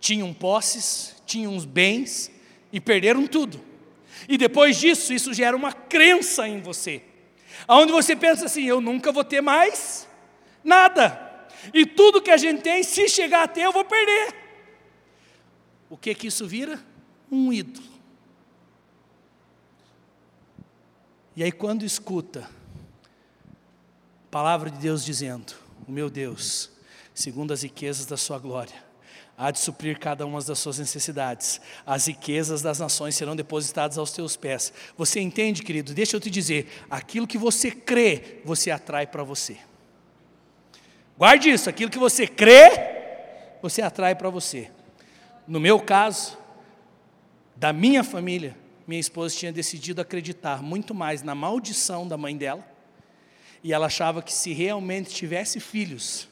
Tinham 0.00 0.34
posses, 0.34 1.14
tinham 1.24 1.56
bens 1.60 2.30
e 2.72 2.80
perderam 2.80 3.26
tudo. 3.26 3.69
E 4.28 4.36
depois 4.36 4.78
disso, 4.78 5.12
isso 5.12 5.32
gera 5.32 5.56
uma 5.56 5.72
crença 5.72 6.46
em 6.46 6.60
você. 6.60 7.02
Onde 7.68 7.92
você 7.92 8.16
pensa 8.16 8.46
assim: 8.46 8.64
eu 8.64 8.80
nunca 8.80 9.12
vou 9.12 9.24
ter 9.24 9.40
mais 9.40 10.08
nada. 10.62 11.28
E 11.74 11.84
tudo 11.84 12.22
que 12.22 12.30
a 12.30 12.36
gente 12.36 12.62
tem, 12.62 12.82
se 12.82 13.08
chegar 13.08 13.44
a 13.44 13.48
ter, 13.48 13.62
eu 13.62 13.72
vou 13.72 13.84
perder. 13.84 14.34
O 15.88 15.96
que 15.96 16.14
que 16.14 16.28
isso 16.28 16.46
vira? 16.46 16.82
Um 17.30 17.52
ídolo. 17.52 17.88
E 21.36 21.42
aí 21.42 21.52
quando 21.52 21.84
escuta 21.84 22.40
a 22.40 24.30
palavra 24.30 24.70
de 24.70 24.78
Deus 24.78 25.04
dizendo: 25.04 25.54
"O 25.86 25.92
meu 25.92 26.08
Deus, 26.10 26.70
segundo 27.14 27.52
as 27.52 27.62
riquezas 27.62 28.06
da 28.06 28.16
sua 28.16 28.38
glória, 28.38 28.89
há 29.40 29.50
de 29.50 29.58
suprir 29.58 29.98
cada 29.98 30.26
uma 30.26 30.42
das 30.42 30.58
suas 30.58 30.78
necessidades. 30.78 31.62
As 31.86 32.06
riquezas 32.06 32.60
das 32.60 32.78
nações 32.78 33.16
serão 33.16 33.34
depositadas 33.34 33.96
aos 33.96 34.12
teus 34.12 34.36
pés." 34.36 34.70
Você 34.98 35.18
entende, 35.18 35.62
querido? 35.62 35.94
Deixa 35.94 36.14
eu 36.14 36.20
te 36.20 36.28
dizer, 36.28 36.68
aquilo 36.90 37.26
que 37.26 37.38
você 37.38 37.70
crê, 37.70 38.42
você 38.44 38.70
atrai 38.70 39.06
para 39.06 39.22
você. 39.22 39.56
Guarde 41.16 41.50
isso, 41.50 41.70
aquilo 41.70 41.90
que 41.90 41.98
você 41.98 42.26
crê, 42.26 42.70
você 43.62 43.80
atrai 43.80 44.14
para 44.14 44.28
você. 44.28 44.70
No 45.48 45.58
meu 45.58 45.80
caso, 45.80 46.36
da 47.56 47.72
minha 47.72 48.04
família, 48.04 48.56
minha 48.86 49.00
esposa 49.00 49.34
tinha 49.34 49.52
decidido 49.52 50.00
acreditar 50.00 50.62
muito 50.62 50.94
mais 50.94 51.22
na 51.22 51.34
maldição 51.34 52.06
da 52.06 52.16
mãe 52.16 52.36
dela, 52.36 52.66
e 53.62 53.72
ela 53.72 53.86
achava 53.86 54.22
que 54.22 54.32
se 54.32 54.52
realmente 54.52 55.10
tivesse 55.10 55.60
filhos, 55.60 56.28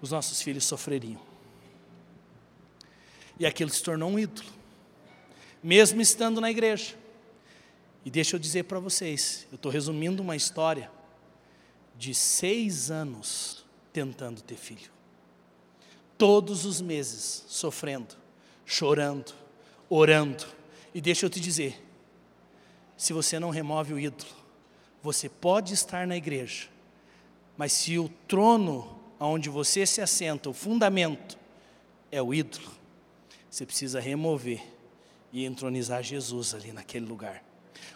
os 0.00 0.10
nossos 0.10 0.40
filhos 0.40 0.64
sofreriam. 0.64 1.27
E 3.38 3.46
aquilo 3.46 3.70
se 3.70 3.82
tornou 3.82 4.10
um 4.10 4.18
ídolo, 4.18 4.48
mesmo 5.62 6.00
estando 6.00 6.40
na 6.40 6.50
igreja. 6.50 6.94
E 8.04 8.10
deixa 8.10 8.36
eu 8.36 8.40
dizer 8.40 8.64
para 8.64 8.80
vocês, 8.80 9.46
eu 9.50 9.56
estou 9.56 9.70
resumindo 9.70 10.22
uma 10.22 10.34
história 10.34 10.90
de 11.96 12.14
seis 12.14 12.90
anos 12.90 13.64
tentando 13.92 14.40
ter 14.40 14.56
filho, 14.56 14.90
todos 16.16 16.64
os 16.64 16.80
meses 16.80 17.44
sofrendo, 17.48 18.14
chorando, 18.64 19.32
orando. 19.88 20.46
E 20.94 21.00
deixa 21.00 21.26
eu 21.26 21.30
te 21.30 21.40
dizer: 21.40 21.84
se 22.96 23.12
você 23.12 23.38
não 23.38 23.50
remove 23.50 23.92
o 23.92 23.98
ídolo, 23.98 24.30
você 25.02 25.28
pode 25.28 25.74
estar 25.74 26.06
na 26.06 26.16
igreja, 26.16 26.68
mas 27.56 27.72
se 27.72 27.98
o 27.98 28.08
trono 28.26 28.98
onde 29.18 29.48
você 29.48 29.84
se 29.84 30.00
assenta, 30.00 30.48
o 30.48 30.54
fundamento, 30.54 31.36
é 32.10 32.22
o 32.22 32.32
ídolo, 32.32 32.70
você 33.50 33.64
precisa 33.64 34.00
remover 34.00 34.62
e 35.32 35.44
entronizar 35.44 36.02
Jesus 36.02 36.54
ali 36.54 36.72
naquele 36.72 37.06
lugar. 37.06 37.42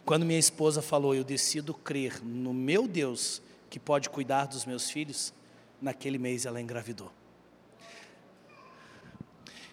Quando 0.05 0.27
minha 0.27 0.39
esposa 0.39 0.83
falou, 0.83 1.15
eu 1.15 1.25
decido 1.25 1.75
crer 1.75 2.23
no 2.25 2.53
meu 2.53 2.87
Deus 2.87 3.43
que 3.71 3.79
pode 3.79 4.11
cuidar 4.11 4.47
dos 4.47 4.65
meus 4.65 4.91
filhos, 4.91 5.33
naquele 5.81 6.19
mês 6.19 6.45
ela 6.47 6.61
engravidou. 6.61 7.11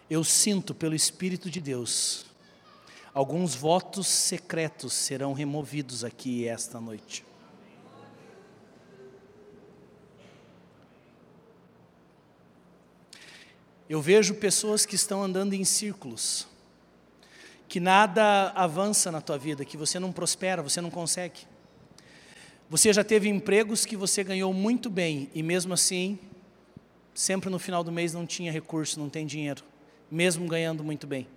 eu 0.10 0.24
sinto 0.24 0.74
pelo 0.74 0.96
Espírito 0.96 1.52
de 1.52 1.62
Deus, 1.62 2.26
alguns 3.14 3.54
votos 3.54 4.08
secretos 4.08 4.94
serão 4.94 5.34
removidos 5.34 6.04
aqui 6.04 6.48
esta 6.48 6.82
noite. 6.82 7.24
Eu 13.90 14.04
vejo 14.04 14.36
pessoas 14.36 14.86
que 14.86 14.94
estão 14.94 15.24
andando 15.24 15.56
em 15.56 15.66
círculos, 15.66 16.48
que 17.68 17.80
nada 17.80 18.52
avança 18.52 19.12
na 19.12 19.20
tua 19.20 19.36
vida, 19.36 19.66
que 19.66 19.76
você 19.76 19.98
não 19.98 20.12
prospera, 20.12 20.62
você 20.62 20.80
não 20.80 20.92
consegue. 20.92 21.40
Você 22.70 22.94
já 22.94 23.04
teve 23.04 23.28
empregos 23.28 23.88
que 23.88 23.98
você 23.98 24.24
ganhou 24.24 24.54
muito 24.54 24.92
bem 24.92 25.28
e 25.34 25.42
mesmo 25.42 25.74
assim, 25.74 26.20
sempre 27.16 27.50
no 27.50 27.58
final 27.58 27.84
do 27.84 27.92
mês 27.92 28.14
não 28.14 28.28
tinha 28.28 28.52
recurso, 28.52 29.00
não 29.00 29.10
tem 29.10 29.26
dinheiro, 29.26 29.64
mesmo 30.12 30.48
ganhando 30.48 30.84
muito 30.84 31.08
bem. 31.08 31.28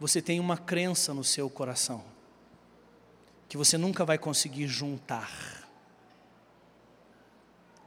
Você 0.00 0.22
tem 0.22 0.40
uma 0.40 0.56
crença 0.56 1.12
no 1.12 1.22
seu 1.22 1.50
coração 1.50 2.02
que 3.50 3.56
você 3.58 3.76
nunca 3.76 4.02
vai 4.02 4.16
conseguir 4.16 4.66
juntar 4.66 5.61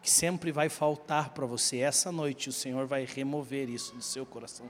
que 0.06 0.12
sempre 0.12 0.52
vai 0.52 0.70
faltar 0.70 1.32
para 1.32 1.48
você. 1.48 1.80
Essa 1.80 2.12
noite 2.12 2.48
o 2.48 2.54
Senhor 2.54 2.86
vai 2.86 3.06
remover 3.06 3.68
isso 3.68 3.96
do 3.96 4.04
seu 4.04 4.24
coração. 4.24 4.70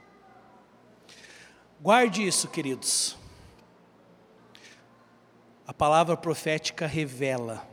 Guarde 1.78 2.26
isso, 2.26 2.48
queridos. 2.48 3.18
A 5.66 5.74
palavra 5.74 6.16
profética 6.16 6.86
revela. 6.86 7.68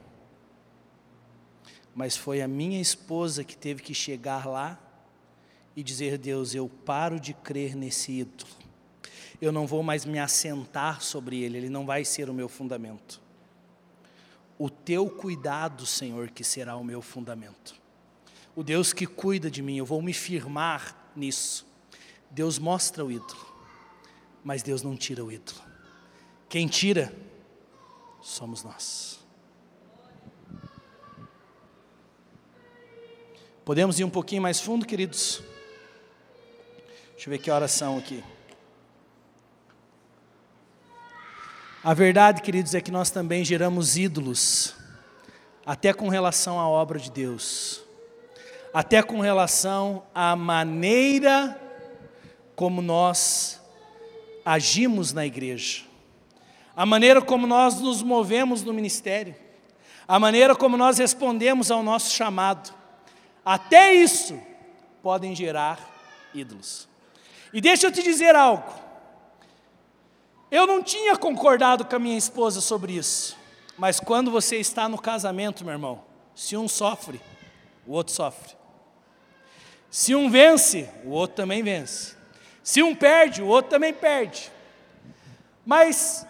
Mas 1.95 2.17
foi 2.17 2.41
a 2.41 2.49
minha 2.49 2.81
esposa 2.81 3.45
que 3.45 3.55
teve 3.55 3.81
que 3.81 3.93
chegar 3.93 4.45
lá 4.45 4.77
e 5.73 5.81
dizer: 5.81 6.17
Deus, 6.17 6.53
eu 6.53 6.67
paro 6.67 7.17
de 7.17 7.33
crer 7.33 7.77
nesse 7.77 8.11
ídolo. 8.11 8.51
Eu 9.39 9.53
não 9.53 9.65
vou 9.65 9.81
mais 9.81 10.03
me 10.03 10.19
assentar 10.19 11.01
sobre 11.01 11.41
ele, 11.41 11.59
ele 11.59 11.69
não 11.69 11.85
vai 11.85 12.03
ser 12.03 12.29
o 12.29 12.33
meu 12.33 12.49
fundamento 12.49 13.22
o 14.57 14.69
teu 14.69 15.09
cuidado, 15.09 15.85
Senhor, 15.85 16.29
que 16.29 16.43
será 16.43 16.75
o 16.75 16.83
meu 16.83 17.01
fundamento. 17.01 17.75
O 18.55 18.63
Deus 18.63 18.93
que 18.93 19.07
cuida 19.07 19.49
de 19.49 19.61
mim, 19.61 19.77
eu 19.77 19.85
vou 19.85 20.01
me 20.01 20.13
firmar 20.13 21.11
nisso. 21.15 21.65
Deus 22.29 22.59
mostra 22.59 23.03
o 23.03 23.11
ídolo, 23.11 23.53
mas 24.43 24.61
Deus 24.61 24.81
não 24.81 24.95
tira 24.95 25.23
o 25.23 25.31
ídolo. 25.31 25.61
Quem 26.47 26.67
tira, 26.67 27.13
somos 28.21 28.63
nós. 28.63 29.19
Podemos 33.65 33.99
ir 33.99 34.03
um 34.03 34.09
pouquinho 34.09 34.41
mais 34.41 34.59
fundo, 34.59 34.85
queridos? 34.85 35.41
Deixa 37.11 37.29
eu 37.29 37.31
ver 37.31 37.37
que 37.37 37.49
horas 37.49 37.71
são 37.71 37.97
aqui. 37.97 38.23
A 41.85 41.93
verdade, 41.93 42.41
queridos, 42.41 42.73
é 42.73 42.79
que 42.79 42.91
nós 42.91 43.09
também 43.09 43.43
geramos 43.43 43.97
ídolos, 43.97 44.73
até 45.65 45.91
com 45.91 46.07
relação 46.07 46.57
à 46.57 46.65
obra 46.65 46.97
de 46.97 47.11
Deus, 47.11 47.83
até 48.73 49.03
com 49.03 49.19
relação 49.19 50.01
à 50.15 50.33
maneira 50.33 51.59
como 52.55 52.81
nós 52.81 53.61
agimos 54.45 55.11
na 55.11 55.25
igreja, 55.25 55.83
a 56.73 56.85
maneira 56.85 57.21
como 57.21 57.45
nós 57.45 57.81
nos 57.81 58.01
movemos 58.01 58.63
no 58.63 58.73
ministério, 58.73 59.35
a 60.07 60.17
maneira 60.17 60.55
como 60.55 60.77
nós 60.77 60.99
respondemos 60.99 61.69
ao 61.69 61.83
nosso 61.83 62.15
chamado, 62.15 62.73
até 63.43 63.93
isso 63.93 64.41
podem 65.01 65.35
gerar 65.35 65.77
ídolos. 66.33 66.87
E 67.51 67.59
deixa 67.59 67.87
eu 67.87 67.91
te 67.91 68.01
dizer 68.01 68.37
algo. 68.37 68.82
Eu 70.53 70.67
não 70.67 70.83
tinha 70.83 71.17
concordado 71.17 71.83
com 71.83 71.95
a 71.95 71.99
minha 71.99 72.15
esposa 72.15 72.61
sobre 72.61 72.93
isso, 72.93 73.35
mas 73.75 73.99
quando 73.99 74.29
você 74.29 74.57
está 74.57 74.87
no 74.87 75.01
casamento, 75.01 75.65
meu 75.65 75.73
irmão, 75.73 76.03
se 76.35 76.55
um 76.55 76.67
sofre, 76.67 77.19
o 77.87 77.93
outro 77.93 78.13
sofre. 78.13 78.53
Se 79.89 80.13
um 80.13 80.29
vence, 80.29 80.87
o 81.05 81.09
outro 81.09 81.37
também 81.37 81.63
vence. 81.63 82.15
Se 82.61 82.83
um 82.83 82.93
perde, 82.93 83.41
o 83.41 83.47
outro 83.47 83.71
também 83.71 83.91
perde. 83.91 84.51
Mas 85.65 86.23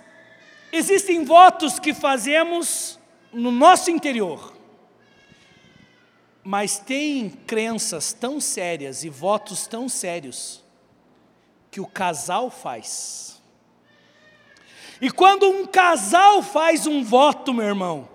existem 0.72 1.26
votos 1.26 1.78
que 1.78 1.94
fazemos 1.94 2.98
no 3.34 3.52
nosso 3.52 3.92
interior. 3.92 4.54
Mas 6.42 6.78
tem 6.78 7.30
crenças 7.30 8.14
tão 8.14 8.40
sérias 8.40 9.04
e 9.04 9.10
votos 9.10 9.68
tão 9.68 9.90
sérios 9.90 10.64
que 11.70 11.82
o 11.82 11.86
casal 11.86 12.50
faz 12.50 13.34
e 15.04 15.12
quando 15.12 15.50
um 15.50 15.66
casal 15.66 16.42
faz 16.42 16.88
um 16.88 17.04
voto, 17.04 17.54
meu 17.54 17.66
irmão, 17.66 18.08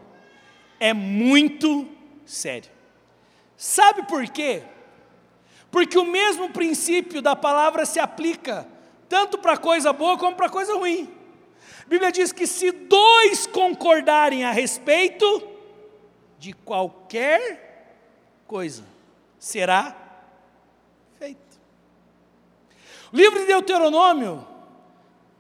é 0.81 0.95
muito 0.95 1.87
sério. 2.25 2.71
Sabe 3.59 4.05
por 4.05 4.27
quê? 4.31 4.63
Porque 5.71 5.99
o 5.99 6.07
mesmo 6.07 6.49
princípio 6.49 7.21
da 7.21 7.37
palavra 7.37 7.85
se 7.85 8.01
aplica 8.01 8.67
tanto 9.07 9.37
para 9.37 9.59
coisa 9.59 9.93
boa 9.93 10.17
como 10.17 10.35
para 10.35 10.49
coisa 10.49 10.79
ruim. 10.79 11.15
A 11.85 11.89
Bíblia 11.91 12.11
diz 12.11 12.33
que 12.33 12.47
se 12.47 12.71
dois 12.71 13.47
concordarem 13.47 14.47
a 14.47 14.51
respeito 14.51 15.47
de 16.39 16.55
qualquer 16.55 18.01
coisa, 18.47 18.83
será 19.39 19.95
feito. 21.19 21.61
O 23.13 23.17
livro 23.19 23.41
de 23.41 23.45
Deuteronômio 23.45 24.57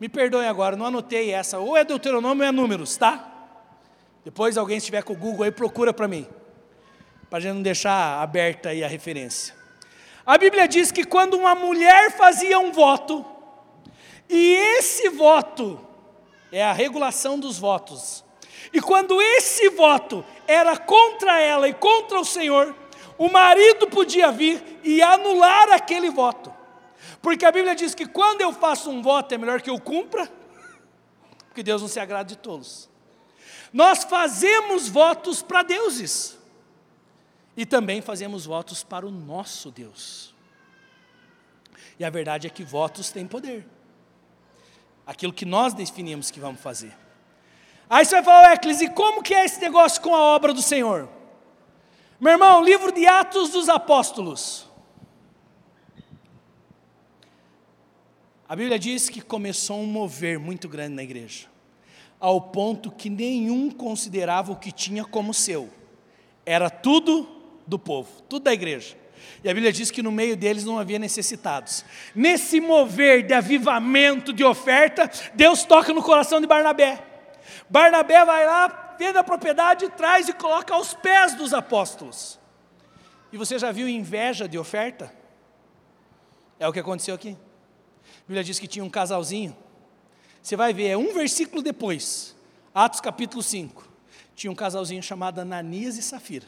me 0.00 0.08
perdoem 0.08 0.46
agora, 0.46 0.76
não 0.76 0.86
anotei 0.86 1.30
essa. 1.32 1.58
Ou 1.58 1.76
é 1.76 1.84
Deuteronômio 1.84 2.42
ou 2.42 2.48
é 2.48 2.52
Números, 2.52 2.96
tá? 2.96 3.28
Depois 4.24 4.56
alguém 4.56 4.78
estiver 4.78 5.02
com 5.02 5.12
o 5.12 5.16
Google 5.16 5.44
aí, 5.44 5.50
procura 5.50 5.92
para 5.92 6.06
mim. 6.06 6.26
Para 7.28 7.38
a 7.38 7.40
gente 7.40 7.54
não 7.54 7.62
deixar 7.62 8.22
aberta 8.22 8.70
aí 8.70 8.84
a 8.84 8.88
referência. 8.88 9.54
A 10.24 10.36
Bíblia 10.36 10.68
diz 10.68 10.92
que 10.92 11.04
quando 11.04 11.34
uma 11.34 11.54
mulher 11.54 12.12
fazia 12.16 12.58
um 12.58 12.70
voto, 12.70 13.24
e 14.28 14.54
esse 14.76 15.08
voto 15.08 15.80
é 16.52 16.62
a 16.62 16.72
regulação 16.72 17.38
dos 17.38 17.58
votos, 17.58 18.24
e 18.72 18.80
quando 18.80 19.20
esse 19.20 19.70
voto 19.70 20.24
era 20.46 20.76
contra 20.76 21.40
ela 21.40 21.68
e 21.68 21.72
contra 21.72 22.20
o 22.20 22.24
Senhor, 22.24 22.74
o 23.16 23.30
marido 23.30 23.86
podia 23.88 24.30
vir 24.30 24.62
e 24.84 25.00
anular 25.00 25.72
aquele 25.72 26.10
voto. 26.10 26.52
Porque 27.20 27.44
a 27.44 27.52
Bíblia 27.52 27.74
diz 27.74 27.94
que 27.94 28.06
quando 28.06 28.40
eu 28.40 28.52
faço 28.52 28.90
um 28.90 29.02
voto 29.02 29.34
é 29.34 29.38
melhor 29.38 29.60
que 29.60 29.70
eu 29.70 29.80
cumpra, 29.80 30.30
porque 31.48 31.62
Deus 31.62 31.82
não 31.82 31.88
se 31.88 31.98
agrada 31.98 32.28
de 32.28 32.36
tolos. 32.36 32.88
Nós 33.72 34.04
fazemos 34.04 34.88
votos 34.88 35.42
para 35.42 35.62
deuses 35.62 36.38
e 37.56 37.66
também 37.66 38.00
fazemos 38.00 38.46
votos 38.46 38.84
para 38.84 39.06
o 39.06 39.10
nosso 39.10 39.70
Deus. 39.70 40.34
E 41.98 42.04
a 42.04 42.10
verdade 42.10 42.46
é 42.46 42.50
que 42.50 42.62
votos 42.62 43.10
têm 43.10 43.26
poder. 43.26 43.66
Aquilo 45.04 45.32
que 45.32 45.44
nós 45.44 45.74
definimos 45.74 46.30
que 46.30 46.38
vamos 46.38 46.60
fazer. 46.60 46.96
Aí 47.90 48.04
você 48.04 48.16
vai 48.16 48.24
falar, 48.24 48.52
Eclis, 48.52 48.80
e 48.80 48.88
como 48.90 49.22
que 49.22 49.34
é 49.34 49.44
esse 49.44 49.60
negócio 49.60 50.00
com 50.00 50.14
a 50.14 50.20
obra 50.20 50.52
do 50.52 50.62
Senhor? 50.62 51.08
Meu 52.20 52.32
irmão, 52.32 52.62
livro 52.62 52.92
de 52.92 53.06
Atos 53.06 53.50
dos 53.50 53.68
Apóstolos. 53.68 54.67
A 58.48 58.56
Bíblia 58.56 58.78
diz 58.78 59.10
que 59.10 59.20
começou 59.20 59.78
um 59.78 59.84
mover 59.86 60.38
muito 60.38 60.70
grande 60.70 60.94
na 60.94 61.02
igreja, 61.02 61.48
ao 62.18 62.40
ponto 62.40 62.90
que 62.90 63.10
nenhum 63.10 63.70
considerava 63.70 64.50
o 64.50 64.56
que 64.56 64.72
tinha 64.72 65.04
como 65.04 65.34
seu, 65.34 65.68
era 66.46 66.70
tudo 66.70 67.28
do 67.66 67.78
povo, 67.78 68.22
tudo 68.22 68.44
da 68.44 68.52
igreja. 68.54 68.96
E 69.44 69.50
a 69.50 69.52
Bíblia 69.52 69.70
diz 69.70 69.90
que 69.90 70.02
no 70.02 70.10
meio 70.10 70.34
deles 70.34 70.64
não 70.64 70.78
havia 70.78 70.98
necessitados. 70.98 71.84
Nesse 72.14 72.58
mover 72.58 73.26
de 73.26 73.34
avivamento, 73.34 74.32
de 74.32 74.42
oferta, 74.42 75.10
Deus 75.34 75.64
toca 75.64 75.92
no 75.92 76.02
coração 76.02 76.40
de 76.40 76.46
Barnabé. 76.46 77.04
Barnabé 77.68 78.24
vai 78.24 78.46
lá, 78.46 78.96
vende 78.98 79.18
a 79.18 79.24
propriedade, 79.24 79.90
traz 79.90 80.26
e 80.26 80.32
coloca 80.32 80.72
aos 80.72 80.94
pés 80.94 81.34
dos 81.34 81.52
apóstolos. 81.52 82.40
E 83.30 83.36
você 83.36 83.58
já 83.58 83.70
viu 83.70 83.86
inveja 83.86 84.48
de 84.48 84.58
oferta? 84.58 85.12
É 86.58 86.66
o 86.66 86.72
que 86.72 86.80
aconteceu 86.80 87.14
aqui. 87.14 87.36
Bíblia 88.28 88.44
diz 88.44 88.58
que 88.58 88.66
tinha 88.66 88.84
um 88.84 88.90
casalzinho. 88.90 89.56
Você 90.42 90.54
vai 90.54 90.74
ver, 90.74 90.88
é 90.88 90.96
um 90.98 91.14
versículo 91.14 91.62
depois, 91.62 92.36
Atos 92.74 93.00
capítulo 93.00 93.42
5. 93.42 93.88
Tinha 94.36 94.50
um 94.50 94.54
casalzinho 94.54 95.02
chamado 95.02 95.40
Ananias 95.40 95.96
e 95.96 96.02
Safira. 96.02 96.46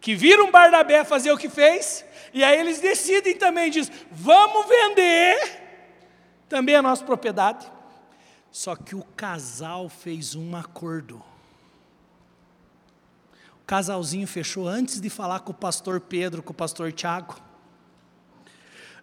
Que 0.00 0.16
viram 0.16 0.50
Barnabé 0.50 1.04
fazer 1.04 1.30
o 1.30 1.38
que 1.38 1.48
fez, 1.48 2.04
e 2.34 2.42
aí 2.42 2.58
eles 2.58 2.80
decidem 2.80 3.36
também, 3.36 3.70
diz, 3.70 3.92
vamos 4.10 4.66
vender 4.68 5.38
também 6.48 6.74
a 6.74 6.82
nossa 6.82 7.04
propriedade. 7.04 7.70
Só 8.50 8.74
que 8.74 8.96
o 8.96 9.04
casal 9.16 9.88
fez 9.88 10.34
um 10.34 10.56
acordo. 10.56 11.22
O 13.62 13.64
casalzinho 13.64 14.26
fechou 14.26 14.66
antes 14.66 15.00
de 15.00 15.08
falar 15.08 15.40
com 15.40 15.52
o 15.52 15.54
pastor 15.54 16.00
Pedro, 16.00 16.42
com 16.42 16.50
o 16.50 16.56
pastor 16.56 16.90
Tiago. 16.90 17.49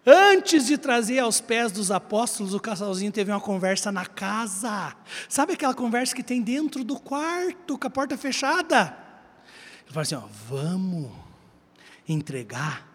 Antes 0.09 0.65
de 0.65 0.77
trazer 0.77 1.19
aos 1.19 1.41
pés 1.41 1.69
dos 1.69 1.91
apóstolos, 1.91 2.53
o 2.53 2.61
casalzinho 2.61 3.11
teve 3.11 3.29
uma 3.29 3.41
conversa 3.41 3.91
na 3.91 4.05
casa. 4.05 4.95
Sabe 5.27 5.51
aquela 5.51 5.73
conversa 5.73 6.15
que 6.15 6.23
tem 6.23 6.41
dentro 6.41 6.81
do 6.81 6.97
quarto, 6.97 7.77
com 7.77 7.87
a 7.87 7.89
porta 7.89 8.17
fechada? 8.17 8.97
Ele 9.83 9.91
fala 9.93 10.03
assim: 10.03 10.15
ó, 10.15 10.23
vamos 10.47 11.11
entregar. 12.07 12.87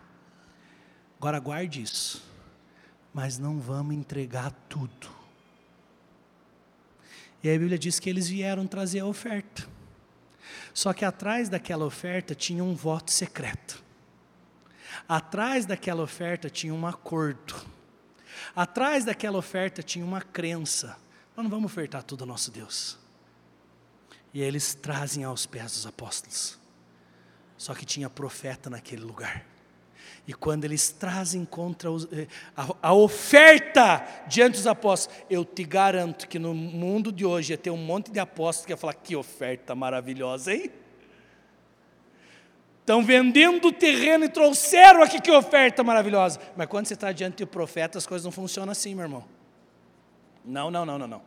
Agora 1.18 1.38
guarde 1.38 1.82
isso. 1.82 2.24
Mas 3.12 3.36
não 3.36 3.60
vamos 3.60 3.94
entregar 3.94 4.50
tudo. 4.66 5.10
E 7.42 7.50
a 7.50 7.52
Bíblia 7.58 7.78
diz 7.78 7.98
que 7.98 8.08
eles 8.08 8.26
vieram 8.26 8.66
trazer 8.66 9.00
a 9.00 9.06
oferta. 9.06 9.68
Só 10.72 10.94
que 10.94 11.04
atrás 11.04 11.50
daquela 11.50 11.84
oferta 11.84 12.34
tinha 12.34 12.64
um 12.64 12.74
voto 12.74 13.10
secreto. 13.10 13.84
Atrás 15.09 15.66
daquela 15.66 16.03
oferta 16.03 16.49
tinha 16.51 16.74
um 16.74 16.86
acordo. 16.86 17.55
Atrás 18.55 19.05
daquela 19.05 19.38
oferta 19.38 19.82
tinha 19.82 20.05
uma 20.05 20.20
crença. 20.20 20.97
Nós 21.36 21.45
não 21.45 21.51
vamos 21.51 21.70
ofertar 21.70 22.03
tudo 22.03 22.22
ao 22.22 22.28
nosso 22.28 22.51
Deus. 22.51 22.99
E 24.34 24.40
eles 24.40 24.74
trazem 24.74 25.24
aos 25.24 25.47
pés 25.47 25.72
dos 25.72 25.86
apóstolos. 25.86 26.59
Só 27.57 27.74
que 27.74 27.84
tinha 27.84 28.11
profeta 28.11 28.68
naquele 28.68 29.03
lugar. 29.03 29.45
E 30.26 30.32
quando 30.32 30.64
eles 30.64 30.90
trazem 30.90 31.45
contra 31.45 31.90
os, 31.90 32.05
eh, 32.12 32.28
a, 32.57 32.88
a, 32.90 32.95
oferta 32.95 34.07
diante 34.28 34.55
dos 34.55 34.66
apóstolos, 34.66 35.18
eu 35.28 35.45
te 35.45 35.64
garanto 35.64 36.28
que 36.28 36.38
no 36.38 36.55
mundo 36.55 37.11
de 37.11 37.24
hoje 37.24 37.53
ia 37.53 37.59
ter 37.59 37.70
um 37.70 37.76
monte 37.76 38.11
de 38.11 38.20
apóstolos 38.20 38.66
que 38.66 38.72
ia 38.72 38.76
falar: 38.76 38.95
que 38.95 39.16
oferta 39.16 39.74
maravilhosa, 39.74 40.55
hein? 40.55 40.70
Estão 42.83 43.05
vendendo 43.05 43.68
o 43.68 43.72
terreno 43.72 44.24
e 44.24 44.28
trouxeram 44.28 45.05
aqui 45.05 45.20
que 45.20 45.30
oferta 45.30 45.85
maravilhosa. 45.85 46.41
Mas 46.57 46.66
quando 46.66 46.87
você 46.87 46.95
está 46.95 47.12
diante 47.12 47.37
do 47.37 47.47
profeta, 47.47 47.97
as 47.97 48.09
coisas 48.09 48.24
não 48.24 48.33
funcionam 48.33 48.72
assim, 48.72 48.93
meu 48.93 49.05
irmão. 49.05 49.24
Não, 50.45 50.68
não, 50.68 50.85
não, 50.85 50.99
não, 50.99 51.07
não. 51.07 51.22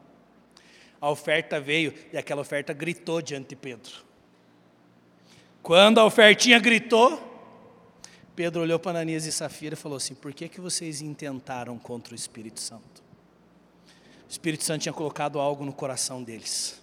A 0.99 1.09
oferta 1.09 1.57
veio 1.57 1.93
e 2.11 2.17
aquela 2.17 2.41
oferta 2.41 2.73
gritou 2.73 3.21
diante 3.21 3.49
de 3.49 3.55
Pedro. 3.55 4.03
Quando 5.63 5.97
a 5.97 6.05
ofertinha 6.05 6.59
gritou, 6.59 7.23
Pedro 8.35 8.61
olhou 8.61 8.77
para 8.77 8.91
Ananias 8.91 9.25
e 9.25 9.31
Safira 9.31 9.75
e 9.75 9.77
falou 9.77 9.95
assim: 9.95 10.13
Por 10.13 10.33
que, 10.33 10.49
que 10.49 10.59
vocês 10.59 10.99
intentaram 10.99 11.79
contra 11.79 12.11
o 12.11 12.15
Espírito 12.15 12.59
Santo? 12.59 13.01
O 14.27 14.29
Espírito 14.29 14.65
Santo 14.65 14.81
tinha 14.81 14.93
colocado 14.93 15.39
algo 15.39 15.63
no 15.63 15.71
coração 15.71 16.21
deles. 16.21 16.81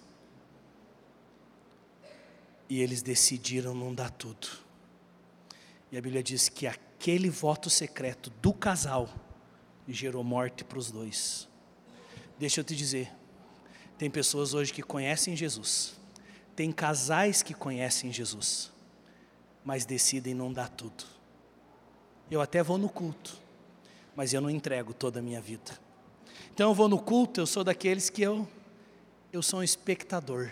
E 2.67 2.81
eles 2.81 3.03
decidiram 3.03 3.75
não 3.75 3.93
dar 3.93 4.09
tudo. 4.09 4.62
E 5.93 5.97
a 5.97 6.01
Bíblia 6.01 6.23
diz 6.23 6.49
que 6.49 6.65
aquele 6.65 7.29
voto 7.29 7.69
secreto 7.69 8.31
do 8.41 8.51
casal 8.51 9.07
gerou 9.87 10.23
morte 10.23 10.63
para 10.63 10.79
os 10.79 10.89
dois. 10.89 11.47
Deixa 12.39 12.61
eu 12.61 12.63
te 12.63 12.75
dizer, 12.75 13.11
tem 13.95 14.09
pessoas 14.09 14.55
hoje 14.55 14.73
que 14.73 14.81
conhecem 14.81 15.35
Jesus, 15.35 15.93
tem 16.55 16.71
casais 16.71 17.43
que 17.43 17.53
conhecem 17.53 18.11
Jesus, 18.11 18.71
mas 19.63 19.85
decidem 19.85 20.33
não 20.33 20.51
dar 20.51 20.67
tudo. 20.67 21.03
Eu 22.31 22.41
até 22.41 22.63
vou 22.63 22.79
no 22.79 22.89
culto, 22.89 23.39
mas 24.15 24.33
eu 24.33 24.41
não 24.41 24.49
entrego 24.49 24.95
toda 24.95 25.19
a 25.19 25.21
minha 25.21 25.39
vida. 25.39 25.79
Então 26.51 26.71
eu 26.71 26.73
vou 26.73 26.89
no 26.89 26.97
culto, 26.97 27.39
eu 27.39 27.45
sou 27.45 27.63
daqueles 27.63 28.09
que 28.09 28.23
eu 28.23 28.47
eu 29.31 29.43
sou 29.43 29.59
um 29.59 29.63
espectador. 29.63 30.49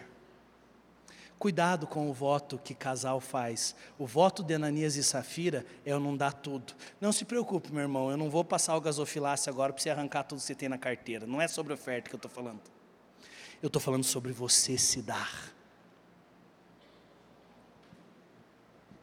Cuidado 1.42 1.88
com 1.88 2.08
o 2.08 2.14
voto 2.14 2.60
que 2.64 2.76
casal 2.76 3.20
faz. 3.20 3.76
O 3.98 4.06
voto 4.06 4.44
de 4.44 4.54
Ananias 4.54 4.96
e 4.96 5.04
Safira 5.04 5.66
é 5.84 5.92
eu 5.92 6.00
não 6.00 6.16
dar 6.16 6.34
tudo. 6.34 6.72
Não 7.02 7.12
se 7.12 7.26
preocupe, 7.26 7.74
meu 7.74 7.82
irmão, 7.82 8.12
eu 8.12 8.16
não 8.16 8.30
vou 8.30 8.46
passar 8.46 8.78
o 8.78 8.80
gasofilácio 8.80 9.52
agora 9.52 9.74
para 9.74 9.82
você 9.82 9.90
arrancar 9.90 10.22
tudo 10.22 10.38
que 10.38 10.46
você 10.46 10.54
tem 10.54 10.70
na 10.70 10.78
carteira. 10.78 11.26
Não 11.26 11.42
é 11.42 11.48
sobre 11.48 11.74
oferta 11.74 12.12
que 12.12 12.16
eu 12.16 12.20
estou 12.20 12.30
falando. 12.30 12.60
Eu 13.60 13.66
estou 13.66 13.82
falando 13.82 14.04
sobre 14.04 14.32
você 14.32 14.78
se 14.78 15.02
dar. 15.02 15.52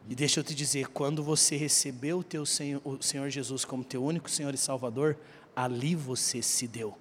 E 0.07 0.15
deixa 0.15 0.39
eu 0.39 0.43
te 0.45 0.55
dizer, 0.55 0.87
quando 0.87 1.21
você 1.21 1.57
recebeu 1.57 2.19
o, 2.19 2.23
teu 2.23 2.45
Senhor, 2.45 2.81
o 2.85 3.03
Senhor 3.03 3.29
Jesus 3.29 3.65
como 3.65 3.83
teu 3.83 4.01
único 4.01 4.29
Senhor 4.29 4.53
e 4.53 4.57
Salvador, 4.57 5.17
ali 5.53 5.93
você 5.93 6.41
se 6.41 6.69
deu. 6.69 6.97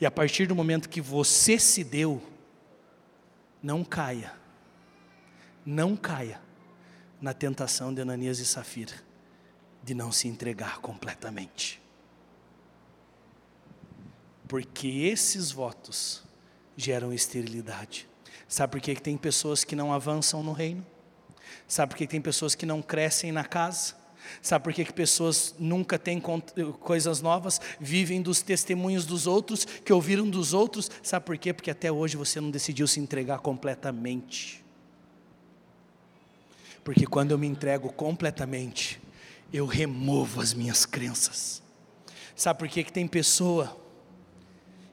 E 0.00 0.04
a 0.04 0.10
partir 0.10 0.48
do 0.48 0.54
momento 0.56 0.88
que 0.88 1.00
você 1.00 1.60
se 1.60 1.84
deu, 1.84 2.20
não 3.62 3.84
caia, 3.84 4.32
não 5.64 5.96
caia 5.96 6.40
na 7.20 7.32
tentação 7.32 7.94
de 7.94 8.02
Ananias 8.02 8.40
e 8.40 8.44
Safira, 8.44 8.94
de 9.82 9.94
não 9.94 10.10
se 10.10 10.26
entregar 10.26 10.80
completamente. 10.80 11.80
Porque 14.48 14.88
esses 14.88 15.50
votos 15.50 16.24
geram 16.76 17.12
esterilidade. 17.12 18.08
Sabe 18.48 18.72
por 18.72 18.80
que 18.80 18.94
tem 18.96 19.16
pessoas 19.16 19.64
que 19.64 19.76
não 19.76 19.92
avançam 19.92 20.42
no 20.42 20.52
reino? 20.52 20.84
Sabe 21.68 21.90
por 21.90 21.96
que 21.96 22.06
tem 22.06 22.20
pessoas 22.20 22.54
que 22.54 22.66
não 22.66 22.82
crescem 22.82 23.32
na 23.32 23.44
casa? 23.44 23.94
Sabe 24.40 24.64
por 24.64 24.72
que, 24.72 24.84
que 24.84 24.92
pessoas 24.92 25.54
nunca 25.58 25.98
têm 25.98 26.20
coisas 26.80 27.20
novas, 27.20 27.60
vivem 27.80 28.22
dos 28.22 28.42
testemunhos 28.42 29.04
dos 29.04 29.26
outros, 29.26 29.64
que 29.64 29.92
ouviram 29.92 30.28
dos 30.28 30.52
outros? 30.52 30.90
Sabe 31.02 31.26
por 31.26 31.38
quê? 31.38 31.52
Porque 31.52 31.70
até 31.70 31.90
hoje 31.90 32.16
você 32.16 32.40
não 32.40 32.50
decidiu 32.50 32.86
se 32.86 33.00
entregar 33.00 33.38
completamente. 33.40 34.64
Porque 36.82 37.06
quando 37.06 37.30
eu 37.30 37.38
me 37.38 37.46
entrego 37.46 37.92
completamente, 37.92 39.00
eu 39.52 39.66
removo 39.66 40.40
as 40.40 40.54
minhas 40.54 40.84
crenças. 40.84 41.62
Sabe 42.34 42.58
por 42.58 42.68
que, 42.68 42.82
que 42.82 42.92
tem 42.92 43.06
pessoa 43.06 43.76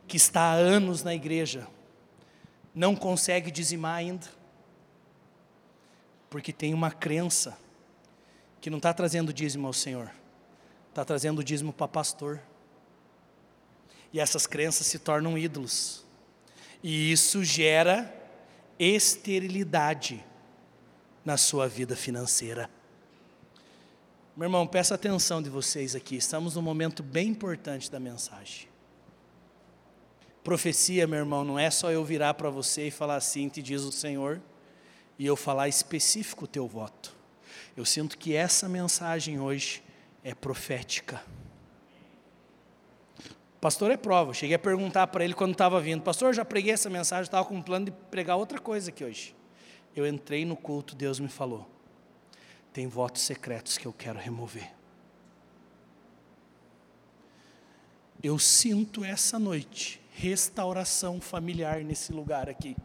que 0.08 0.18
está 0.18 0.42
há 0.42 0.54
anos 0.54 1.04
na 1.04 1.16
igreja, 1.16 1.68
não 2.76 2.96
consegue 2.96 3.50
dizimar 3.50 3.96
ainda? 3.96 4.28
Porque 6.30 6.54
tem 6.54 6.74
uma 6.74 6.92
crença 6.92 7.58
que 8.62 8.70
não 8.70 8.78
está 8.78 8.94
trazendo 8.94 9.34
dízimo 9.34 9.68
ao 9.68 9.74
Senhor, 9.74 10.12
está 10.90 11.06
trazendo 11.06 11.44
dízimo 11.44 11.72
para 11.72 11.88
pastor. 11.88 12.42
E 14.12 14.20
essas 14.20 14.48
crenças 14.48 14.88
se 14.88 15.00
tornam 15.00 15.38
ídolos. 15.38 16.04
E 16.82 17.12
isso 17.12 17.44
gera 17.44 18.14
esterilidade 18.78 20.26
na 21.24 21.38
sua 21.38 21.68
vida 21.68 21.96
financeira. 21.96 22.70
Meu 24.36 24.46
irmão, 24.46 24.66
peço 24.66 24.94
atenção 24.94 25.42
de 25.42 25.50
vocês 25.50 25.96
aqui, 25.96 26.16
estamos 26.16 26.56
num 26.56 26.62
momento 26.62 27.04
bem 27.04 27.28
importante 27.28 27.92
da 27.92 28.00
mensagem. 28.00 28.70
Profecia, 30.42 31.06
meu 31.06 31.20
irmão, 31.20 31.44
não 31.44 31.60
é 31.60 31.70
só 31.70 31.92
eu 31.92 32.04
virar 32.06 32.34
para 32.36 32.50
você 32.50 32.88
e 32.88 32.92
falar 32.92 33.18
assim, 33.18 33.50
te 33.50 33.62
diz 33.62 33.82
o 33.82 33.92
Senhor, 33.92 34.42
e 35.18 35.26
eu 35.26 35.36
falar 35.36 35.68
específico 35.68 36.46
o 36.46 36.48
teu 36.48 36.66
voto. 36.66 37.19
Eu 37.76 37.86
sinto 37.86 38.18
que 38.18 38.36
essa 38.36 38.68
mensagem 38.68 39.40
hoje 39.40 39.84
é 40.24 40.34
profética. 40.34 41.22
Pastor 43.62 43.92
é 43.92 43.98
prova. 43.98 44.34
Cheguei 44.34 44.56
a 44.56 44.60
perguntar 44.60 45.08
para 45.08 45.24
ele 45.24 45.34
quando 45.34 45.52
estava 45.52 45.80
vindo: 45.82 46.02
Pastor, 46.02 46.34
já 46.34 46.46
preguei 46.46 46.74
essa 46.74 46.90
mensagem, 46.90 47.24
estava 47.24 47.46
com 47.46 47.56
um 47.56 47.62
plano 47.62 47.86
de 47.86 47.92
pregar 47.92 48.38
outra 48.38 48.60
coisa 48.60 48.90
aqui 48.90 49.04
hoje. 49.04 49.36
Eu 49.96 50.08
entrei 50.08 50.46
no 50.46 50.56
culto, 50.56 50.96
Deus 50.96 51.20
me 51.20 51.28
falou: 51.28 51.68
Tem 52.72 52.88
votos 52.88 53.22
secretos 53.22 53.78
que 53.78 53.86
eu 53.86 53.94
quero 53.94 54.18
remover. 54.18 54.72
Eu 58.22 58.38
sinto 58.38 59.04
essa 59.04 59.40
noite 59.40 60.02
restauração 60.12 61.22
familiar 61.22 61.82
nesse 61.82 62.12
lugar 62.12 62.50
aqui. 62.50 62.76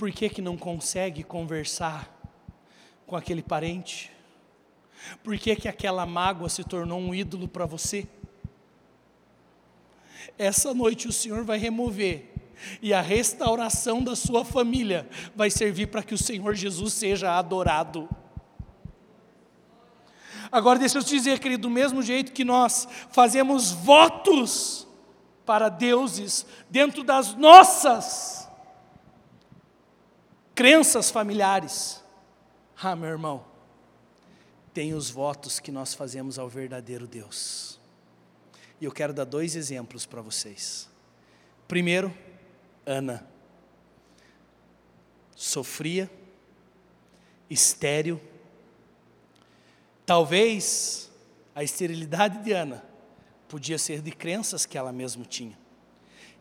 Por 0.00 0.10
que, 0.10 0.30
que 0.30 0.40
não 0.40 0.56
consegue 0.56 1.22
conversar 1.22 2.08
com 3.06 3.14
aquele 3.14 3.42
parente? 3.42 4.10
Por 5.22 5.36
que, 5.36 5.54
que 5.54 5.68
aquela 5.68 6.06
mágoa 6.06 6.48
se 6.48 6.64
tornou 6.64 6.98
um 6.98 7.14
ídolo 7.14 7.46
para 7.46 7.66
você? 7.66 8.08
Essa 10.38 10.72
noite 10.72 11.06
o 11.06 11.12
Senhor 11.12 11.44
vai 11.44 11.58
remover, 11.58 12.32
e 12.80 12.94
a 12.94 13.02
restauração 13.02 14.02
da 14.02 14.16
sua 14.16 14.42
família 14.42 15.06
vai 15.36 15.50
servir 15.50 15.88
para 15.88 16.02
que 16.02 16.14
o 16.14 16.18
Senhor 16.18 16.54
Jesus 16.54 16.94
seja 16.94 17.36
adorado. 17.36 18.08
Agora, 20.50 20.78
deixa 20.78 20.96
eu 20.96 21.04
te 21.04 21.10
dizer, 21.10 21.40
querido, 21.40 21.68
do 21.68 21.70
mesmo 21.70 22.02
jeito 22.02 22.32
que 22.32 22.42
nós 22.42 22.88
fazemos 23.10 23.70
votos 23.70 24.88
para 25.44 25.68
deuses 25.68 26.46
dentro 26.70 27.04
das 27.04 27.34
nossas 27.34 28.39
crenças 30.60 31.10
familiares. 31.10 32.04
Ah, 32.82 32.94
meu 32.94 33.08
irmão, 33.08 33.46
tem 34.74 34.92
os 34.92 35.08
votos 35.08 35.58
que 35.58 35.72
nós 35.72 35.94
fazemos 35.94 36.38
ao 36.38 36.50
verdadeiro 36.50 37.06
Deus. 37.06 37.80
E 38.78 38.84
eu 38.84 38.92
quero 38.92 39.14
dar 39.14 39.24
dois 39.24 39.56
exemplos 39.56 40.04
para 40.04 40.20
vocês. 40.20 40.86
Primeiro, 41.66 42.14
Ana. 42.84 43.26
Sofria, 45.34 46.10
estéril, 47.48 48.20
Talvez 50.04 51.08
a 51.54 51.62
esterilidade 51.62 52.42
de 52.42 52.52
Ana 52.52 52.84
podia 53.48 53.78
ser 53.78 54.02
de 54.02 54.10
crenças 54.10 54.66
que 54.66 54.76
ela 54.76 54.92
mesma 54.92 55.24
tinha. 55.24 55.56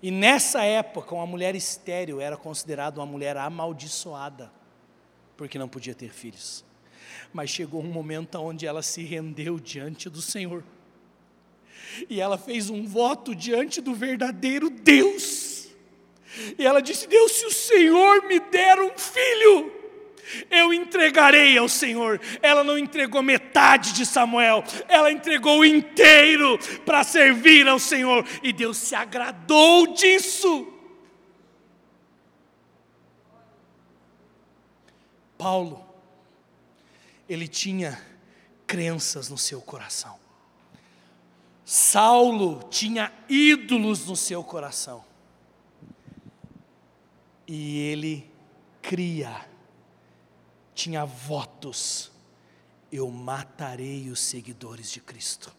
E 0.02 0.12
nessa 0.12 0.64
época, 0.64 1.14
uma 1.14 1.26
mulher 1.26 1.56
estéril 1.56 2.22
era 2.22 2.38
considerada 2.38 3.00
uma 3.00 3.06
mulher 3.06 3.36
amaldiçoada, 3.36 4.52
porque 5.36 5.60
não 5.60 5.68
podia 5.68 5.94
ter 5.94 6.10
filhos. 6.10 6.64
Mas 7.34 7.50
chegou 7.50 7.82
um 7.82 7.92
momento 7.92 8.36
onde 8.40 8.66
ela 8.66 8.82
se 8.82 9.04
rendeu 9.04 9.60
diante 9.60 10.10
do 10.10 10.22
Senhor. 10.22 10.64
E 12.10 12.22
ela 12.22 12.38
fez 12.38 12.70
um 12.70 12.88
voto 12.88 13.36
diante 13.36 13.82
do 13.82 13.94
verdadeiro 13.94 14.70
Deus. 14.70 15.68
E 16.58 16.66
ela 16.66 16.82
disse: 16.82 17.08
Deus, 17.08 17.32
se 17.34 17.46
o 17.46 17.52
Senhor 17.52 18.24
me 18.24 18.40
der 18.40 18.80
um 18.80 18.98
filho, 18.98 19.79
eu 20.50 20.74
entregarei 20.74 21.58
ao 21.58 21.68
Senhor. 21.70 22.20
Ela 22.42 22.64
não 22.64 22.78
entregou 22.78 23.22
metade 23.22 23.94
de 23.94 24.06
Samuel, 24.06 24.64
ela 24.88 25.12
entregou 25.12 25.60
o 25.60 25.66
inteiro 25.66 26.58
para 26.86 27.04
servir 27.04 27.68
ao 27.68 27.80
Senhor, 27.80 28.26
e 28.44 28.52
Deus 28.54 28.78
se 28.78 28.96
agradou 28.96 29.94
disso. 29.94 30.74
Paulo, 35.38 35.86
ele 37.30 37.48
tinha 37.48 37.98
crenças 38.68 39.30
no 39.30 39.38
seu 39.38 39.62
coração. 39.62 40.20
Saulo 41.64 42.64
tinha 42.70 43.14
ídolos 43.30 44.06
no 44.08 44.16
seu 44.16 44.44
coração. 44.44 45.06
E 47.48 47.80
ele 47.80 48.30
cria 48.82 49.49
tinha 50.80 51.06
votos: 51.06 52.12
eu 52.92 53.10
matarei 53.10 54.10
os 54.10 54.20
seguidores 54.20 54.92
de 54.92 55.00
Cristo. 55.00 55.56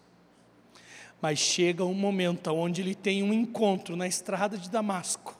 Mas 1.20 1.38
chega 1.38 1.84
um 1.84 1.94
momento 1.94 2.50
onde 2.50 2.80
ele 2.80 2.94
tem 2.94 3.22
um 3.22 3.32
encontro 3.32 3.94
na 3.94 4.06
estrada 4.06 4.56
de 4.56 4.70
Damasco 4.70 5.38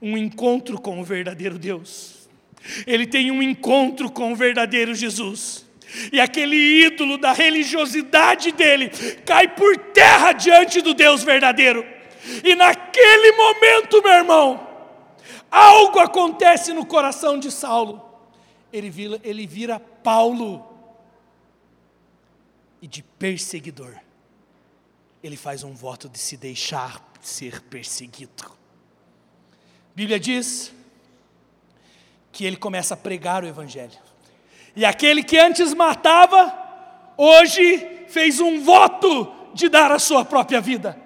um 0.00 0.16
encontro 0.16 0.80
com 0.80 1.00
o 1.00 1.04
verdadeiro 1.04 1.58
Deus. 1.58 2.28
Ele 2.86 3.06
tem 3.06 3.30
um 3.30 3.42
encontro 3.42 4.10
com 4.10 4.32
o 4.32 4.36
verdadeiro 4.36 4.94
Jesus. 4.94 5.64
E 6.12 6.20
aquele 6.20 6.56
ídolo 6.84 7.16
da 7.16 7.32
religiosidade 7.32 8.52
dele 8.52 8.90
cai 9.24 9.48
por 9.48 9.76
terra 9.76 10.32
diante 10.32 10.82
do 10.82 10.92
Deus 10.92 11.22
verdadeiro. 11.22 11.82
E 12.44 12.54
naquele 12.54 13.32
momento, 13.32 14.02
meu 14.02 14.12
irmão, 14.12 14.68
algo 15.50 15.98
acontece 15.98 16.72
no 16.72 16.84
coração 16.84 17.38
de 17.38 17.50
Saulo 17.50 18.05
ele 18.76 18.90
vira, 18.90 19.20
ele 19.22 19.46
vira 19.46 19.80
Paulo. 19.80 20.74
E 22.80 22.86
de 22.86 23.02
perseguidor, 23.02 23.94
ele 25.22 25.36
faz 25.36 25.64
um 25.64 25.74
voto 25.74 26.08
de 26.08 26.18
se 26.18 26.36
deixar 26.36 27.02
ser 27.20 27.62
perseguido. 27.62 28.52
Bíblia 29.94 30.20
diz 30.20 30.72
que 32.30 32.44
ele 32.44 32.56
começa 32.56 32.94
a 32.94 32.96
pregar 32.96 33.42
o 33.42 33.46
Evangelho. 33.46 33.98
E 34.76 34.84
aquele 34.84 35.24
que 35.24 35.38
antes 35.38 35.72
matava, 35.72 36.54
hoje 37.16 38.04
fez 38.08 38.40
um 38.40 38.60
voto 38.62 39.32
de 39.54 39.70
dar 39.70 39.90
a 39.90 39.98
sua 39.98 40.22
própria 40.22 40.60
vida. 40.60 41.00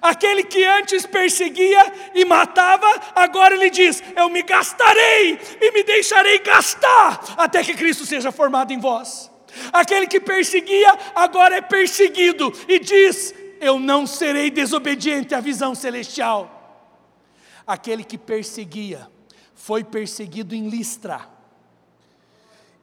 Aquele 0.00 0.44
que 0.44 0.64
antes 0.64 1.06
perseguia 1.06 1.92
e 2.14 2.24
matava, 2.24 2.86
agora 3.14 3.54
ele 3.54 3.70
diz: 3.70 4.02
Eu 4.14 4.28
me 4.28 4.42
gastarei 4.42 5.38
e 5.60 5.72
me 5.72 5.82
deixarei 5.82 6.38
gastar 6.40 7.34
até 7.36 7.62
que 7.62 7.74
Cristo 7.74 8.06
seja 8.06 8.30
formado 8.30 8.72
em 8.72 8.78
vós. 8.78 9.30
Aquele 9.72 10.06
que 10.06 10.20
perseguia, 10.20 10.96
agora 11.14 11.56
é 11.56 11.60
perseguido 11.60 12.52
e 12.68 12.78
diz: 12.78 13.34
Eu 13.60 13.78
não 13.78 14.06
serei 14.06 14.50
desobediente 14.50 15.34
à 15.34 15.40
visão 15.40 15.74
celestial. 15.74 16.58
Aquele 17.66 18.04
que 18.04 18.18
perseguia, 18.18 19.08
foi 19.54 19.84
perseguido 19.84 20.54
em 20.54 20.68
Listra. 20.68 21.20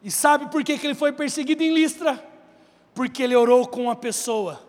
E 0.03 0.11
sabe 0.11 0.51
por 0.51 0.63
que 0.63 0.73
ele 0.73 0.95
foi 0.95 1.11
perseguido 1.11 1.63
em 1.63 1.73
Listra? 1.73 2.23
Porque 2.93 3.23
ele 3.23 3.35
orou 3.35 3.67
com 3.67 3.83
uma 3.83 3.95
pessoa 3.95 4.66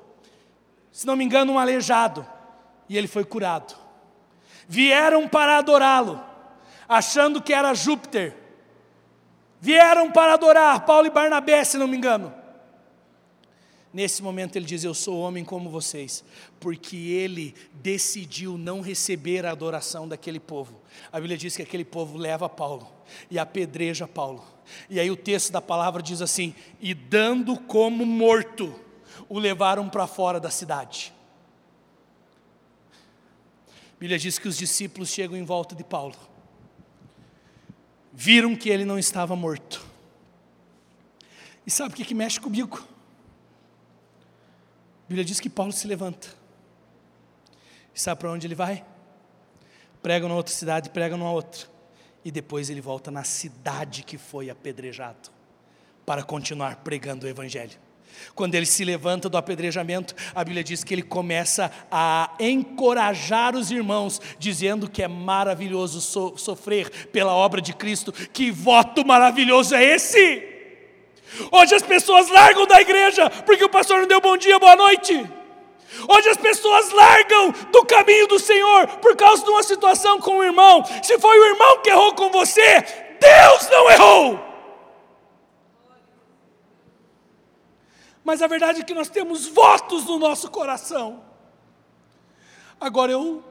se 0.93 1.07
não 1.07 1.17
me 1.17 1.25
engano, 1.25 1.53
um 1.53 1.59
aleijado, 1.59 2.27
e 2.89 2.97
ele 2.97 3.07
foi 3.07 3.25
curado. 3.25 3.75
Vieram 4.69 5.29
para 5.29 5.59
adorá-lo, 5.59 6.21
achando 6.89 7.41
que 7.43 7.53
era 7.53 7.75
Júpiter. 7.75 8.37
Vieram 9.61 10.11
para 10.11 10.35
adorar 10.35 10.85
Paulo 10.85 11.07
e 11.07 11.11
Barnabé, 11.11 11.65
se 11.65 11.79
não 11.79 11.89
me 11.89 11.97
engano. 11.97 12.33
Nesse 13.93 14.23
momento 14.23 14.57
ele 14.57 14.67
diz: 14.67 14.85
Eu 14.85 14.93
sou 14.93 15.19
homem 15.19 15.45
como 15.45 15.71
vocês, 15.71 16.23
porque 16.61 16.97
ele 16.97 17.55
decidiu 17.73 18.59
não 18.59 18.81
receber 18.81 19.47
a 19.47 19.51
adoração 19.51 20.07
daquele 20.07 20.39
povo. 20.39 20.81
A 21.11 21.19
Bíblia 21.19 21.39
diz 21.39 21.57
que 21.57 21.63
aquele 21.63 21.85
povo 21.85 22.19
leva 22.19 22.49
Paulo 22.49 22.87
e 23.31 23.39
apedreja 23.39 24.07
Paulo. 24.07 24.45
E 24.91 25.01
aí 25.01 25.11
o 25.11 25.17
texto 25.17 25.51
da 25.51 25.63
palavra 25.63 26.03
diz 26.03 26.21
assim: 26.21 26.55
E 26.81 26.93
dando 26.93 27.59
como 27.59 28.05
morto 28.05 28.79
o 29.29 29.39
levaram 29.39 29.89
para 29.89 30.07
fora 30.07 30.41
da 30.41 30.51
cidade. 30.51 31.13
A 33.71 34.01
Bíblia 34.01 34.19
diz 34.19 34.39
que 34.39 34.49
os 34.49 34.57
discípulos 34.57 35.11
chegam 35.11 35.37
em 35.37 35.45
volta 35.45 35.75
de 35.75 35.85
Paulo, 35.85 36.17
viram 38.13 38.55
que 38.57 38.71
ele 38.71 38.85
não 38.85 38.99
estava 38.99 39.35
morto. 39.37 39.85
E 41.67 41.71
sabe 41.71 41.93
o 41.93 41.97
que, 41.97 42.05
que 42.05 42.15
mexe 42.15 42.41
comigo? 42.41 42.79
A 45.05 45.09
Bíblia 45.09 45.25
diz 45.25 45.41
que 45.41 45.51
Paulo 45.51 45.73
se 45.73 45.87
levanta. 45.87 46.29
E 47.95 48.01
sabe 48.01 48.21
para 48.21 48.31
onde 48.31 48.47
ele 48.47 48.55
vai? 48.55 48.85
Prega 50.01 50.29
numa 50.29 50.37
outra 50.37 50.55
cidade, 50.55 50.91
prega 50.91 51.17
numa 51.17 51.33
outra. 51.33 51.67
E 52.25 52.31
depois 52.31 52.71
ele 52.71 52.81
volta 52.81 53.11
na 53.11 53.25
cidade 53.25 54.03
que 54.03 54.17
foi 54.17 54.49
apedrejado, 54.49 55.31
para 56.07 56.23
continuar 56.23 56.77
pregando 56.77 57.27
o 57.27 57.29
Evangelho. 57.29 57.88
Quando 58.35 58.55
ele 58.55 58.67
se 58.67 58.85
levanta 58.85 59.29
do 59.29 59.37
apedrejamento, 59.37 60.15
a 60.35 60.45
Bíblia 60.45 60.63
diz 60.63 60.85
que 60.85 60.95
ele 60.95 61.03
começa 61.03 61.71
a 61.91 62.31
encorajar 62.39 63.57
os 63.57 63.71
irmãos, 63.71 64.21
dizendo 64.39 64.89
que 64.89 65.03
é 65.03 65.09
maravilhoso 65.09 66.01
so 66.01 66.37
sofrer 66.37 67.09
pela 67.09 67.35
obra 67.35 67.61
de 67.61 67.73
Cristo. 67.73 68.13
Que 68.13 68.51
voto 68.51 69.05
maravilhoso 69.05 69.75
é 69.75 69.83
esse? 69.83 70.47
Hoje 71.51 71.75
as 71.75 71.83
pessoas 71.83 72.29
largam 72.29 72.67
da 72.67 72.81
igreja 72.81 73.29
porque 73.45 73.65
o 73.65 73.69
pastor 73.69 73.99
não 73.99 74.07
deu 74.07 74.21
bom 74.21 74.37
dia, 74.37 74.59
boa 74.59 74.77
noite. 74.77 75.29
Hoje 76.09 76.29
as 76.29 76.37
pessoas 76.37 76.91
largam 76.93 77.53
do 77.73 77.85
caminho 77.85 78.27
do 78.27 78.39
Senhor 78.39 78.87
por 78.99 79.17
causa 79.17 79.43
de 79.43 79.51
uma 79.51 79.63
situação 79.63 80.21
com 80.21 80.39
o 80.39 80.45
irmão. 80.45 80.85
Se 81.03 81.19
foi 81.19 81.39
o 81.39 81.47
irmão 81.47 81.79
que 81.83 81.91
errou 81.91 82.15
com 82.15 82.31
você, 82.31 82.85
Deus 83.21 83.69
não 83.71 83.91
errou. 83.91 84.48
Mas 88.29 88.43
a 88.43 88.47
verdade 88.47 88.83
é 88.83 88.85
que 88.85 88.93
nós 88.93 89.09
temos 89.09 89.47
votos 89.47 90.05
no 90.05 90.19
nosso 90.19 90.51
coração. 90.51 91.25
Agora 92.79 93.11
eu, 93.11 93.43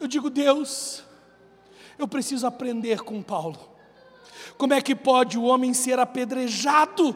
eu 0.00 0.08
digo, 0.08 0.30
Deus, 0.30 1.04
eu 1.98 2.08
preciso 2.08 2.46
aprender 2.46 3.02
com 3.02 3.22
Paulo. 3.22 3.58
Como 4.56 4.72
é 4.72 4.80
que 4.80 4.96
pode 4.96 5.36
o 5.36 5.42
homem 5.42 5.74
ser 5.74 5.98
apedrejado 5.98 7.14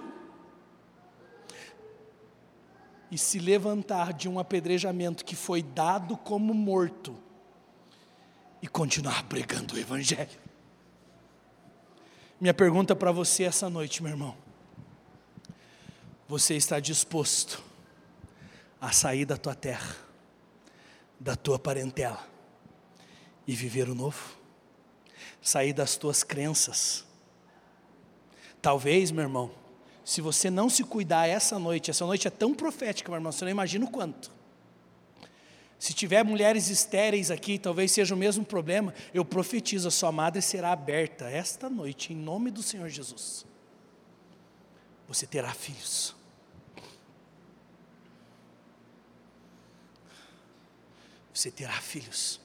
e 3.10 3.16
se 3.16 3.38
levantar 3.38 4.12
de 4.12 4.28
um 4.28 4.38
apedrejamento 4.38 5.24
que 5.24 5.34
foi 5.34 5.62
dado 5.62 6.14
como 6.14 6.52
morto 6.52 7.16
e 8.60 8.68
continuar 8.68 9.22
pregando 9.22 9.76
o 9.76 9.78
Evangelho? 9.78 10.38
Minha 12.38 12.52
pergunta 12.52 12.94
para 12.94 13.10
você 13.10 13.44
essa 13.44 13.70
noite, 13.70 14.02
meu 14.02 14.12
irmão 14.12 14.47
você 16.28 16.54
está 16.54 16.78
disposto 16.78 17.64
a 18.78 18.92
sair 18.92 19.24
da 19.24 19.38
tua 19.38 19.54
terra, 19.54 19.96
da 21.18 21.34
tua 21.34 21.58
parentela 21.58 22.22
e 23.46 23.54
viver 23.54 23.88
o 23.88 23.94
novo? 23.94 24.36
Sair 25.40 25.72
das 25.72 25.96
tuas 25.96 26.22
crenças. 26.22 27.04
Talvez, 28.60 29.10
meu 29.10 29.22
irmão, 29.22 29.50
se 30.04 30.20
você 30.20 30.50
não 30.50 30.68
se 30.68 30.84
cuidar 30.84 31.26
essa 31.26 31.58
noite, 31.58 31.90
essa 31.90 32.04
noite 32.04 32.28
é 32.28 32.30
tão 32.30 32.52
profética, 32.52 33.10
meu 33.10 33.18
irmão, 33.18 33.32
você 33.32 33.44
não 33.44 33.50
imagina 33.50 33.86
o 33.86 33.90
quanto. 33.90 34.30
Se 35.78 35.94
tiver 35.94 36.24
mulheres 36.24 36.68
estéreis 36.68 37.30
aqui, 37.30 37.58
talvez 37.58 37.92
seja 37.92 38.14
o 38.14 38.18
mesmo 38.18 38.44
problema. 38.44 38.92
Eu 39.14 39.24
profetizo, 39.24 39.88
a 39.88 39.92
sua 39.92 40.10
madre 40.10 40.42
será 40.42 40.72
aberta 40.72 41.30
esta 41.30 41.70
noite, 41.70 42.12
em 42.12 42.16
nome 42.16 42.50
do 42.50 42.62
Senhor 42.62 42.88
Jesus. 42.88 43.46
Você 45.06 45.26
terá 45.26 45.54
filhos. 45.54 46.17
Você 51.38 51.52
terá 51.52 51.74
filhos. 51.74 52.40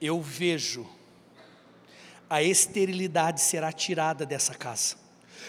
Eu 0.00 0.20
vejo 0.22 0.86
a 2.30 2.40
esterilidade 2.40 3.40
será 3.40 3.72
tirada 3.72 4.24
dessa 4.24 4.54
casa. 4.54 4.94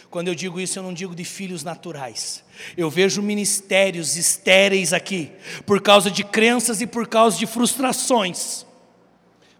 Quando 0.10 0.28
eu 0.28 0.36
digo 0.36 0.60
isso, 0.60 0.80
eu 0.80 0.84
não 0.84 0.94
digo 0.94 1.14
de 1.14 1.24
filhos 1.24 1.64
naturais. 1.64 2.44
Eu 2.76 2.90
vejo 2.90 3.22
ministérios 3.22 4.16
estéreis 4.16 4.94
aqui, 4.94 5.32
por 5.66 5.80
causa 5.82 6.10
de 6.10 6.24
crenças 6.24 6.82
e 6.82 6.88
por 6.88 7.08
causa 7.08 7.38
de 7.38 7.46
frustrações. 7.46 8.66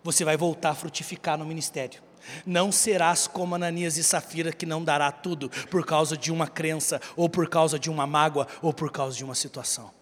Você 0.04 0.24
vai 0.24 0.38
voltar 0.38 0.72
a 0.72 0.76
frutificar 0.76 1.38
no 1.38 1.46
ministério. 1.46 2.02
Não 2.46 2.72
serás 2.72 3.28
como 3.28 3.56
Ananias 3.56 3.98
e 3.98 4.04
Safira, 4.04 4.52
que 4.52 4.66
não 4.66 4.84
dará 4.84 5.12
tudo 5.12 5.50
por 5.70 5.86
causa 5.86 6.18
de 6.18 6.32
uma 6.32 6.48
crença, 6.48 7.00
ou 7.16 7.30
por 7.30 7.50
causa 7.50 7.78
de 7.78 7.90
uma 7.90 8.08
mágoa, 8.08 8.48
ou 8.62 8.74
por 8.74 8.92
causa 8.92 9.16
de 9.16 9.24
uma 9.24 9.36
situação. 9.36 9.97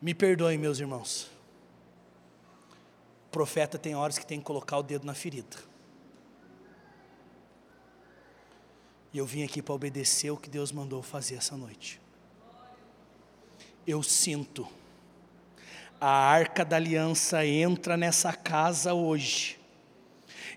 Me 0.00 0.14
perdoem, 0.14 0.56
meus 0.56 0.80
irmãos. 0.80 1.30
O 3.26 3.30
profeta 3.30 3.78
tem 3.78 3.94
horas 3.94 4.18
que 4.18 4.24
tem 4.24 4.38
que 4.38 4.44
colocar 4.46 4.78
o 4.78 4.82
dedo 4.82 5.06
na 5.06 5.12
ferida. 5.12 5.58
E 9.12 9.18
eu 9.18 9.26
vim 9.26 9.42
aqui 9.42 9.60
para 9.60 9.74
obedecer 9.74 10.30
o 10.30 10.38
que 10.38 10.48
Deus 10.48 10.72
mandou 10.72 11.02
fazer 11.02 11.34
essa 11.34 11.54
noite. 11.54 12.00
Eu 13.86 14.02
sinto, 14.02 14.66
a 16.00 16.08
arca 16.08 16.64
da 16.64 16.76
aliança 16.76 17.44
entra 17.44 17.94
nessa 17.94 18.32
casa 18.32 18.94
hoje, 18.94 19.59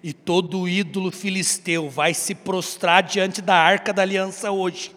e 0.03 0.11
todo 0.11 0.67
ídolo 0.67 1.11
filisteu 1.11 1.89
vai 1.89 2.13
se 2.13 2.35
prostrar 2.35 3.01
diante 3.03 3.41
da 3.41 3.55
arca 3.55 3.93
da 3.93 4.01
aliança 4.01 4.51
hoje. 4.51 4.91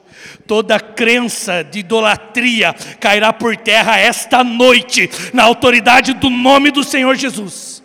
Toda 0.46 0.80
crença 0.80 1.62
de 1.62 1.78
idolatria 1.78 2.74
cairá 2.98 3.32
por 3.32 3.56
terra 3.56 3.98
esta 3.98 4.42
noite, 4.42 5.08
na 5.32 5.44
autoridade 5.44 6.12
do 6.12 6.28
nome 6.28 6.72
do 6.72 6.82
Senhor 6.82 7.14
Jesus. 7.14 7.84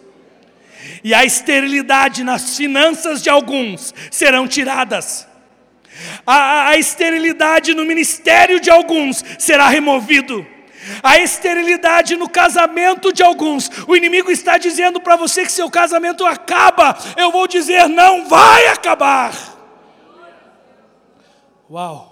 E 1.03 1.13
a 1.13 1.23
esterilidade 1.23 2.23
nas 2.23 2.57
finanças 2.57 3.21
de 3.21 3.29
alguns 3.29 3.93
serão 4.09 4.47
tiradas 4.47 5.27
a, 6.25 6.69
a 6.69 6.77
esterilidade 6.77 7.73
no 7.73 7.85
ministério 7.85 8.59
de 8.59 8.69
alguns 8.69 9.23
será 9.37 9.67
removido. 9.67 10.45
A 11.03 11.19
esterilidade 11.19 12.15
no 12.15 12.29
casamento 12.29 13.13
de 13.13 13.21
alguns. 13.21 13.69
O 13.87 13.95
inimigo 13.95 14.31
está 14.31 14.57
dizendo 14.57 14.99
para 14.99 15.15
você 15.15 15.43
que 15.43 15.51
seu 15.51 15.69
casamento 15.69 16.25
acaba. 16.25 16.97
Eu 17.17 17.31
vou 17.31 17.47
dizer, 17.47 17.87
não 17.87 18.27
vai 18.27 18.67
acabar. 18.67 19.33
Uau. 21.69 22.11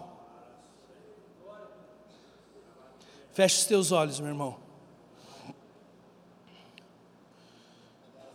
Feche 3.34 3.60
os 3.60 3.66
teus 3.66 3.92
olhos, 3.92 4.20
meu 4.20 4.30
irmão. 4.30 4.58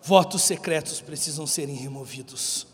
Votos 0.02 0.42
secretos 0.42 1.00
precisam 1.00 1.46
serem 1.46 1.74
removidos. 1.74 2.66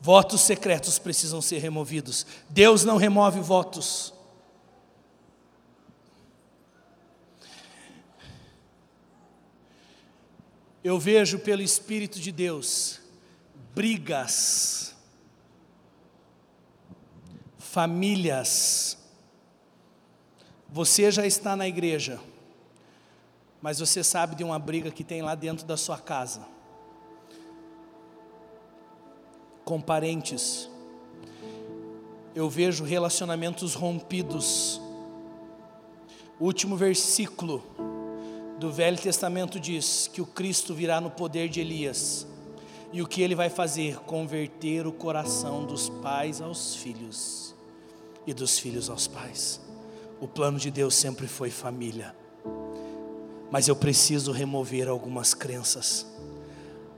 Votos 0.00 0.40
secretos 0.40 0.98
precisam 0.98 1.40
ser 1.40 1.58
removidos. 1.58 2.26
Deus 2.48 2.84
não 2.84 2.96
remove 2.96 3.40
votos. 3.40 4.12
Eu 10.86 11.00
vejo 11.00 11.40
pelo 11.40 11.62
Espírito 11.62 12.20
de 12.20 12.30
Deus 12.30 13.00
brigas, 13.74 14.94
famílias. 17.58 18.96
Você 20.68 21.10
já 21.10 21.26
está 21.26 21.56
na 21.56 21.66
igreja, 21.66 22.20
mas 23.60 23.80
você 23.80 24.04
sabe 24.04 24.36
de 24.36 24.44
uma 24.44 24.60
briga 24.60 24.92
que 24.92 25.02
tem 25.02 25.22
lá 25.22 25.34
dentro 25.34 25.66
da 25.66 25.76
sua 25.76 25.98
casa 25.98 26.46
com 29.64 29.80
parentes. 29.80 30.70
Eu 32.32 32.48
vejo 32.48 32.84
relacionamentos 32.84 33.74
rompidos. 33.74 34.80
Último 36.38 36.76
versículo 36.76 37.85
do 38.58 38.72
Velho 38.72 38.96
Testamento 38.96 39.60
diz 39.60 40.08
que 40.12 40.20
o 40.22 40.26
Cristo 40.26 40.74
virá 40.74 41.00
no 41.00 41.10
poder 41.10 41.48
de 41.48 41.60
Elias. 41.60 42.26
E 42.92 43.02
o 43.02 43.06
que 43.06 43.20
ele 43.20 43.34
vai 43.34 43.50
fazer? 43.50 43.98
Converter 44.00 44.86
o 44.86 44.92
coração 44.92 45.66
dos 45.66 45.88
pais 45.88 46.40
aos 46.40 46.76
filhos 46.76 47.54
e 48.26 48.32
dos 48.32 48.58
filhos 48.58 48.88
aos 48.88 49.06
pais. 49.06 49.60
O 50.20 50.26
plano 50.26 50.58
de 50.58 50.70
Deus 50.70 50.94
sempre 50.94 51.26
foi 51.26 51.50
família. 51.50 52.16
Mas 53.50 53.68
eu 53.68 53.76
preciso 53.76 54.32
remover 54.32 54.88
algumas 54.88 55.34
crenças. 55.34 56.06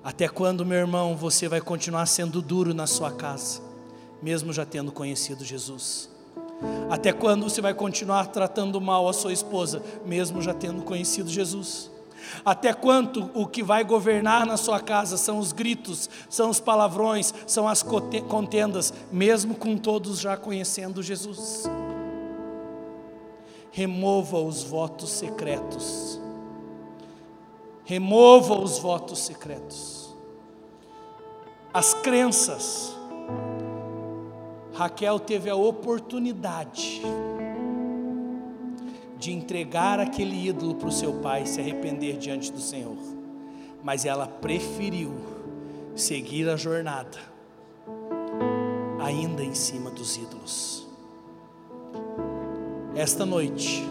Até 0.04 0.28
quando, 0.28 0.64
meu 0.64 0.78
irmão, 0.78 1.16
você 1.16 1.48
vai 1.48 1.60
continuar 1.60 2.06
sendo 2.06 2.40
duro 2.40 2.72
na 2.72 2.86
sua 2.86 3.10
casa, 3.10 3.60
mesmo 4.22 4.52
já 4.52 4.64
tendo 4.64 4.92
conhecido 4.92 5.44
Jesus? 5.44 6.08
Até 6.90 7.12
quando 7.12 7.44
você 7.48 7.60
vai 7.60 7.74
continuar 7.74 8.26
tratando 8.26 8.80
mal 8.80 9.08
a 9.08 9.12
sua 9.12 9.32
esposa, 9.32 9.82
mesmo 10.04 10.42
já 10.42 10.52
tendo 10.52 10.82
conhecido 10.82 11.28
Jesus? 11.28 11.90
Até 12.44 12.72
quanto 12.72 13.30
o 13.32 13.46
que 13.46 13.62
vai 13.62 13.84
governar 13.84 14.44
na 14.44 14.56
sua 14.56 14.80
casa 14.80 15.16
são 15.16 15.38
os 15.38 15.52
gritos, 15.52 16.10
são 16.28 16.50
os 16.50 16.60
palavrões, 16.60 17.32
são 17.46 17.68
as 17.68 17.82
contendas, 17.82 18.92
mesmo 19.10 19.54
com 19.54 19.76
todos 19.76 20.18
já 20.18 20.36
conhecendo 20.36 21.02
Jesus? 21.02 21.64
Remova 23.70 24.38
os 24.38 24.62
votos 24.62 25.10
secretos. 25.10 26.20
Remova 27.84 28.58
os 28.58 28.78
votos 28.78 29.20
secretos 29.20 29.98
as 31.72 31.94
crenças. 31.94 32.97
Raquel 34.78 35.18
teve 35.18 35.50
a 35.50 35.56
oportunidade 35.56 37.02
de 39.18 39.32
entregar 39.32 39.98
aquele 39.98 40.46
ídolo 40.46 40.76
para 40.76 40.86
o 40.86 40.92
seu 40.92 41.14
pai 41.14 41.46
se 41.46 41.60
arrepender 41.60 42.16
diante 42.16 42.52
do 42.52 42.60
Senhor, 42.60 42.96
mas 43.82 44.04
ela 44.04 44.28
preferiu 44.28 45.12
seguir 45.96 46.48
a 46.48 46.54
jornada, 46.54 47.18
ainda 49.00 49.42
em 49.42 49.52
cima 49.52 49.90
dos 49.90 50.16
ídolos. 50.16 50.86
Esta 52.94 53.26
noite, 53.26 53.82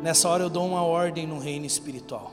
nessa 0.00 0.28
hora 0.28 0.44
eu 0.44 0.48
dou 0.48 0.64
uma 0.64 0.84
ordem 0.84 1.26
no 1.26 1.40
reino 1.40 1.66
espiritual. 1.66 2.30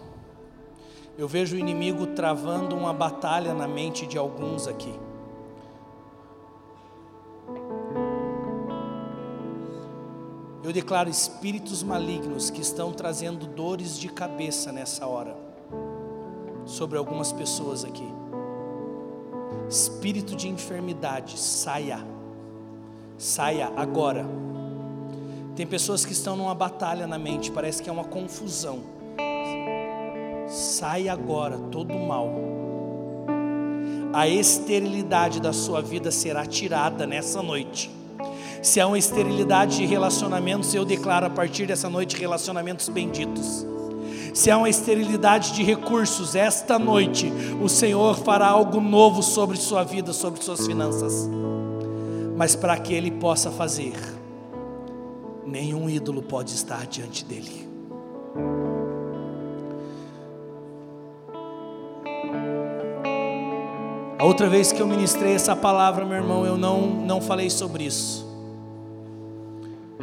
Eu 1.17 1.27
vejo 1.27 1.55
o 1.55 1.59
inimigo 1.59 2.05
travando 2.05 2.75
uma 2.75 2.93
batalha 2.93 3.55
na 3.55 3.67
mente 3.67 4.05
de 4.05 4.19
alguns 4.19 4.67
aqui. 4.67 5.06
Eu 10.63 10.73
declaro 10.73 11.09
espíritos 11.09 11.83
malignos 11.83 12.49
que 12.49 12.61
estão 12.61 12.91
trazendo 12.91 13.45
dores 13.45 13.97
de 13.97 14.09
cabeça 14.09 14.71
nessa 14.71 15.05
hora 15.05 15.37
sobre 16.65 16.97
algumas 16.97 17.31
pessoas 17.31 17.85
aqui. 17.85 18.07
Espírito 19.69 20.35
de 20.35 20.47
enfermidade, 20.47 21.39
saia. 21.39 21.99
Saia 23.17 23.71
agora. 23.75 24.25
Tem 25.55 25.65
pessoas 25.65 26.05
que 26.05 26.11
estão 26.11 26.35
numa 26.35 26.53
batalha 26.53 27.07
na 27.07 27.17
mente, 27.17 27.51
parece 27.51 27.81
que 27.81 27.89
é 27.89 27.93
uma 27.93 28.03
confusão 28.03 28.97
sai 30.49 31.09
agora 31.09 31.57
todo 31.71 31.93
mal. 31.93 32.29
A 34.13 34.27
esterilidade 34.27 35.41
da 35.41 35.53
sua 35.53 35.81
vida 35.81 36.11
será 36.11 36.45
tirada 36.45 37.05
nessa 37.05 37.43
noite. 37.43 37.91
Se 38.61 38.79
há 38.79 38.87
uma 38.87 38.97
esterilidade 38.97 39.77
de 39.77 39.85
relacionamentos, 39.85 40.73
eu 40.73 40.83
declaro 40.83 41.25
a 41.25 41.29
partir 41.29 41.67
dessa 41.67 41.89
noite 41.89 42.17
relacionamentos 42.17 42.89
benditos. 42.89 43.65
Se 44.33 44.51
há 44.51 44.57
uma 44.57 44.69
esterilidade 44.69 45.53
de 45.53 45.63
recursos, 45.63 46.35
esta 46.35 46.77
noite 46.77 47.31
o 47.61 47.67
Senhor 47.67 48.17
fará 48.17 48.47
algo 48.47 48.79
novo 48.79 49.23
sobre 49.23 49.57
sua 49.57 49.83
vida, 49.83 50.13
sobre 50.13 50.43
suas 50.43 50.65
finanças. 50.65 51.27
Mas 52.35 52.55
para 52.55 52.77
que 52.77 52.93
Ele 52.93 53.09
possa 53.09 53.49
fazer, 53.49 53.93
nenhum 55.45 55.89
ídolo 55.89 56.21
pode 56.21 56.53
estar 56.53 56.85
diante 56.85 57.25
dele. 57.25 57.67
A 64.19 64.23
outra 64.23 64.49
vez 64.49 64.71
que 64.71 64.81
eu 64.81 64.87
ministrei 64.87 65.33
essa 65.33 65.55
palavra, 65.55 66.03
meu 66.03 66.17
irmão, 66.17 66.45
eu 66.45 66.57
não, 66.57 66.81
não 66.81 67.21
falei 67.21 67.49
sobre 67.49 67.85
isso. 67.85 68.26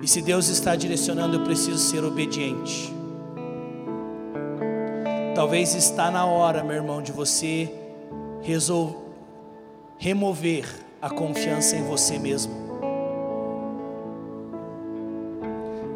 E 0.05 0.07
se 0.07 0.21
Deus 0.21 0.49
está 0.49 0.77
direcionando, 0.77 1.37
eu 1.37 1.45
preciso 1.45 1.79
ser 1.79 2.05
obediente. 2.05 2.95
Talvez 5.35 5.75
está 5.75 6.11
na 6.11 6.27
hora, 6.27 6.63
meu 6.63 6.77
irmão, 6.77 7.01
de 7.01 7.11
você 7.11 7.73
resolver 8.43 9.03
remover 9.97 10.67
a 11.01 11.09
confiança 11.09 11.75
em 11.77 11.85
você 11.85 12.19
mesmo. 12.19 12.53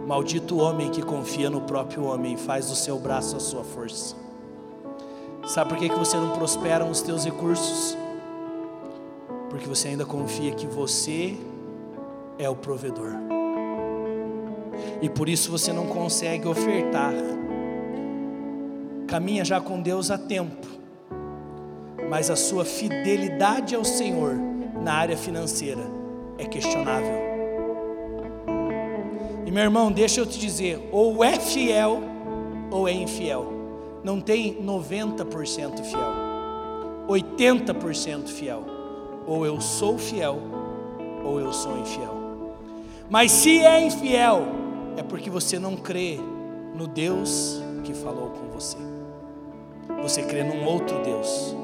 Maldito 0.07 0.57
homem 0.57 0.91
que 0.91 1.03
confia 1.03 1.51
no 1.51 1.61
próprio 1.61 2.05
homem 2.05 2.35
faz 2.35 2.69
do 2.69 2.75
seu 2.75 2.99
braço 2.99 3.37
a 3.37 3.41
sua 3.41 3.63
força. 3.63 4.17
Sabe 5.47 5.69
por 5.69 5.79
que, 5.79 5.91
que 5.91 5.99
você 5.99 6.17
não 6.17 6.31
prospera 6.31 6.83
nos 6.83 7.03
teus 7.03 7.27
recursos? 7.27 7.95
Porque 9.51 9.69
você 9.69 9.89
ainda 9.89 10.07
confia 10.07 10.53
que 10.53 10.67
você 10.67 11.37
é 12.39 12.49
o 12.49 12.57
provedor. 12.57 13.38
E 15.01 15.09
por 15.09 15.29
isso 15.29 15.51
você 15.51 15.73
não 15.73 15.87
consegue 15.87 16.47
ofertar. 16.47 17.13
Caminha 19.07 19.45
já 19.45 19.61
com 19.61 19.81
Deus 19.81 20.11
há 20.11 20.19
tempo, 20.19 20.67
mas 22.11 22.31
a 22.31 22.37
sua 22.37 22.65
fidelidade 22.65 23.75
ao 23.75 23.85
Senhor 23.85 24.35
na 24.83 24.95
área 24.95 25.17
financeira 25.17 25.83
é 26.37 26.45
questionável. 26.45 27.29
E 29.47 29.51
meu 29.51 29.63
irmão, 29.63 29.91
deixa 29.91 30.21
eu 30.21 30.27
te 30.27 30.39
dizer, 30.39 30.89
ou 30.93 31.25
é 31.25 31.41
fiel 31.41 32.03
ou 32.71 32.87
é 32.87 32.93
infiel. 32.93 33.53
Não 34.05 34.21
tem 34.21 34.63
90% 34.63 35.83
fiel, 35.85 36.13
80% 37.09 38.29
fiel. 38.29 38.65
Ou 39.27 39.45
eu 39.45 39.61
sou 39.61 39.99
fiel 39.99 40.39
ou 41.25 41.41
eu 41.41 41.53
sou 41.53 41.79
infiel. 41.79 42.17
Mas 43.11 43.33
se 43.33 43.59
é 43.61 43.81
infiel, 43.81 44.43
é 44.99 45.03
porque 45.03 45.31
você 45.31 45.59
não 45.59 45.77
crê 45.77 46.19
no 46.75 46.87
Deus 46.87 47.61
que 47.85 47.95
falou 47.95 48.31
com 48.31 48.49
você. 48.49 48.77
Você 50.03 50.23
crê 50.23 50.43
num 50.43 50.65
outro 50.65 51.03
Deus. 51.03 51.55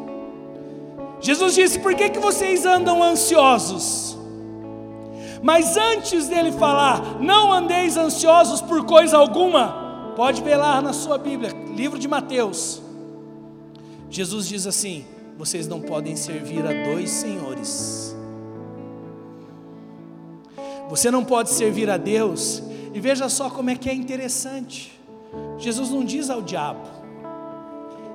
Jesus 1.20 1.55
disse: 1.55 1.78
Por 1.78 1.95
que, 1.95 2.11
que 2.11 2.18
vocês 2.18 2.64
andam 2.64 3.03
ansiosos? 3.03 4.16
Mas 5.43 5.76
antes 5.76 6.26
dele 6.28 6.53
falar, 6.53 7.20
não 7.20 7.53
andeis 7.53 7.97
ansiosos 7.97 8.62
por 8.62 8.87
coisa 8.87 9.18
alguma, 9.18 10.12
pode 10.16 10.43
ver 10.43 10.57
lá 10.57 10.80
na 10.80 10.93
sua 10.93 11.18
Bíblia, 11.18 11.51
livro 11.74 11.99
de 11.99 12.09
Mateus. 12.09 12.82
Jesus 14.09 14.49
diz 14.49 14.66
assim: 14.66 15.05
vocês 15.37 15.66
não 15.66 15.80
podem 15.80 16.14
servir 16.14 16.64
a 16.64 16.85
dois 16.91 17.11
senhores. 17.11 18.16
Você 20.89 21.11
não 21.11 21.24
pode 21.24 21.51
servir 21.51 21.91
a 21.91 21.97
Deus, 21.97 22.62
e 22.95 23.01
veja 23.01 23.28
só 23.28 23.51
como 23.51 23.70
é 23.70 23.76
que 23.76 23.90
é 23.90 23.95
interessante. 23.95 24.99
Jesus 25.59 25.90
não 25.90 26.05
diz 26.05 26.30
ao 26.30 26.40
diabo, 26.40 26.88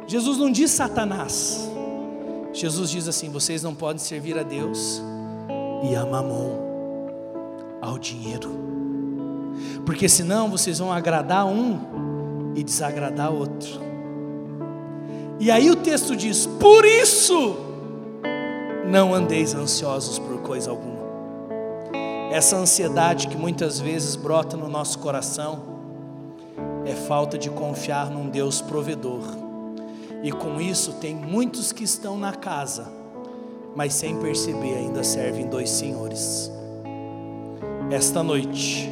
Jesus 0.07 0.38
não 0.38 0.49
diz 0.49 0.71
Satanás, 0.71 1.69
Jesus 2.53 2.89
diz 2.89 3.07
assim: 3.07 3.30
vocês 3.30 3.61
não 3.61 3.75
podem 3.75 3.99
servir 3.99 4.39
a 4.39 4.43
Deus 4.43 5.01
e 5.84 5.95
a 5.95 6.05
mamon 6.05 6.69
ao 7.82 7.99
dinheiro. 7.99 8.49
Porque 9.86 10.07
senão 10.07 10.49
vocês 10.49 10.80
vão 10.80 10.91
agradar 10.91 11.45
um 11.45 12.53
e 12.55 12.63
desagradar 12.63 13.32
outro. 13.34 13.82
E 15.39 15.51
aí 15.51 15.69
o 15.69 15.75
texto 15.75 16.15
diz: 16.15 16.45
Por 16.45 16.86
isso 16.86 17.57
não 18.89 19.13
andeis 19.13 19.53
ansiosos 19.53 20.19
por 20.19 20.39
coisa 20.39 20.71
alguma. 20.71 20.99
Essa 22.32 22.57
ansiedade 22.57 23.27
que 23.27 23.38
muitas 23.38 23.80
vezes 23.80 24.15
brota 24.15 24.55
no 24.55 24.69
nosso 24.69 24.99
coração 24.99 25.63
é 26.86 26.93
falta 26.93 27.38
de 27.38 27.49
confiar 27.49 28.09
num 28.09 28.30
Deus 28.30 28.61
provedor. 28.61 29.23
E 30.23 30.32
com 30.32 30.59
isso 30.59 30.93
tem 30.93 31.15
muitos 31.15 31.71
que 31.71 31.84
estão 31.84 32.17
na 32.17 32.34
casa, 32.34 32.88
mas 33.75 33.93
sem 33.93 34.17
perceber 34.19 34.75
ainda 34.75 35.03
servem 35.03 35.47
dois 35.47 35.69
senhores 35.69 36.51
esta 37.91 38.21
noite. 38.21 38.89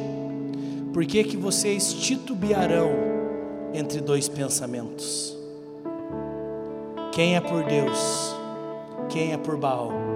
Por 0.92 1.04
que, 1.06 1.22
que 1.22 1.36
vocês 1.36 1.92
titubearão 1.92 2.90
entre 3.72 4.00
dois 4.00 4.28
pensamentos? 4.28 5.36
Quem 7.12 7.36
é 7.36 7.40
por 7.40 7.62
Deus? 7.64 8.34
Quem 9.08 9.32
é 9.32 9.38
por 9.38 9.56
Baal? 9.56 10.07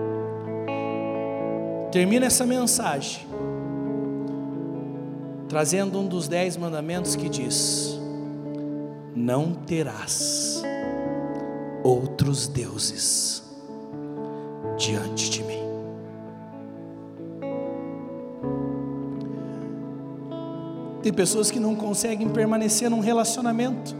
Termina 1.92 2.24
essa 2.24 2.46
mensagem 2.46 3.26
trazendo 5.46 6.00
um 6.00 6.08
dos 6.08 6.26
dez 6.26 6.56
mandamentos 6.56 7.14
que 7.14 7.28
diz: 7.28 8.00
Não 9.14 9.52
terás 9.52 10.62
outros 11.84 12.48
deuses 12.48 13.42
diante 14.78 15.28
de 15.28 15.44
mim. 15.44 15.62
Tem 21.02 21.12
pessoas 21.12 21.50
que 21.50 21.60
não 21.60 21.76
conseguem 21.76 22.30
permanecer 22.30 22.88
num 22.88 23.00
relacionamento. 23.00 23.94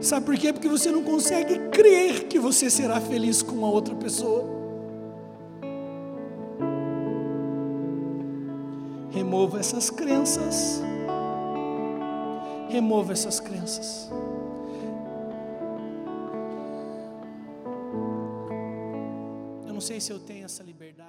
Sabe 0.00 0.26
por 0.26 0.36
quê? 0.36 0.52
Porque 0.52 0.68
você 0.68 0.92
não 0.92 1.02
consegue 1.02 1.58
crer 1.70 2.28
que 2.28 2.38
você 2.38 2.70
será 2.70 3.00
feliz 3.00 3.42
com 3.42 3.56
uma 3.56 3.68
outra 3.68 3.96
pessoa. 3.96 4.57
Remova 9.28 9.60
essas 9.60 9.90
crenças. 9.90 10.80
Remova 12.70 13.12
essas 13.12 13.38
crenças. 13.38 14.10
Eu 19.66 19.74
não 19.74 19.82
sei 19.82 20.00
se 20.00 20.10
eu 20.10 20.18
tenho 20.18 20.46
essa 20.46 20.62
liberdade. 20.62 21.07